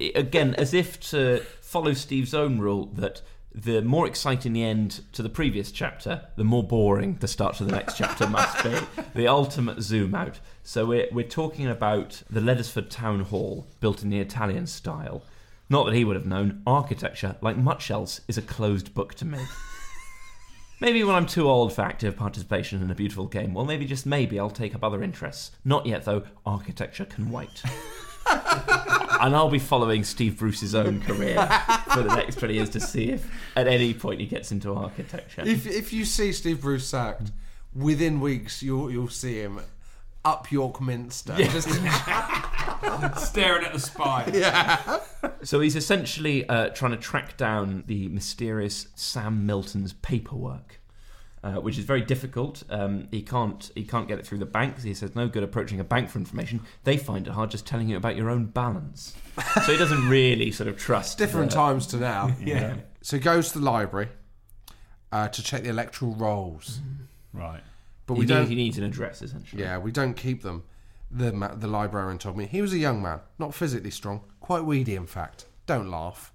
I- 0.01 0.13
again, 0.15 0.55
as 0.57 0.75
if 0.75 1.01
to 1.11 1.41
follow 1.61 1.95
Steve's 1.95 2.35
own 2.35 2.59
rule 2.59 2.87
that 2.95 3.23
the 3.55 3.81
more 3.81 4.07
exciting 4.07 4.53
the 4.53 4.63
end 4.63 5.01
to 5.13 5.23
the 5.23 5.31
previous 5.31 5.73
chapter, 5.73 6.23
the 6.37 6.45
more 6.45 6.63
boring 6.63 7.17
the 7.21 7.29
start 7.29 7.57
to 7.57 7.65
the 7.65 7.73
next 7.73 7.97
chapter 7.97 8.27
must 8.29 8.63
be. 8.63 8.77
The 9.15 9.29
ultimate 9.29 9.81
zoom 9.81 10.15
out. 10.15 10.41
So 10.63 10.85
we're, 10.85 11.09
we're 11.11 11.27
talking 11.27 11.67
about 11.67 12.23
the 12.29 12.41
Leddersford 12.41 12.91
Town 12.91 13.21
Hall, 13.21 13.67
built 13.81 14.03
in 14.03 14.11
the 14.11 14.21
Italian 14.21 14.67
style. 14.67 15.23
Not 15.69 15.87
that 15.87 15.95
he 15.95 16.05
would 16.05 16.17
have 16.17 16.27
known, 16.27 16.63
architecture, 16.67 17.37
like 17.41 17.57
much 17.57 17.91
else, 17.91 18.21
is 18.29 18.39
a 18.39 18.43
closed 18.43 18.95
book 18.95 19.15
to 19.15 19.25
me. 19.25 19.39
Maybe 20.81 21.03
when 21.03 21.17
I'm 21.17 21.27
too 21.27 21.49
old 21.49 21.73
for 21.73 21.83
active 21.83 22.17
participation 22.17 22.83
in 22.83 22.91
a 22.91 22.95
beautiful 22.95 23.27
game, 23.27 23.55
well, 23.55 23.65
maybe 23.65 23.87
just 23.87 24.05
maybe 24.05 24.39
I'll 24.39 24.51
take 24.51 24.75
up 24.75 24.85
other 24.85 25.03
interests. 25.03 25.53
Not 25.65 25.87
yet, 25.87 26.05
though. 26.05 26.25
Architecture 26.45 27.07
can 27.07 27.31
wait. 27.31 27.63
and 28.27 29.35
I'll 29.35 29.49
be 29.49 29.59
following 29.59 30.05
Steve 30.05 30.39
Bruce's 30.39 30.75
own 30.75 31.01
career 31.01 31.37
for 31.93 32.03
the 32.03 32.15
next 32.15 32.39
20 32.39 32.55
years 32.55 32.71
to 32.71 32.81
see 32.81 33.11
if 33.11 33.27
at 33.57 33.67
any 33.67 33.95
point 33.95 34.21
he 34.21 34.27
gets 34.27 34.53
into 34.53 34.75
architecture. 34.75 35.43
If, 35.47 35.67
if 35.67 35.95
you 35.95 36.05
see 36.05 36.33
Steve 36.33 36.61
Bruce 36.61 36.87
sacked, 36.87 37.33
within 37.75 38.21
weeks 38.21 38.63
you'll, 38.63 38.91
you'll 38.91 39.09
see 39.09 39.41
him 39.41 39.61
up 40.27 40.51
York 40.51 40.81
Minster. 40.81 41.37
Yeah. 41.39 41.53
Just 41.53 41.69
Staring 43.17 43.65
at 43.65 43.73
the 43.73 43.81
spy. 43.81 44.31
Yeah. 44.33 45.01
So 45.43 45.61
he's 45.61 45.77
essentially 45.77 46.49
uh, 46.49 46.69
trying 46.71 46.93
to 46.93 46.97
track 46.97 47.37
down 47.37 47.85
the 47.87 48.09
mysterious 48.09 48.89
Sam 48.95 49.47
Milton's 49.47 49.93
paperwork, 49.95 50.81
uh, 51.45 51.55
which 51.55 51.79
is 51.79 51.85
very 51.85 52.03
difficult. 52.03 52.63
Um, 52.71 53.09
he 53.11 53.23
can't 53.23 53.71
he 53.75 53.85
can't 53.85 54.09
get 54.09 54.19
it 54.19 54.27
through 54.27 54.39
the 54.39 54.47
bank. 54.47 54.81
He 54.83 54.95
says 54.95 55.15
no 55.15 55.29
good 55.29 55.43
approaching 55.43 55.81
a 55.81 55.85
bank 55.85 56.11
for 56.11 56.19
information. 56.19 56.61
They 56.85 56.97
find 56.97 57.27
it 57.27 57.33
hard 57.33 57.51
just 57.51 57.67
telling 57.67 57.89
you 57.89 57.97
about 57.97 58.17
your 58.17 58.31
own 58.31 58.47
balance. 58.47 59.15
so 59.65 59.73
he 59.73 59.77
doesn't 59.79 60.09
really 60.09 60.51
sort 60.51 60.69
of 60.69 60.77
trust. 60.77 61.19
Different 61.19 61.51
the- 61.51 61.57
times 61.57 61.87
to 61.89 61.97
now. 61.99 62.35
Yeah. 62.43 62.75
So 63.03 63.17
he 63.17 63.23
goes 63.23 63.53
to 63.53 63.59
the 63.61 63.65
library 63.65 64.09
uh, 65.13 65.29
to 65.29 65.43
check 65.43 65.63
the 65.63 65.69
electoral 65.71 66.15
rolls. 66.15 66.81
Right. 67.33 67.61
But 68.07 68.15
we 68.15 68.21
need- 68.21 68.29
don't. 68.29 68.49
he 68.49 68.55
needs 68.55 68.79
an 68.79 68.85
address 68.85 69.23
essentially. 69.23 69.63
Yeah, 69.63 69.79
we 69.79 69.93
don't 69.93 70.15
keep 70.15 70.43
them. 70.43 70.65
The 71.11 71.33
ma- 71.33 71.55
the 71.55 71.67
librarian 71.67 72.19
told 72.19 72.37
me 72.37 72.47
he 72.47 72.61
was 72.61 72.73
a 72.73 72.79
young 72.79 73.01
man, 73.01 73.21
not 73.39 73.55
physically 73.55 73.91
strong, 73.91 74.23
quite 74.41 74.65
weedy 74.65 74.95
in 74.95 75.07
fact. 75.07 75.47
Don't 75.67 75.91
laugh. 75.91 76.33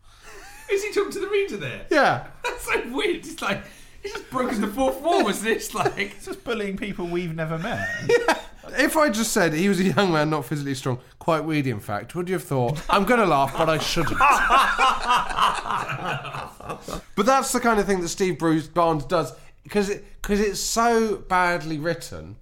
Is 0.71 0.83
he 0.83 0.93
talking 0.93 1.11
to 1.11 1.19
the 1.19 1.27
reader 1.27 1.57
there? 1.57 1.85
Yeah. 1.89 2.27
That's 2.43 2.65
so 2.65 2.81
weird. 2.89 3.25
It's 3.25 3.41
like 3.41 3.63
he's 4.01 4.13
just 4.13 4.29
broken 4.29 4.61
the 4.61 4.67
fourth 4.67 5.01
wall, 5.01 5.27
isn't 5.27 5.75
like 5.75 5.97
It's 5.97 6.25
just 6.25 6.43
bullying 6.43 6.77
people 6.77 7.05
we've 7.05 7.35
never 7.35 7.57
met. 7.57 7.87
If 8.73 8.95
I 8.95 9.09
just 9.09 9.33
said 9.33 9.53
he 9.53 9.67
was 9.67 9.79
a 9.79 9.85
young 9.85 10.13
man, 10.13 10.29
not 10.29 10.45
physically 10.45 10.75
strong, 10.75 10.99
quite 11.19 11.43
weedy 11.43 11.71
in 11.71 11.79
fact, 11.79 12.15
would 12.15 12.29
you 12.29 12.35
have 12.35 12.43
thought 12.43 12.81
I'm 12.89 13.05
going 13.05 13.19
to 13.19 13.25
laugh, 13.25 13.53
but 13.57 13.69
I 13.69 13.79
shouldn't? 13.79 14.17
but 17.15 17.25
that's 17.25 17.51
the 17.51 17.59
kind 17.59 17.79
of 17.79 17.85
thing 17.85 18.01
that 18.01 18.09
Steve 18.09 18.37
Bruce 18.37 18.67
Barnes 18.67 19.03
does 19.05 19.33
because 19.63 19.89
it, 19.89 20.05
cause 20.21 20.39
it's 20.39 20.59
so 20.59 21.17
badly 21.17 21.79
written. 21.79 22.37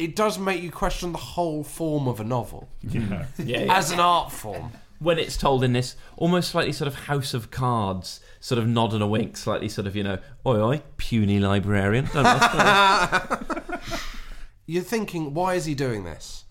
It 0.00 0.16
does 0.16 0.38
make 0.38 0.62
you 0.62 0.70
question 0.70 1.12
the 1.12 1.18
whole 1.18 1.62
form 1.62 2.08
of 2.08 2.20
a 2.20 2.24
novel 2.24 2.70
hmm. 2.90 3.12
Yeah, 3.12 3.26
yeah. 3.38 3.76
as 3.76 3.90
an 3.90 4.00
art 4.00 4.32
form. 4.32 4.72
when 4.98 5.18
it's 5.18 5.36
told 5.36 5.62
in 5.62 5.74
this 5.74 5.94
almost 6.16 6.50
slightly 6.50 6.72
sort 6.72 6.88
of 6.88 6.94
House 6.94 7.34
of 7.34 7.50
Cards, 7.50 8.20
sort 8.40 8.58
of 8.58 8.66
nod 8.66 8.94
and 8.94 9.02
a 9.02 9.06
wink, 9.06 9.36
slightly 9.36 9.68
sort 9.68 9.86
of 9.86 9.94
you 9.94 10.02
know, 10.02 10.18
oi 10.46 10.56
oi, 10.56 10.82
puny 10.96 11.38
librarian. 11.38 12.06
Don't 12.14 12.24
laugh. 12.24 14.00
You're 14.66 14.82
thinking, 14.82 15.34
why 15.34 15.52
is 15.54 15.66
he 15.66 15.74
doing 15.74 16.04
this? 16.04 16.44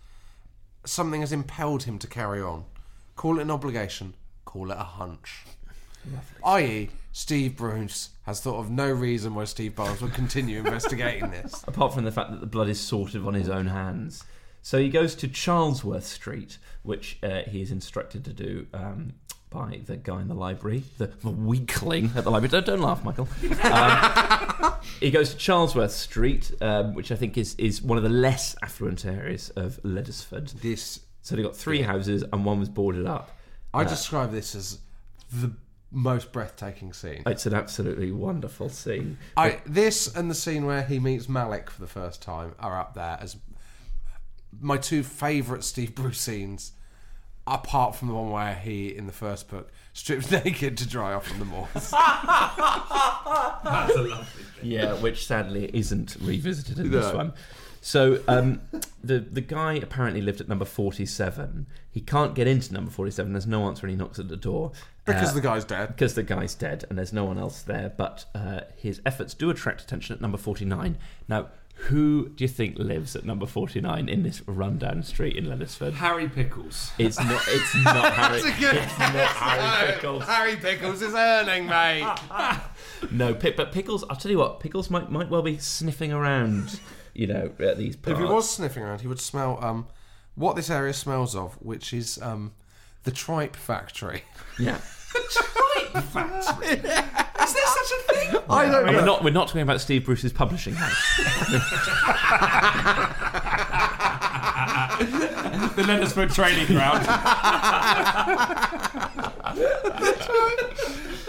Something 0.86 1.22
has 1.22 1.32
impelled 1.32 1.84
him 1.84 1.98
to 2.00 2.08
carry 2.08 2.42
on. 2.42 2.66
Call 3.16 3.40
it 3.40 3.42
an 3.42 3.52
obligation, 3.52 4.14
call 4.46 4.70
it 4.70 4.78
a 4.78 4.84
hunch. 4.84 5.46
I.e., 6.46 6.90
Steve 7.12 7.58
Bruce 7.58 8.10
has 8.24 8.40
thought 8.42 8.60
of 8.60 8.70
no 8.70 8.90
reason 8.92 9.34
why 9.36 9.44
Steve 9.46 9.76
Barnes 9.76 10.02
would 10.02 10.14
continue 10.14 10.60
investigating 10.66 11.32
this. 11.32 11.64
Apart 11.68 11.94
from 11.94 12.04
the 12.06 12.12
fact 12.12 12.32
that 12.32 12.40
the 12.40 12.46
blood 12.48 12.70
is 12.70 12.80
sorted 12.80 13.26
on 13.26 13.34
his 13.34 13.50
own 13.50 13.68
hands. 13.68 14.24
So 14.62 14.78
he 14.80 14.90
goes 14.90 15.16
to 15.16 15.28
Charlesworth 15.28 16.04
Street, 16.04 16.58
which 16.84 17.18
uh, 17.24 17.42
he 17.48 17.62
is 17.62 17.72
instructed 17.72 18.26
to 18.26 18.34
do 18.34 18.68
um, 18.74 19.14
by 19.50 19.80
the 19.86 19.96
guy 19.98 20.22
in 20.22 20.28
the 20.28 20.36
library, 20.36 20.84
the, 20.98 21.08
the 21.08 21.30
weakling 21.30 22.12
at 22.16 22.24
the 22.26 22.30
library. 22.30 22.50
Don't, 22.52 22.66
don't 22.66 22.82
laugh, 22.82 23.04
Michael. 23.04 23.28
Um, 23.64 24.74
he 25.00 25.10
goes 25.12 25.34
to 25.34 25.38
Charlesworth 25.38 25.92
Street, 25.92 26.52
um, 26.62 26.94
which 26.94 27.12
I 27.12 27.16
think 27.16 27.38
is, 27.38 27.56
is 27.56 27.82
one 27.82 27.98
of 27.98 28.04
the 28.04 28.10
less 28.10 28.56
affluent 28.62 29.06
areas 29.06 29.50
of 29.56 29.80
Leddersford. 29.84 30.50
This, 30.62 31.00
so 31.22 31.36
they 31.36 31.42
got 31.42 31.56
three 31.56 31.82
houses 31.82 32.24
and 32.32 32.46
one 32.46 32.60
was 32.60 32.70
boarded 32.70 33.08
up. 33.08 33.32
I 33.74 33.82
Uh, 33.82 33.90
describe 33.90 34.32
this 34.32 34.56
as 34.56 34.80
the 35.32 35.52
most 35.92 36.32
breathtaking 36.32 36.94
scene. 36.94 37.24
It's 37.26 37.46
an 37.46 37.54
absolutely 37.54 38.12
wonderful 38.12 38.70
scene. 38.70 39.18
I, 39.36 39.62
this 39.66 40.14
and 40.14 40.30
the 40.30 40.36
scene 40.36 40.66
where 40.66 40.84
he 40.84 41.00
meets 41.00 41.28
Malik 41.28 41.70
for 41.70 41.82
the 41.82 41.88
first 41.88 42.22
time 42.22 42.54
are 42.60 42.80
up 42.80 42.94
there 42.94 43.18
as 43.20 43.38
my 44.60 44.78
two 44.78 45.04
favourite 45.04 45.64
Steve 45.64 45.96
Bruce 45.96 46.20
scenes, 46.20 46.74
apart 47.48 47.96
from 47.96 48.10
the 48.10 48.14
one 48.14 48.32
where 48.32 48.56
he, 48.56 48.96
in 48.96 49.08
the 49.08 49.14
first 49.14 49.48
book, 49.50 49.72
strips 49.94 50.30
naked 50.46 50.78
to 50.78 50.88
dry 50.88 51.14
off 51.14 51.32
on 51.32 51.40
the 51.40 51.46
moors. 51.46 51.70
That's 53.64 53.96
a 53.96 54.02
lovely 54.02 54.44
yeah, 54.62 54.94
which 54.94 55.26
sadly 55.26 55.70
isn't 55.74 56.18
revisited 56.22 56.80
in 56.80 56.92
this 56.92 57.14
one. 57.14 57.34
So 57.82 58.22
um, 58.28 58.62
the 59.04 59.20
the 59.20 59.42
guy 59.42 59.74
apparently 59.74 60.22
lived 60.22 60.42
at 60.42 60.50
number 60.50 60.66
forty 60.66 61.06
seven. 61.06 61.68
He 61.90 62.02
can't 62.02 62.36
get 62.36 62.48
into 62.48 62.74
number 62.74 62.92
forty 62.92 63.12
seven. 63.12 63.34
There's 63.34 63.48
no 63.48 63.66
answer, 63.68 63.86
and 63.86 63.92
he 63.92 63.98
knocks 63.98 64.20
at 64.20 64.28
the 64.28 64.38
door 64.38 64.72
Because 65.14 65.32
Uh, 65.32 65.36
the 65.36 65.42
guy's 65.42 65.66
dead. 65.66 65.88
Because 65.90 66.16
the 66.16 66.24
guy's 66.24 66.56
dead, 66.56 66.86
and 66.90 66.98
there's 66.98 67.14
no 67.14 67.26
one 67.26 67.38
else 67.38 67.62
there. 67.62 67.94
But 67.96 68.26
uh, 68.34 68.62
his 68.78 69.02
efforts 69.06 69.34
do 69.34 69.50
attract 69.50 69.82
attention 69.82 70.16
at 70.16 70.22
number 70.22 70.38
forty 70.38 70.66
nine. 70.66 70.98
Now, 71.28 71.48
who 71.84 72.28
do 72.30 72.44
you 72.44 72.48
think 72.50 72.78
lives 72.78 73.16
at 73.16 73.24
number 73.24 73.46
forty 73.46 73.80
nine 73.82 74.10
in 74.10 74.24
this 74.24 74.42
rundown 74.48 75.02
street 75.04 75.36
in 75.36 75.46
Leddersford? 75.46 75.94
Harry 75.94 76.28
Pickles. 76.28 76.92
It's 76.98 77.18
not. 77.20 77.42
It's 77.48 77.76
not 77.84 78.14
Harry. 78.14 78.42
That's 78.42 78.58
a 78.58 78.60
good 78.60 78.76
it's 78.76 79.00
not 79.00 79.12
Harry 79.14 79.94
Pickles. 79.94 80.24
Harry 80.26 80.56
Pickles 80.58 81.02
is 81.02 81.14
earning, 81.14 81.68
mate. 81.68 82.18
No, 83.12 83.34
but 83.34 83.72
Pickles. 83.72 84.04
I'll 84.10 84.18
tell 84.18 84.30
you 84.32 84.38
what. 84.40 84.60
Pickles 84.60 84.90
might 84.90 85.10
might 85.10 85.30
well 85.30 85.42
be 85.42 85.58
sniffing 85.58 86.12
around. 86.12 86.80
You 87.14 87.28
know, 87.28 87.52
at 87.60 87.78
these 87.78 87.96
If 88.06 88.18
he 88.18 88.24
was 88.26 88.50
sniffing 88.50 88.84
around, 88.84 89.02
he 89.02 89.08
would 89.08 89.20
smell 89.22 89.58
um, 89.64 89.88
what 90.36 90.56
this 90.58 90.70
area 90.70 90.94
smells 90.94 91.34
of, 91.36 91.54
which 91.62 91.94
is 91.94 92.20
um, 92.22 92.52
the 93.04 93.12
tripe 93.12 93.56
factory. 93.56 94.24
Yeah. 94.60 94.80
Tripe 95.12 96.04
factory. 96.06 96.68
Is 96.76 96.82
there 96.82 97.66
such 97.66 97.92
a 97.92 98.14
thing? 98.14 98.42
I 98.50 98.66
don't 98.66 98.88
And 98.88 98.88
know. 98.88 98.94
We're 99.00 99.06
not. 99.06 99.24
We're 99.24 99.30
not 99.32 99.48
talking 99.48 99.62
about 99.62 99.82
Steve 99.82 100.06
Bruce's 100.06 100.34
publishing 100.34 100.74
house. 100.76 101.18
the 105.76 105.84
Leddersford 105.84 106.34
training 106.34 106.66
ground. 106.68 107.06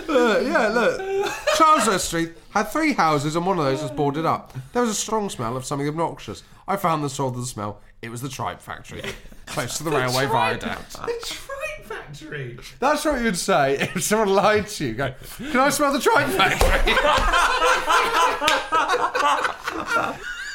Uh, 0.09 0.39
yeah, 0.41 0.69
look. 0.69 1.01
Charlesworth 1.57 2.01
Street 2.01 2.33
had 2.51 2.65
three 2.65 2.93
houses 2.95 3.37
and 3.37 3.47
one 3.47 3.59
of 3.59 3.65
those 3.65 3.81
was 3.83 3.91
boarded 3.93 4.27
up. 4.27 4.53
There 4.73 4.83
was 4.83 4.91
a 4.91 4.95
strong 4.95 5.31
smell 5.31 5.57
of 5.57 5.65
something 5.65 5.87
obnoxious. 5.89 6.43
I 6.67 6.77
found 6.77 7.05
the 7.05 7.09
source 7.11 7.35
of 7.35 7.41
the 7.41 7.47
smell. 7.47 7.81
It 8.03 8.11
was 8.11 8.21
the 8.23 8.29
tripe 8.29 8.61
factory, 8.61 9.03
close 9.51 9.79
to 9.79 9.85
the 9.85 9.91
railway 9.91 10.27
viaduct. 10.27 10.93
The 10.93 11.19
tripe 11.23 11.85
factory. 11.85 12.59
That's 12.79 13.05
what 13.05 13.21
you'd 13.23 13.37
say 13.37 13.79
if 13.79 14.03
someone 14.03 14.29
lied 14.31 14.69
to 14.69 14.87
you. 14.87 14.95
Go, 14.95 15.15
can 15.39 15.61
I 15.61 15.69
smell 15.71 15.93
the 15.93 16.01
tripe 16.01 16.29
factory? 16.29 16.95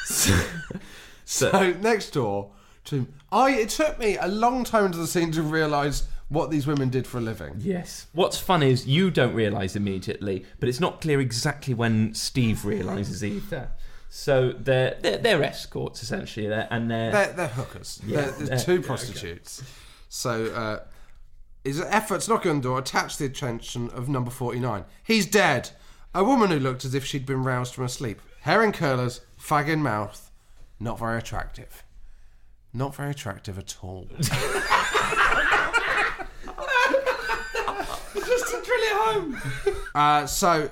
so 1.24 1.72
next 1.80 2.10
door 2.10 2.50
to 2.86 3.06
I. 3.30 3.50
It 3.52 3.68
took 3.70 3.98
me 3.98 4.16
a 4.18 4.28
long 4.28 4.64
time 4.64 4.86
into 4.86 4.98
the 4.98 5.06
scene 5.06 5.32
to 5.32 5.42
realise 5.42 6.08
what 6.28 6.50
these 6.50 6.66
women 6.66 6.88
did 6.88 7.06
for 7.06 7.18
a 7.18 7.20
living. 7.20 7.54
Yes. 7.58 8.06
What's 8.12 8.38
fun 8.38 8.62
is 8.62 8.86
you 8.86 9.10
don't 9.10 9.34
realise 9.34 9.76
immediately, 9.76 10.44
but 10.58 10.68
it's 10.68 10.80
not 10.80 11.00
clear 11.00 11.20
exactly 11.20 11.74
when 11.74 12.14
Steve 12.14 12.64
realises 12.64 13.22
either. 13.24 13.70
So 14.08 14.52
they're 14.58 14.96
they're, 15.00 15.18
they're 15.18 15.42
escorts 15.42 16.02
essentially, 16.02 16.46
they're, 16.46 16.68
and 16.70 16.90
they're 16.90 17.12
They're, 17.12 17.32
they're 17.32 17.48
hookers. 17.48 18.00
Yeah, 18.06 18.16
they're, 18.22 18.30
they're 18.30 18.46
they're- 18.46 18.58
two 18.58 18.72
yeah, 18.72 18.78
okay. 18.78 18.86
prostitutes. 18.86 19.62
So 20.08 20.46
uh, 20.46 20.80
his 21.64 21.80
efforts 21.80 22.28
knocking 22.28 22.50
on 22.52 22.56
the 22.58 22.62
door 22.62 22.78
attached 22.78 23.18
the 23.18 23.24
attention 23.26 23.90
of 23.90 24.08
number 24.08 24.30
49. 24.30 24.84
He's 25.02 25.26
dead. 25.26 25.70
A 26.14 26.24
woman 26.24 26.50
who 26.50 26.58
looked 26.58 26.84
as 26.84 26.94
if 26.94 27.04
she'd 27.04 27.26
been 27.26 27.42
roused 27.42 27.74
from 27.74 27.84
her 27.84 27.88
sleep. 27.88 28.22
Hair 28.42 28.62
in 28.62 28.72
curlers, 28.72 29.20
fag 29.38 29.68
in 29.68 29.82
mouth. 29.82 30.30
Not 30.80 30.98
very 30.98 31.18
attractive. 31.18 31.82
Not 32.72 32.94
very 32.94 33.10
attractive 33.10 33.58
at 33.58 33.76
all. 33.82 34.08
Just 38.14 38.46
to 38.48 38.62
drill 38.64 38.82
it 38.82 38.92
home. 38.92 39.38
uh, 39.94 40.26
so 40.26 40.70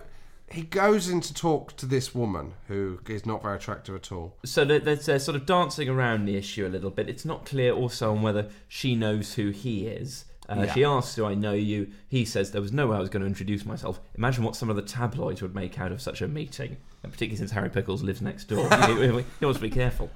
he 0.55 0.63
goes 0.63 1.09
in 1.09 1.21
to 1.21 1.35
talk 1.35 1.77
to 1.77 1.87
this 1.87 2.15
woman 2.15 2.55
who 2.69 3.01
is 3.09 3.27
not 3.27 3.43
very 3.43 3.57
attractive 3.57 3.95
at 3.95 4.13
all. 4.13 4.37
So 4.45 4.65
they're, 4.65 4.79
they're, 4.79 5.19
sort 5.19 5.37
of 5.37 5.47
dancing 5.47 5.89
around 5.89 6.27
the 6.27 6.37
issue 6.37 6.67
a 6.67 6.69
little 6.69 6.91
bit. 6.91 7.09
It's 7.09 7.25
not 7.25 7.45
clear 7.45 7.73
also 7.73 8.13
on 8.13 8.23
whether 8.23 8.49
she 8.69 8.95
knows 8.95 9.35
who 9.35 9.51
he 9.51 9.87
is. 9.87 10.25
Uh, 10.49 10.65
Yeah. 10.67 10.75
She 10.75 10.85
asks, 10.85 11.15
"Do 11.17 11.25
I 11.25 11.35
know 11.35 11.55
you?" 11.55 11.89
He 12.09 12.25
says, 12.25 12.51
"There 12.51 12.61
was 12.61 12.73
no 12.73 12.87
way 12.89 12.97
I 12.97 13.01
was 13.01 13.09
going 13.09 13.23
to 13.23 13.27
introduce 13.27 13.65
myself." 13.65 13.99
Imagine 14.17 14.45
what 14.45 14.57
some 14.57 14.69
of 14.71 14.77
the 14.77 14.83
tabloids 14.83 15.41
would 15.43 15.55
make 15.55 15.81
out 15.81 15.91
of 15.91 16.03
such 16.03 16.21
a 16.21 16.29
meeting, 16.29 16.77
and 17.03 17.11
particularly 17.11 17.39
since 17.39 17.51
Harry 17.53 17.71
Pickles 17.71 18.03
lives 18.03 18.21
next 18.21 18.45
door. 18.45 18.69
he, 18.87 19.07
he- 19.07 19.45
wants 19.45 19.59
to 19.59 19.63
be 19.63 19.71
careful. 19.71 20.11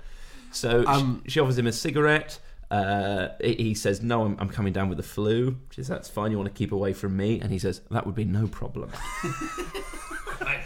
So 0.53 0.85
Um, 0.87 1.23
she, 1.25 1.33
she 1.33 1.41
offers 1.41 1.57
him 1.59 1.67
a 1.67 1.73
cigarette. 1.73 2.39
Uh, 2.71 3.29
he 3.43 3.55
he 3.55 3.75
says, 3.75 4.03
"No, 4.03 4.25
I'm, 4.27 4.37
I'm 4.39 4.51
coming 4.51 4.75
down 4.75 4.91
with 4.91 4.99
the 4.99 5.03
flu." 5.05 5.57
She 5.71 5.77
says, 5.77 5.89
"That's 5.89 6.11
fine. 6.11 6.31
You 6.31 6.37
want 6.37 6.53
to 6.55 6.59
keep 6.59 6.73
away 6.73 6.93
from 6.93 7.17
me?" 7.17 7.41
And 7.41 7.51
he 7.51 7.59
says, 7.59 7.81
"That 7.91 8.05
would 8.05 8.15
be 8.15 8.27
no 8.27 8.47
problem." 8.49 8.91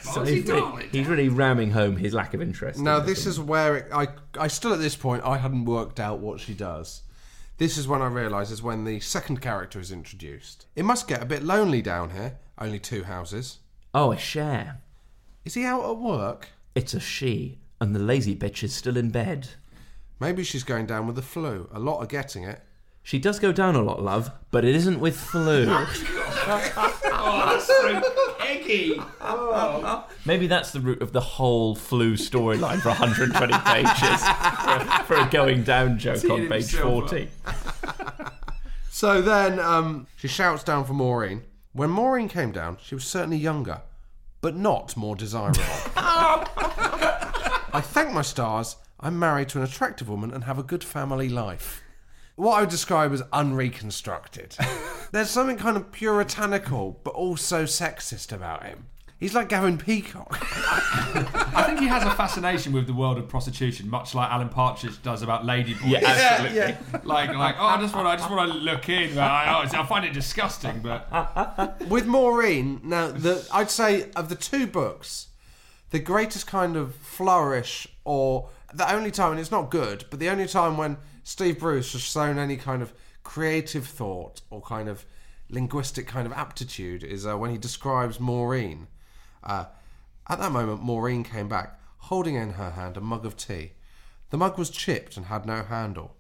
so 0.03 0.25
he's 0.25 0.47
really, 0.47 0.89
he's 0.91 1.07
really 1.07 1.29
ramming 1.29 1.71
home 1.71 1.97
his 1.97 2.13
lack 2.15 2.35
of 2.35 2.43
interest. 2.43 2.81
Now 2.81 3.01
the 3.01 3.07
this 3.07 3.27
is 3.27 3.41
where 3.41 3.77
it, 3.77 3.93
I 3.93 4.09
I 4.39 4.49
still 4.49 4.73
at 4.73 4.79
this 4.79 4.97
point 4.97 5.25
I 5.25 5.39
hadn't 5.39 5.65
worked 5.65 6.01
out 6.01 6.19
what 6.21 6.41
she 6.41 6.55
does. 6.55 7.03
This 7.59 7.79
is 7.79 7.87
when 7.87 8.03
I 8.03 8.09
realise 8.09 8.51
is 8.51 8.63
when 8.63 8.85
the 8.85 9.01
second 9.01 9.41
character 9.41 9.79
is 9.79 9.93
introduced. 9.93 10.67
It 10.75 10.85
must 10.85 11.07
get 11.07 11.23
a 11.23 11.27
bit 11.27 11.43
lonely 11.43 11.83
down 11.83 12.11
here. 12.11 12.39
Only 12.59 12.79
two 12.79 13.05
houses. 13.05 13.59
Oh, 13.95 14.13
a 14.13 14.19
share. 14.19 14.81
Is 15.45 15.55
he 15.55 15.65
out 15.65 15.89
at 15.89 15.99
work? 15.99 16.49
It's 16.75 16.95
a 16.95 17.01
she, 17.01 17.59
and 17.81 17.95
the 17.95 18.01
lazy 18.01 18.35
bitch 18.35 18.63
is 18.63 18.75
still 18.75 18.97
in 18.97 19.11
bed. 19.11 19.49
Maybe 20.19 20.45
she's 20.45 20.65
going 20.65 20.87
down 20.87 21.07
with 21.07 21.17
the 21.17 21.23
flu. 21.23 21.69
A 21.73 21.79
lot 21.79 21.99
are 21.99 22.07
getting 22.07 22.45
it. 22.45 22.63
She 23.03 23.19
does 23.19 23.41
go 23.41 23.53
down 23.53 23.75
a 23.75 23.83
lot, 23.83 24.03
love, 24.03 24.31
but 24.51 24.65
it 24.65 24.77
isn't 24.77 25.01
with 25.01 25.19
flu. 25.19 25.67
oh, 27.25 27.53
that's 27.53 27.67
so 27.67 28.37
eggy. 28.45 29.01
Oh. 29.21 30.07
Maybe 30.25 30.47
that's 30.47 30.71
the 30.73 30.81
root 30.81 31.03
of 31.03 31.13
the 31.13 31.21
whole 31.21 31.75
flu 31.75 32.17
storyline 32.17 32.81
for 32.81 32.89
120 32.89 33.53
pages 33.65 34.23
for, 34.25 35.05
for 35.05 35.17
a 35.17 35.29
going 35.31 35.63
down 35.65 35.99
joke 35.99 36.25
on 36.31 36.49
page 36.49 36.75
40. 36.75 37.29
So 38.95 39.21
then 39.21 39.59
um, 39.59 40.07
she 40.17 40.29
shouts 40.29 40.63
down 40.63 40.85
for 40.85 40.93
Maureen. 40.93 41.43
When 41.73 41.91
Maureen 41.91 42.29
came 42.29 42.53
down, 42.53 42.77
she 42.81 42.95
was 42.95 43.05
certainly 43.05 43.39
younger, 43.39 43.81
but 44.43 44.55
not 44.55 44.97
more 44.97 45.17
desirable. 45.17 45.61
I 45.97 47.81
thank 47.83 48.13
my 48.13 48.23
stars. 48.23 48.77
I'm 49.01 49.19
married 49.19 49.49
to 49.49 49.59
an 49.59 49.65
attractive 49.65 50.09
woman 50.09 50.31
and 50.31 50.45
have 50.45 50.57
a 50.57 50.63
good 50.63 50.85
family 50.85 51.29
life. 51.29 51.83
What 52.37 52.57
I 52.57 52.61
would 52.61 52.71
describe 52.71 53.13
as 53.13 53.23
unreconstructed. 53.33 54.57
There's 55.13 55.31
something 55.31 55.59
kind 55.59 55.77
of 55.77 55.93
puritanical, 55.93 57.01
but 57.05 57.15
also 57.15 57.65
sexist 57.65 58.33
about 58.33 58.65
him. 58.65 58.87
He's 59.21 59.35
like 59.35 59.49
Gavin 59.49 59.79
Peacock. 59.79 60.37
I 61.55 61.63
think 61.65 61.79
he 61.79 61.87
has 61.87 62.03
a 62.03 62.11
fascination 62.11 62.73
with 62.73 62.89
the 62.89 62.93
world 62.93 63.19
of 63.19 63.29
prostitution, 63.29 63.89
much 63.89 64.17
like 64.17 64.29
Alan 64.29 64.49
Partridge 64.49 65.01
does 65.05 65.23
about 65.23 65.45
ladyboys. 65.45 65.89
Yeah, 65.89 66.01
absolutely. 66.03 66.59
Yeah, 66.59 66.79
Like, 67.05 67.33
like, 67.33 67.55
oh, 67.57 67.67
I 67.67 67.81
just 67.81 67.95
want, 67.95 68.07
to, 68.07 68.11
I 68.11 68.17
just 68.17 68.29
want 68.29 68.51
to 68.51 68.59
look 68.59 68.89
in. 68.89 69.17
I, 69.17 69.63
I 69.63 69.87
find 69.87 70.05
it 70.05 70.13
disgusting, 70.13 70.81
but 70.81 71.07
With 71.89 72.07
Maureen, 72.07 72.81
now 72.83 73.13
the 73.13 73.47
I'd 73.53 73.71
say 73.71 74.11
of 74.17 74.29
the 74.29 74.35
two 74.35 74.67
books, 74.67 75.29
the 75.91 76.01
greatest 76.01 76.49
kind 76.49 76.77
of 76.77 76.97
flourish, 76.97 77.87
or 78.05 78.49
the 78.75 78.93
only 78.93 79.13
time, 79.13 79.31
and 79.31 79.41
it's 79.41 79.53
not 79.53 79.71
good, 79.71 80.05
but 80.11 80.19
the 80.19 80.31
only 80.31 80.49
time 80.49 80.77
when 80.77 80.97
Steve 81.25 81.59
Bruce 81.59 81.93
has 81.93 82.03
shown 82.03 82.39
any 82.39 82.57
kind 82.57 82.83
of 82.83 82.93
creative 83.23 83.87
thought 83.87 84.41
or 84.51 84.61
kind 84.61 84.89
of 84.89 85.05
linguistic 85.49 86.07
kind 86.07 86.27
of 86.27 86.33
aptitude 86.33 87.05
is 87.05 87.27
uh, 87.27 87.37
when 87.37 87.51
he 87.51 87.59
describes 87.59 88.19
Maureen. 88.19 88.89
Uh, 89.45 89.67
at 90.29 90.39
that 90.39 90.53
moment, 90.53 90.83
Maureen 90.83 91.25
came 91.25 91.49
back, 91.49 91.79
holding 91.99 92.35
in 92.35 92.51
her 92.55 92.71
hand 92.71 92.97
a 92.97 93.01
mug 93.01 93.27
of 93.27 93.37
tea. 93.37 93.73
The 94.31 94.39
mug 94.39 94.59
was 94.59 94.71
chipped 94.71 95.17
and 95.17 95.27
had 95.27 95.47
no 95.47 95.63
handle. 95.63 96.17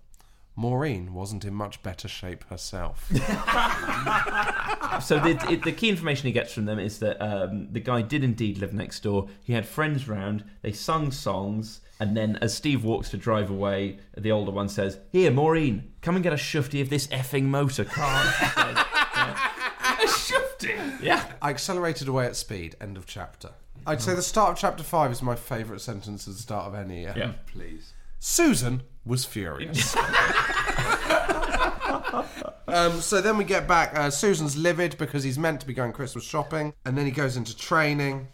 Maureen 0.54 1.14
wasn't 1.14 1.46
in 1.46 1.54
much 1.54 1.82
better 1.82 2.08
shape 2.08 2.44
herself. 2.50 3.10
So 5.00 5.18
the, 5.18 5.30
it, 5.50 5.62
the 5.62 5.72
key 5.72 5.88
information 5.88 6.26
he 6.26 6.32
gets 6.32 6.52
from 6.52 6.66
them 6.66 6.78
is 6.78 6.98
that 6.98 7.20
um, 7.20 7.68
the 7.72 7.80
guy 7.80 8.02
did 8.02 8.22
indeed 8.22 8.58
live 8.58 8.72
next 8.72 9.02
door. 9.02 9.28
He 9.42 9.52
had 9.52 9.66
friends 9.66 10.08
round. 10.08 10.44
They 10.62 10.72
sung 10.72 11.10
songs, 11.10 11.80
and 12.02 12.16
then 12.16 12.36
as 12.42 12.52
Steve 12.52 12.82
walks 12.82 13.10
to 13.10 13.16
drive 13.16 13.48
away, 13.48 14.00
the 14.18 14.32
older 14.32 14.50
one 14.50 14.68
says, 14.68 14.98
"Here, 15.12 15.30
Maureen, 15.30 15.92
come 16.00 16.16
and 16.16 16.22
get 16.24 16.32
a 16.32 16.36
shufty 16.36 16.82
of 16.82 16.90
this 16.90 17.06
effing 17.06 17.44
motor 17.44 17.84
car." 17.84 18.24
a 20.02 20.08
shifty. 20.08 20.74
yeah. 21.00 21.24
I 21.40 21.50
accelerated 21.50 22.08
away 22.08 22.26
at 22.26 22.34
speed. 22.34 22.74
End 22.80 22.96
of 22.96 23.06
chapter. 23.06 23.50
I'd 23.86 24.02
say 24.02 24.16
the 24.16 24.22
start 24.22 24.50
of 24.50 24.58
chapter 24.58 24.82
five 24.82 25.12
is 25.12 25.22
my 25.22 25.36
favourite 25.36 25.80
sentence 25.80 26.26
at 26.26 26.34
the 26.34 26.40
start 26.40 26.66
of 26.66 26.74
any. 26.74 27.06
Uh, 27.06 27.14
Yeah. 27.14 27.32
Please. 27.46 27.92
Susan 28.18 28.82
was 29.04 29.24
furious. 29.24 29.96
um, 32.66 33.00
so 33.00 33.20
then 33.20 33.36
we 33.36 33.44
get 33.44 33.68
back. 33.68 33.96
Uh, 33.96 34.10
Susan's 34.10 34.56
livid 34.56 34.98
because 34.98 35.22
he's 35.22 35.38
meant 35.38 35.60
to 35.60 35.68
be 35.68 35.72
going 35.74 35.92
Christmas 35.92 36.24
shopping, 36.24 36.74
and 36.84 36.98
then 36.98 37.06
he 37.06 37.12
goes 37.12 37.36
into 37.36 37.56
training, 37.56 38.26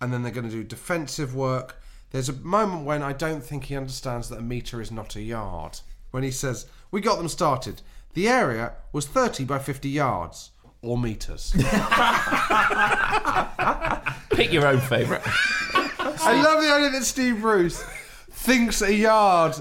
and 0.00 0.12
then 0.12 0.22
they're 0.22 0.30
going 0.30 0.48
to 0.48 0.52
do 0.54 0.62
defensive 0.62 1.34
work. 1.34 1.80
There's 2.10 2.28
a 2.28 2.34
moment 2.34 2.84
when 2.84 3.02
I 3.02 3.12
don't 3.12 3.44
think 3.44 3.64
he 3.64 3.76
understands 3.76 4.28
that 4.28 4.38
a 4.38 4.42
metre 4.42 4.80
is 4.80 4.90
not 4.90 5.16
a 5.16 5.20
yard. 5.22 5.80
When 6.10 6.22
he 6.22 6.30
says, 6.30 6.66
"We 6.90 7.00
got 7.00 7.18
them 7.18 7.28
started. 7.28 7.82
The 8.14 8.28
area 8.28 8.72
was 8.92 9.06
30 9.06 9.44
by 9.44 9.58
50 9.58 9.88
yards." 9.88 10.50
Or 10.80 10.96
metres. 10.96 11.52
Pick 14.30 14.52
your 14.52 14.64
own 14.64 14.78
favourite. 14.80 15.22
I 15.26 16.40
love 16.40 16.62
the 16.62 16.72
idea 16.72 16.90
that 16.90 17.04
Steve 17.04 17.40
Bruce 17.40 17.82
thinks 18.30 18.80
a 18.80 18.94
yard, 18.94 19.56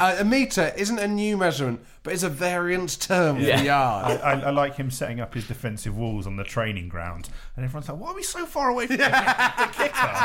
uh, 0.00 0.16
a 0.18 0.24
metre, 0.24 0.72
isn't 0.76 0.98
a 0.98 1.06
new 1.06 1.36
measurement, 1.36 1.80
but 2.02 2.14
it's 2.14 2.22
a 2.22 2.28
variant 2.30 2.98
term 3.00 3.36
for 3.36 3.52
I, 3.52 3.62
yard. 3.62 4.20
I, 4.22 4.40
I 4.40 4.50
like 4.50 4.76
him 4.76 4.90
setting 4.90 5.20
up 5.20 5.34
his 5.34 5.46
defensive 5.46 5.96
walls 5.96 6.26
on 6.26 6.36
the 6.36 6.44
training 6.44 6.88
ground, 6.88 7.28
and 7.54 7.64
everyone's 7.64 7.88
like, 7.88 7.98
"Why 7.98 8.08
are 8.08 8.14
we 8.14 8.22
so 8.22 8.46
far 8.46 8.70
away 8.70 8.86
from 8.86 8.96
the, 8.96 9.02
the 9.02 9.68
kicker? 9.72 10.18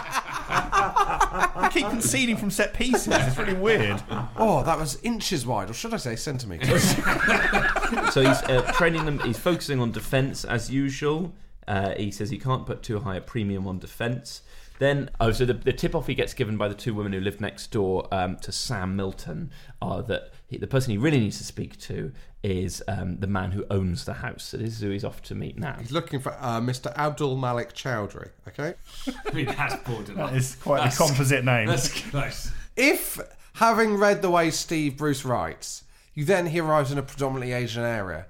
we 1.62 1.70
keep 1.70 1.90
conceding 1.90 2.38
from 2.38 2.50
set 2.50 2.74
pieces. 2.74 3.08
It's 3.10 3.38
really 3.38 3.54
weird." 3.54 4.02
Oh, 4.38 4.64
that 4.64 4.80
was 4.80 4.98
inches 5.04 5.46
wide, 5.46 5.70
or 5.70 5.74
should 5.74 5.94
I 5.94 5.98
say 5.98 6.16
centimetres? 6.16 6.96
so 8.14 8.22
he's 8.22 8.42
uh, 8.44 8.72
training 8.76 9.06
them. 9.06 9.20
He's 9.20 9.38
focusing 9.38 9.82
on 9.82 9.92
defence 9.92 10.46
as 10.46 10.72
usual. 10.72 11.34
Uh, 11.68 11.96
he 11.98 12.12
says 12.12 12.30
he 12.30 12.38
can't 12.38 12.66
put 12.66 12.82
too 12.82 13.02
high 13.02 13.16
a 13.16 13.22
premium 13.22 13.68
on 13.68 13.80
defence. 13.80 14.42
Then, 14.80 15.10
oh, 15.20 15.32
so 15.32 15.46
the, 15.46 15.54
the 15.54 15.72
tip 15.74 15.96
off 15.96 16.08
he 16.08 16.16
gets 16.16 16.34
given 16.34 16.58
by 16.58 16.68
the 16.68 16.76
two 16.76 16.94
women 16.94 17.14
who 17.14 17.22
live 17.22 17.40
next 17.40 17.68
door 17.72 18.08
um, 18.12 18.38
to 18.38 18.52
Sam 18.52 18.96
Milton 18.96 19.52
are 19.82 20.02
that 20.04 20.34
he, 20.48 20.58
the 20.58 20.68
person 20.68 20.92
he 20.92 20.98
really 20.98 21.20
needs 21.20 21.38
to 21.38 21.44
speak 21.46 21.80
to 21.82 22.12
is 22.44 22.84
um, 22.88 23.18
the 23.18 23.28
man 23.28 23.52
who 23.52 23.66
owns 23.72 24.06
the 24.06 24.14
house. 24.14 24.44
So 24.44 24.58
this 24.58 24.74
is 24.74 24.82
who 24.82 24.92
he's 24.92 25.06
off 25.06 25.22
to 25.24 25.36
meet 25.36 25.58
now. 25.58 25.78
He's 25.80 25.92
looking 25.92 26.20
for 26.20 26.34
uh, 26.40 26.60
Mr. 26.60 26.94
Abdul 26.96 27.38
Malik 27.38 27.74
Chowdhury, 27.74 28.30
okay? 28.48 28.74
I 29.26 29.32
mean, 29.34 29.46
that's 29.46 29.76
borderline. 29.88 30.34
That 30.34 30.38
is 30.38 30.56
quite 30.56 30.78
That's- 30.78 31.00
a 31.00 31.04
composite 31.04 31.46
name. 31.46 31.68
That's 31.68 31.90
close. 32.10 32.52
If, 32.76 33.20
having 33.54 33.96
read 33.96 34.22
the 34.22 34.30
way 34.30 34.52
Steve 34.52 34.98
Bruce 34.98 35.24
writes, 35.24 35.84
you 36.14 36.26
then 36.26 36.48
he 36.48 36.60
arrives 36.60 36.92
in 36.92 36.98
a 36.98 37.04
predominantly 37.04 37.54
Asian 37.54 37.84
area, 37.84 38.26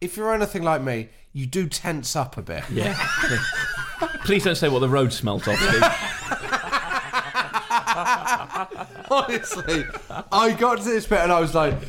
if 0.00 0.16
you're 0.16 0.34
anything 0.34 0.62
like 0.62 0.82
me, 0.82 1.08
you 1.32 1.46
do 1.46 1.68
tense 1.68 2.14
up 2.14 2.36
a 2.36 2.42
bit. 2.42 2.64
Yeah. 2.70 2.96
Please 4.24 4.44
don't 4.44 4.56
say 4.56 4.68
what 4.68 4.80
the 4.80 4.88
road 4.88 5.12
smelt 5.12 5.46
of. 5.48 5.56
Steve. 5.56 5.82
Honestly, 9.10 9.84
I 10.32 10.52
got 10.52 10.78
to 10.78 10.84
this 10.84 11.06
bit 11.06 11.20
and 11.20 11.32
I 11.32 11.40
was 11.40 11.54
like, 11.54 11.80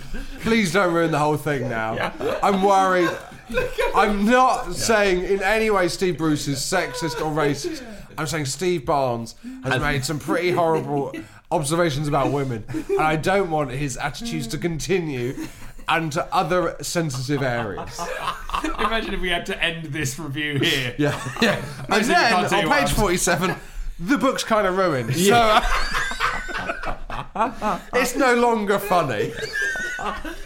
please 0.41 0.73
don't 0.73 0.93
ruin 0.93 1.11
the 1.11 1.19
whole 1.19 1.37
thing 1.37 1.69
now. 1.69 2.13
I'm 2.41 2.61
worried. 2.61 3.09
I'm 3.95 4.25
not 4.25 4.75
saying 4.75 5.23
in 5.23 5.41
any 5.41 5.69
way 5.69 5.87
Steve 5.87 6.17
Bruce 6.17 6.47
is 6.47 6.59
sexist 6.59 7.21
or 7.21 7.31
racist. 7.31 7.83
I'm 8.17 8.27
saying 8.27 8.45
Steve 8.45 8.85
Barnes 8.85 9.35
has 9.63 9.81
made 9.81 10.03
some 10.03 10.19
pretty 10.19 10.51
horrible 10.51 11.13
observations 11.51 12.07
about 12.07 12.31
women, 12.31 12.65
and 12.89 12.99
I 12.99 13.15
don't 13.15 13.49
want 13.49 13.71
his 13.71 13.95
attitudes 13.97 14.47
to 14.47 14.57
continue 14.57 15.47
and 15.87 16.11
to 16.11 16.25
other 16.33 16.75
sensitive 16.81 17.41
areas. 17.41 17.99
Imagine 18.79 19.13
if 19.13 19.21
we 19.21 19.29
had 19.29 19.45
to 19.47 19.63
end 19.63 19.85
this 19.85 20.19
review 20.19 20.59
here. 20.59 20.95
Yeah, 20.97 21.29
yeah. 21.41 21.63
And 21.77 21.87
Imagine 21.87 22.09
you 22.09 22.15
then 22.15 22.31
can't 22.31 22.53
on 22.53 22.67
what 22.67 22.79
page 22.79 22.89
else. 22.89 22.99
47, 22.99 23.55
the 23.99 24.17
book's 24.17 24.43
kind 24.43 24.67
of 24.67 24.77
ruined. 24.77 25.15
Yeah. 25.15 25.61
So 25.61 27.79
it's 27.93 28.15
no 28.15 28.35
longer 28.35 28.79
funny. 28.79 29.33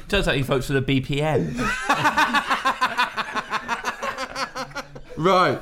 Turns 0.08 0.28
out 0.28 0.36
he 0.36 0.42
votes 0.42 0.68
for 0.68 0.74
the 0.74 0.82
BNP. 0.82 1.22
Right. 5.22 5.62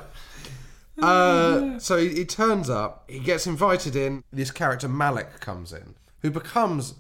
Uh, 1.02 1.80
so 1.80 1.98
he, 1.98 2.10
he 2.10 2.26
turns 2.26 2.70
up, 2.70 3.10
he 3.10 3.20
gets 3.20 3.48
invited 3.48 3.96
in. 3.96 4.24
This 4.32 4.52
character 4.52 4.88
Malik 4.88 5.40
comes 5.40 5.74
in, 5.74 5.96
who 6.22 6.32
becomes 6.32 6.96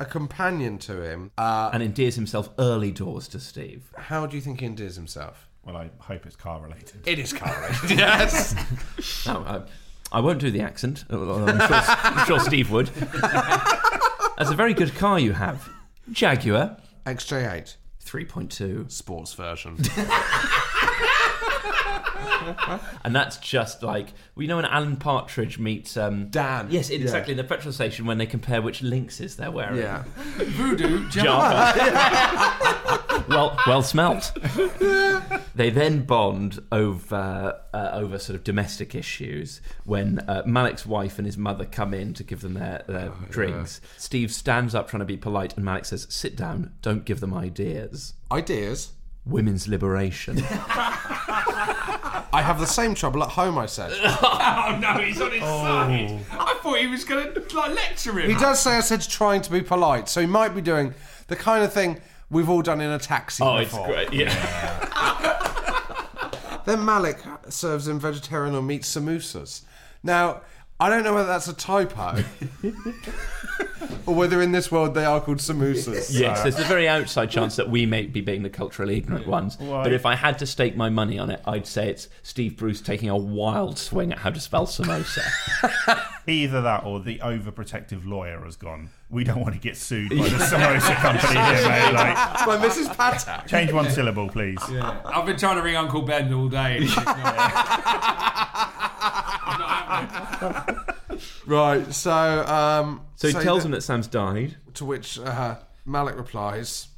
a 0.00 0.04
companion 0.04 0.78
to 0.78 1.02
him. 1.02 1.30
Uh, 1.38 1.70
and 1.72 1.82
endears 1.82 2.14
himself 2.16 2.48
early 2.58 2.90
doors 2.90 3.28
to 3.28 3.40
Steve. 3.40 3.82
how 3.96 4.26
do 4.26 4.36
you 4.36 4.42
think 4.42 4.60
he 4.60 4.66
endears 4.66 4.96
himself? 4.96 5.48
Well, 5.64 5.76
I 5.76 5.90
hope 5.98 6.26
it's 6.26 6.36
car 6.36 6.60
related. 6.60 7.06
It 7.06 7.18
is 7.18 7.32
car 7.32 7.54
related. 7.60 7.90
yes. 7.98 8.54
No, 9.26 9.38
I, 9.46 9.62
I 10.12 10.20
won't 10.20 10.38
do 10.38 10.50
the 10.50 10.60
accent. 10.60 11.04
although 11.10 11.46
I'm 11.46 11.58
sure, 11.58 11.80
I'm 11.86 12.26
sure 12.26 12.40
Steve 12.40 12.70
would. 12.70 12.86
That's 14.36 14.50
a 14.50 14.54
very 14.54 14.74
good 14.74 14.94
car 14.94 15.18
you 15.18 15.32
have. 15.32 15.68
Jaguar. 16.10 16.76
XJ8. 17.06 17.76
3.2. 18.04 18.90
Sports 18.90 19.32
version. 19.32 19.76
And 23.04 23.14
that's 23.14 23.36
just 23.38 23.82
like 23.82 24.08
well, 24.34 24.42
you 24.42 24.48
know 24.48 24.56
when 24.56 24.64
Alan 24.64 24.96
Partridge 24.96 25.58
meets 25.58 25.96
um, 25.96 26.28
Dan. 26.28 26.68
Yes, 26.70 26.90
Yeah. 26.90 26.98
exactly. 26.98 27.32
In 27.32 27.36
the 27.38 27.44
petrol 27.44 27.72
station 27.72 28.06
when 28.06 28.18
they 28.18 28.26
compare 28.26 28.60
which 28.62 28.80
Lynxes 28.82 29.36
they're 29.36 29.50
wearing. 29.50 29.78
Yeah. 29.78 30.04
Voodoo 30.16 31.08
Java. 31.08 31.72
well, 33.28 33.56
well 33.66 33.82
smelt. 33.82 34.32
they 35.54 35.70
then 35.70 36.02
bond 36.04 36.60
over 36.72 37.60
uh, 37.72 37.90
over 37.92 38.18
sort 38.18 38.36
of 38.36 38.44
domestic 38.44 38.94
issues 38.94 39.60
when 39.84 40.18
uh, 40.20 40.42
Malik's 40.46 40.84
wife 40.86 41.18
and 41.18 41.26
his 41.26 41.38
mother 41.38 41.64
come 41.64 41.94
in 41.94 42.14
to 42.14 42.22
give 42.24 42.40
them 42.40 42.54
their, 42.54 42.82
their 42.86 43.10
drinks. 43.30 43.80
Steve 43.96 44.32
stands 44.32 44.74
up 44.74 44.88
trying 44.88 45.00
to 45.00 45.04
be 45.06 45.16
polite, 45.16 45.54
and 45.56 45.64
Malik 45.64 45.84
says, 45.84 46.06
"Sit 46.10 46.36
down. 46.36 46.72
Don't 46.82 47.04
give 47.04 47.20
them 47.20 47.32
ideas." 47.34 48.14
Ideas? 48.32 48.92
Women's 49.26 49.68
liberation. 49.68 50.44
I 52.34 52.42
have 52.42 52.58
the 52.58 52.66
same 52.66 52.94
trouble 52.94 53.22
at 53.22 53.30
home, 53.30 53.56
I 53.56 53.66
said. 53.66 53.92
oh 54.04 54.78
no, 54.80 54.94
he's 55.02 55.20
on 55.20 55.30
his 55.30 55.42
oh. 55.42 55.62
side. 55.62 56.20
I 56.32 56.58
thought 56.62 56.78
he 56.78 56.86
was 56.88 57.04
going 57.04 57.32
to 57.32 57.56
like 57.56 57.74
lecture 57.74 58.18
him. 58.18 58.28
He 58.28 58.36
does 58.36 58.60
say 58.60 58.76
I 58.76 58.80
said 58.80 59.02
trying 59.02 59.40
to 59.42 59.50
be 59.50 59.62
polite, 59.62 60.08
so 60.08 60.20
he 60.20 60.26
might 60.26 60.54
be 60.54 60.60
doing 60.60 60.94
the 61.28 61.36
kind 61.36 61.64
of 61.64 61.72
thing 61.72 62.00
we've 62.30 62.50
all 62.50 62.62
done 62.62 62.80
in 62.80 62.90
a 62.90 62.98
taxi 62.98 63.42
Oh, 63.42 63.56
it's 63.58 63.70
before. 63.70 63.86
great. 63.86 64.12
Yeah. 64.12 65.30
Then 66.64 66.84
Malik 66.84 67.18
serves 67.50 67.86
him 67.88 68.00
vegetarian 68.00 68.54
or 68.54 68.62
meat 68.62 68.82
samosas. 68.82 69.62
Now, 70.02 70.40
I 70.80 70.90
don't 70.90 71.04
know 71.04 71.14
whether 71.14 71.28
that's 71.28 71.46
a 71.46 71.54
typo 71.54 72.22
or 74.06 74.14
whether 74.14 74.42
in 74.42 74.50
this 74.50 74.72
world 74.72 74.94
they 74.94 75.04
are 75.04 75.20
called 75.20 75.38
samosas. 75.38 76.08
Yes, 76.12 76.42
there's 76.42 76.58
a 76.58 76.64
very 76.64 76.88
outside 76.88 77.30
chance 77.30 77.54
that 77.56 77.70
we 77.70 77.86
may 77.86 78.06
be 78.06 78.20
being 78.20 78.42
the 78.42 78.50
culturally 78.50 78.96
ignorant 78.96 79.28
ones. 79.28 79.56
Why? 79.58 79.84
But 79.84 79.92
if 79.92 80.04
I 80.04 80.16
had 80.16 80.36
to 80.40 80.46
stake 80.46 80.76
my 80.76 80.90
money 80.90 81.16
on 81.18 81.30
it, 81.30 81.40
I'd 81.46 81.66
say 81.68 81.88
it's 81.90 82.08
Steve 82.24 82.56
Bruce 82.56 82.80
taking 82.80 83.08
a 83.08 83.16
wild 83.16 83.78
swing 83.78 84.10
at 84.12 84.18
how 84.18 84.30
to 84.30 84.40
spell 84.40 84.66
samosa. 84.66 85.22
Either 86.26 86.60
that 86.62 86.84
or 86.84 86.98
the 87.00 87.18
overprotective 87.20 88.04
lawyer 88.04 88.40
has 88.44 88.56
gone. 88.56 88.90
We 89.10 89.22
don't 89.22 89.40
want 89.40 89.54
to 89.54 89.60
get 89.60 89.76
sued 89.76 90.10
by 90.10 90.28
the 90.28 90.38
samosa 90.38 90.96
company 90.96 91.38
here, 91.38 91.68
mate. 91.68 91.92
Like, 91.92 92.16
By 92.46 92.56
Mrs. 92.58 92.88
Patak. 92.96 93.46
change 93.46 93.70
one 93.72 93.88
syllable, 93.90 94.28
please. 94.28 94.58
Yeah. 94.72 95.00
I've 95.04 95.24
been 95.24 95.36
trying 95.36 95.54
to 95.56 95.62
ring 95.62 95.76
Uncle 95.76 96.02
Ben 96.02 96.32
all 96.34 96.48
day. 96.48 96.78
and 96.78 96.84
it's 96.84 96.96
not- 96.96 98.90
Right, 101.46 101.92
so 101.94 102.44
um, 102.46 103.02
So 103.16 103.28
he 103.28 103.34
tells 103.34 103.62
the- 103.62 103.66
him 103.68 103.72
that 103.72 103.82
Sam's 103.82 104.06
died. 104.08 104.56
To 104.74 104.84
which 104.84 105.18
uh, 105.18 105.56
Malik 105.84 106.16
replies, 106.16 106.88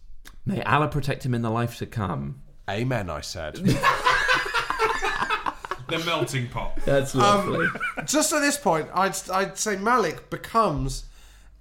May 0.47 0.63
Allah 0.63 0.89
protect 0.89 1.27
him 1.27 1.35
in 1.35 1.43
the 1.43 1.51
life 1.51 1.77
to 1.79 1.87
come. 1.87 2.41
"Amen," 2.71 3.11
I 3.11 3.21
said. 3.21 3.57
the 5.89 5.99
melting 6.07 6.49
pot. 6.49 6.79
That's 6.87 7.15
lovely. 7.15 7.67
Um, 7.67 7.79
just 8.07 8.33
at 8.33 8.41
this 8.41 8.57
point, 8.57 8.89
I'd 8.95 9.17
I'd 9.31 9.59
say 9.59 9.77
Malik 9.77 10.31
becomes 10.31 11.05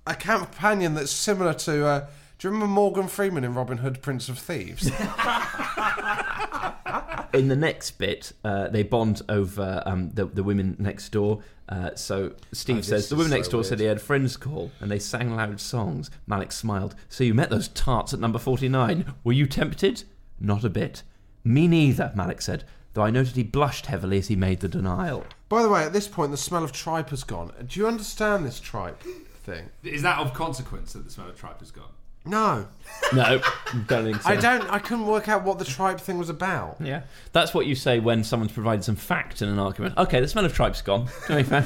a 0.08 0.16
companion 0.16 0.94
that's 0.94 1.12
similar 1.12 1.54
to. 1.54 1.86
Uh, 1.86 2.08
do 2.38 2.48
you 2.48 2.52
remember 2.54 2.72
Morgan 2.72 3.08
Freeman 3.08 3.44
in 3.44 3.54
Robin 3.54 3.80
Hood, 3.80 4.02
Prince 4.02 4.30
of 4.30 4.38
Thieves? 4.40 4.90
in 7.36 7.48
the 7.48 7.56
next 7.56 7.92
bit, 7.98 8.32
uh, 8.44 8.68
they 8.70 8.84
bond 8.84 9.22
over 9.30 9.84
um, 9.86 10.10
the, 10.12 10.26
the 10.26 10.44
women 10.44 10.76
next 10.80 11.10
door. 11.10 11.42
Uh, 11.68 11.96
so 11.96 12.34
Steve 12.52 12.78
Oh, 12.78 12.82
says 12.82 13.10
the 13.10 13.16
is 13.16 13.18
women 13.18 13.32
so 13.32 13.36
next 13.38 13.48
door 13.50 13.64
said 13.64 13.80
he 13.80 13.86
had 13.86 14.02
friends 14.02 14.38
call 14.38 14.72
and 14.80 14.90
they 14.92 15.00
sang 15.00 15.36
loud 15.36 15.60
songs. 15.60 16.12
Malik 16.28 16.52
smiled. 16.52 16.96
So 17.10 17.24
you 17.24 17.34
met 17.34 17.50
those 17.50 17.68
tarts 17.70 18.14
at 18.14 18.20
number 18.20 18.38
49. 18.40 19.14
Were 19.24 19.34
you 19.34 19.48
tempted? 19.48 20.04
Not 20.40 20.64
a 20.64 20.70
bit. 20.70 21.04
Me 21.44 21.68
neither, 21.68 22.12
Malik 22.16 22.42
said, 22.42 22.64
though 22.94 23.04
I 23.04 23.10
noted 23.12 23.36
he 23.36 23.44
blushed 23.44 23.88
heavily 23.88 24.18
as 24.20 24.28
he 24.28 24.36
made 24.36 24.60
the 24.60 24.68
denial. 24.68 25.26
By 25.50 25.62
the 25.64 25.70
way, 25.70 25.84
at 25.84 25.94
this 25.94 26.08
point, 26.08 26.32
the 26.32 26.38
smell 26.38 26.64
of 26.64 26.72
tripe 26.72 27.10
has 27.10 27.24
gone. 27.24 27.52
Do 27.68 27.80
you 27.80 27.88
understand 27.88 28.46
this 28.46 28.60
tripe 28.60 29.02
thing? 29.44 29.70
Is 29.84 30.02
that 30.02 30.20
of 30.20 30.34
consequence 30.34 30.94
that 30.94 31.06
the 31.06 31.12
smell 31.12 31.30
of 31.30 31.38
tripe 31.38 31.60
has 31.60 31.72
gone? 31.72 31.92
No, 32.26 32.66
No, 33.14 33.40
don't 33.88 34.04
think 34.06 34.22
so. 34.22 34.30
I 34.30 34.36
don't. 34.36 34.68
I 34.72 34.80
couldn't 34.80 35.06
work 35.06 35.28
out 35.30 35.44
what 35.44 35.60
the 35.60 35.66
tripe 35.66 36.00
thing 36.00 36.18
was 36.18 36.30
about. 36.30 36.78
Yeah, 36.80 37.02
that's 37.34 37.54
what 37.54 37.66
you 37.68 37.76
say 37.76 38.00
when 38.00 38.24
someone's 38.24 38.52
provided 38.52 38.84
some 38.84 38.96
fact 38.96 39.42
in 39.42 39.50
an 39.50 39.60
argument. 39.60 39.98
Okay, 39.98 40.20
the 40.22 40.28
smell 40.28 40.44
of 40.46 40.54
tripe's 40.54 40.82
gone. 40.82 41.08
To 41.28 41.36
be 41.36 41.44
fair. 41.44 41.62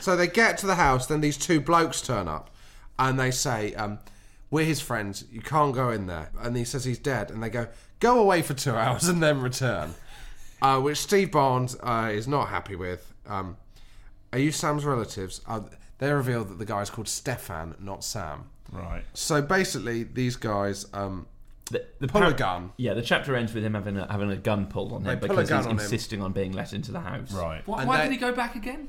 So 0.00 0.16
they 0.16 0.28
get 0.28 0.56
to 0.58 0.66
the 0.66 0.76
house, 0.76 1.06
then 1.06 1.20
these 1.20 1.36
two 1.36 1.60
blokes 1.60 2.00
turn 2.00 2.28
up, 2.28 2.50
and 2.98 3.18
they 3.18 3.30
say, 3.30 3.74
um, 3.74 3.98
"We're 4.50 4.64
his 4.64 4.80
friends. 4.80 5.24
You 5.30 5.42
can't 5.42 5.74
go 5.74 5.90
in 5.90 6.06
there." 6.06 6.30
And 6.40 6.56
he 6.56 6.64
says 6.64 6.84
he's 6.84 6.98
dead, 6.98 7.30
and 7.30 7.42
they 7.42 7.50
go, 7.50 7.66
"Go 8.00 8.18
away 8.20 8.40
for 8.42 8.54
two 8.54 8.74
hours 8.76 9.08
and 9.08 9.22
then 9.22 9.40
return," 9.42 9.94
uh, 10.62 10.80
which 10.80 10.98
Steve 10.98 11.30
Barnes 11.32 11.76
uh, 11.82 12.10
is 12.12 12.26
not 12.28 12.48
happy 12.48 12.76
with. 12.76 13.12
Um, 13.26 13.56
are 14.32 14.38
you 14.38 14.50
Sam's 14.52 14.84
relatives? 14.84 15.40
Uh, 15.46 15.60
they 15.98 16.10
reveal 16.12 16.44
that 16.44 16.58
the 16.58 16.64
guy's 16.64 16.90
called 16.90 17.08
Stefan, 17.08 17.74
not 17.80 18.04
Sam. 18.04 18.44
Right. 18.72 19.04
So 19.14 19.40
basically, 19.42 20.04
these 20.04 20.36
guys 20.36 20.86
um, 20.92 21.26
The, 21.70 21.84
the 22.00 22.08
pull 22.08 22.22
a 22.22 22.32
gun. 22.32 22.72
Yeah, 22.76 22.94
the 22.94 23.02
chapter 23.02 23.34
ends 23.36 23.52
with 23.54 23.64
him 23.64 23.74
having 23.74 23.96
a, 23.98 24.10
having 24.10 24.30
a 24.30 24.36
gun 24.36 24.66
pulled 24.66 24.92
on 24.92 25.02
They 25.04 25.12
him 25.12 25.20
pull 25.20 25.30
a 25.30 25.34
because 25.34 25.48
gun 25.48 25.58
he's 25.58 25.66
on 25.66 25.72
him. 25.72 25.78
insisting 25.80 26.22
on 26.22 26.32
being 26.32 26.52
let 26.52 26.72
into 26.72 26.92
the 26.92 27.00
house. 27.00 27.32
Right. 27.32 27.62
Why, 27.66 27.80
And 27.80 27.88
why 27.88 27.96
they- 27.98 28.02
did 28.04 28.12
he 28.12 28.18
go 28.18 28.32
back 28.32 28.54
again? 28.56 28.88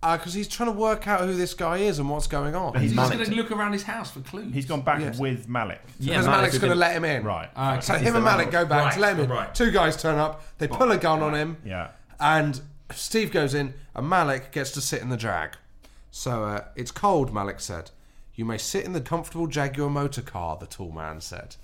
Because 0.00 0.32
he's 0.32 0.46
trying 0.46 0.68
to 0.72 0.78
work 0.78 1.08
out 1.08 1.22
who 1.22 1.34
this 1.34 1.54
guy 1.54 1.78
is 1.78 1.98
and 1.98 2.08
what's 2.08 2.28
going 2.28 2.54
on. 2.54 2.78
He's, 2.80 2.94
Malik- 2.94 3.14
going 3.18 3.30
to 3.30 3.34
look 3.34 3.50
around 3.50 3.72
his 3.72 3.82
house 3.82 4.12
for 4.12 4.20
clues. 4.20 4.54
He's 4.54 4.64
gone 4.66 4.82
back 4.82 5.00
Yes. 5.00 5.18
with 5.18 5.48
Malik. 5.48 5.80
Yeah, 5.98 6.12
Because 6.12 6.26
Malik 6.26 6.38
Malik's 6.38 6.58
going 6.58 6.60
to 6.62 6.68
gonna- 6.68 6.80
let 6.80 6.92
him 6.96 7.04
in. 7.04 7.24
Right. 7.24 7.50
Ah, 7.56 7.80
So 7.80 7.94
him 7.94 8.14
and 8.14 8.24
Malik 8.24 8.52
go 8.52 8.64
back 8.64 8.84
Right, 8.84 8.94
to 8.94 9.00
let 9.00 9.14
him 9.16 9.24
in. 9.24 9.30
right. 9.30 9.52
Two 9.52 9.72
guys 9.72 10.00
turn 10.00 10.16
up. 10.18 10.44
They 10.58 10.68
pull 10.68 10.92
a 10.92 10.98
gun 10.98 11.20
on 11.20 11.34
him. 11.34 11.56
Yeah. 11.64 11.88
And 12.20 12.60
Steve 12.92 13.32
goes 13.32 13.54
in, 13.54 13.74
and 13.96 14.08
Malik 14.08 14.52
gets 14.52 14.70
to 14.72 14.80
sit 14.80 15.02
in 15.02 15.08
the 15.08 15.16
drag. 15.16 15.56
So 16.18 16.42
uh, 16.42 16.64
it's 16.74 16.90
cold, 16.90 17.32
Malik 17.32 17.60
said. 17.60 17.92
You 18.34 18.44
may 18.44 18.58
sit 18.58 18.84
in 18.84 18.92
the 18.92 19.00
comfortable 19.00 19.46
Jaguar 19.46 19.88
motor 19.88 20.20
car, 20.20 20.56
the 20.58 20.66
tall 20.66 20.90
man 20.90 21.20
said. 21.20 21.54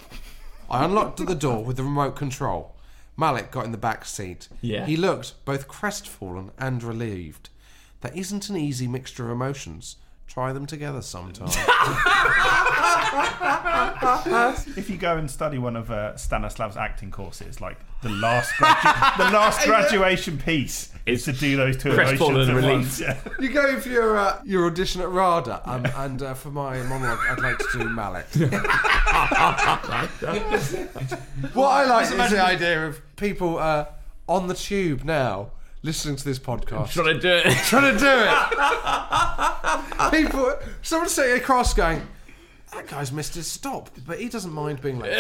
I 0.71 0.85
unlocked 0.85 1.17
the 1.17 1.35
door 1.35 1.65
with 1.65 1.77
the 1.77 1.83
remote 1.83 2.15
control. 2.15 2.77
Malik 3.17 3.51
got 3.51 3.65
in 3.65 3.73
the 3.73 3.79
back 3.79 4.05
seat. 4.05 4.49
Yeah. 4.61 4.87
He 4.87 4.97
looked 4.97 5.45
both 5.45 5.67
crestfallen 5.67 6.53
and 6.57 6.85
relieved. 6.85 7.49
That 8.03 8.17
isn't 8.17 8.49
an 8.49 8.57
easy 8.57 8.87
mixture 8.87 9.25
of 9.25 9.33
emotions. 9.33 9.97
Try 10.29 10.53
them 10.53 10.67
together 10.67 11.03
sometime. 11.03 11.49
If 14.77 14.89
you 14.89 14.97
go 14.97 15.17
and 15.17 15.31
study 15.31 15.59
one 15.59 15.77
of 15.77 15.91
uh, 15.91 16.17
Stanislav's 16.17 16.77
acting 16.77 17.11
courses, 17.11 17.61
like 17.61 17.79
the 18.03 18.09
last 18.09 18.51
gradu- 18.53 19.17
the 19.17 19.33
last 19.33 19.63
graduation 19.67 20.39
piece 20.39 20.94
is 21.07 21.25
to 21.25 21.33
do 21.33 21.57
those 21.57 21.77
two 21.77 21.91
Crestfallen 21.91 22.49
emotions 22.49 22.51
at 22.51 22.57
and 22.57 22.67
once. 22.67 23.01
Yeah. 23.01 23.17
You 23.41 23.49
go 23.51 23.79
for 23.81 23.89
your 23.89 24.17
uh, 24.17 24.41
your 24.45 24.67
audition 24.67 25.01
at 25.03 25.09
RADA, 25.09 25.61
um, 25.71 25.87
and 25.97 26.23
uh, 26.23 26.35
for 26.35 26.51
my 26.51 26.81
monologue, 26.83 27.19
I'd 27.31 27.41
like 27.41 27.59
to 27.59 27.67
do 27.79 27.89
Malik. 27.89 28.27
what 31.55 31.69
I 31.69 31.85
like 31.85 32.11
is 32.11 32.31
the 32.31 32.43
idea 32.43 32.87
of 32.87 33.01
people 33.17 33.59
uh, 33.59 33.87
on 34.29 34.47
the 34.47 34.55
tube 34.55 35.05
now 35.05 35.51
listening 35.83 36.17
to 36.17 36.25
this 36.25 36.39
podcast, 36.39 36.93
Trying 36.93 37.15
to 37.15 37.21
do 37.21 37.29
it. 37.45 37.55
trying 37.65 37.93
to 37.93 37.99
do 37.99 38.07
it. 40.11 40.25
people, 40.25 40.55
someone 40.83 41.09
sitting 41.11 41.37
across 41.37 41.75
going. 41.75 42.01
That 42.73 42.87
guy's 42.89 43.13
missed 43.13 43.35
his 43.35 43.47
stop, 43.47 43.91
but 44.07 44.19
he 44.19 44.29
doesn't 44.29 44.53
mind 44.53 44.81
being 44.81 44.99
late. 44.99 45.13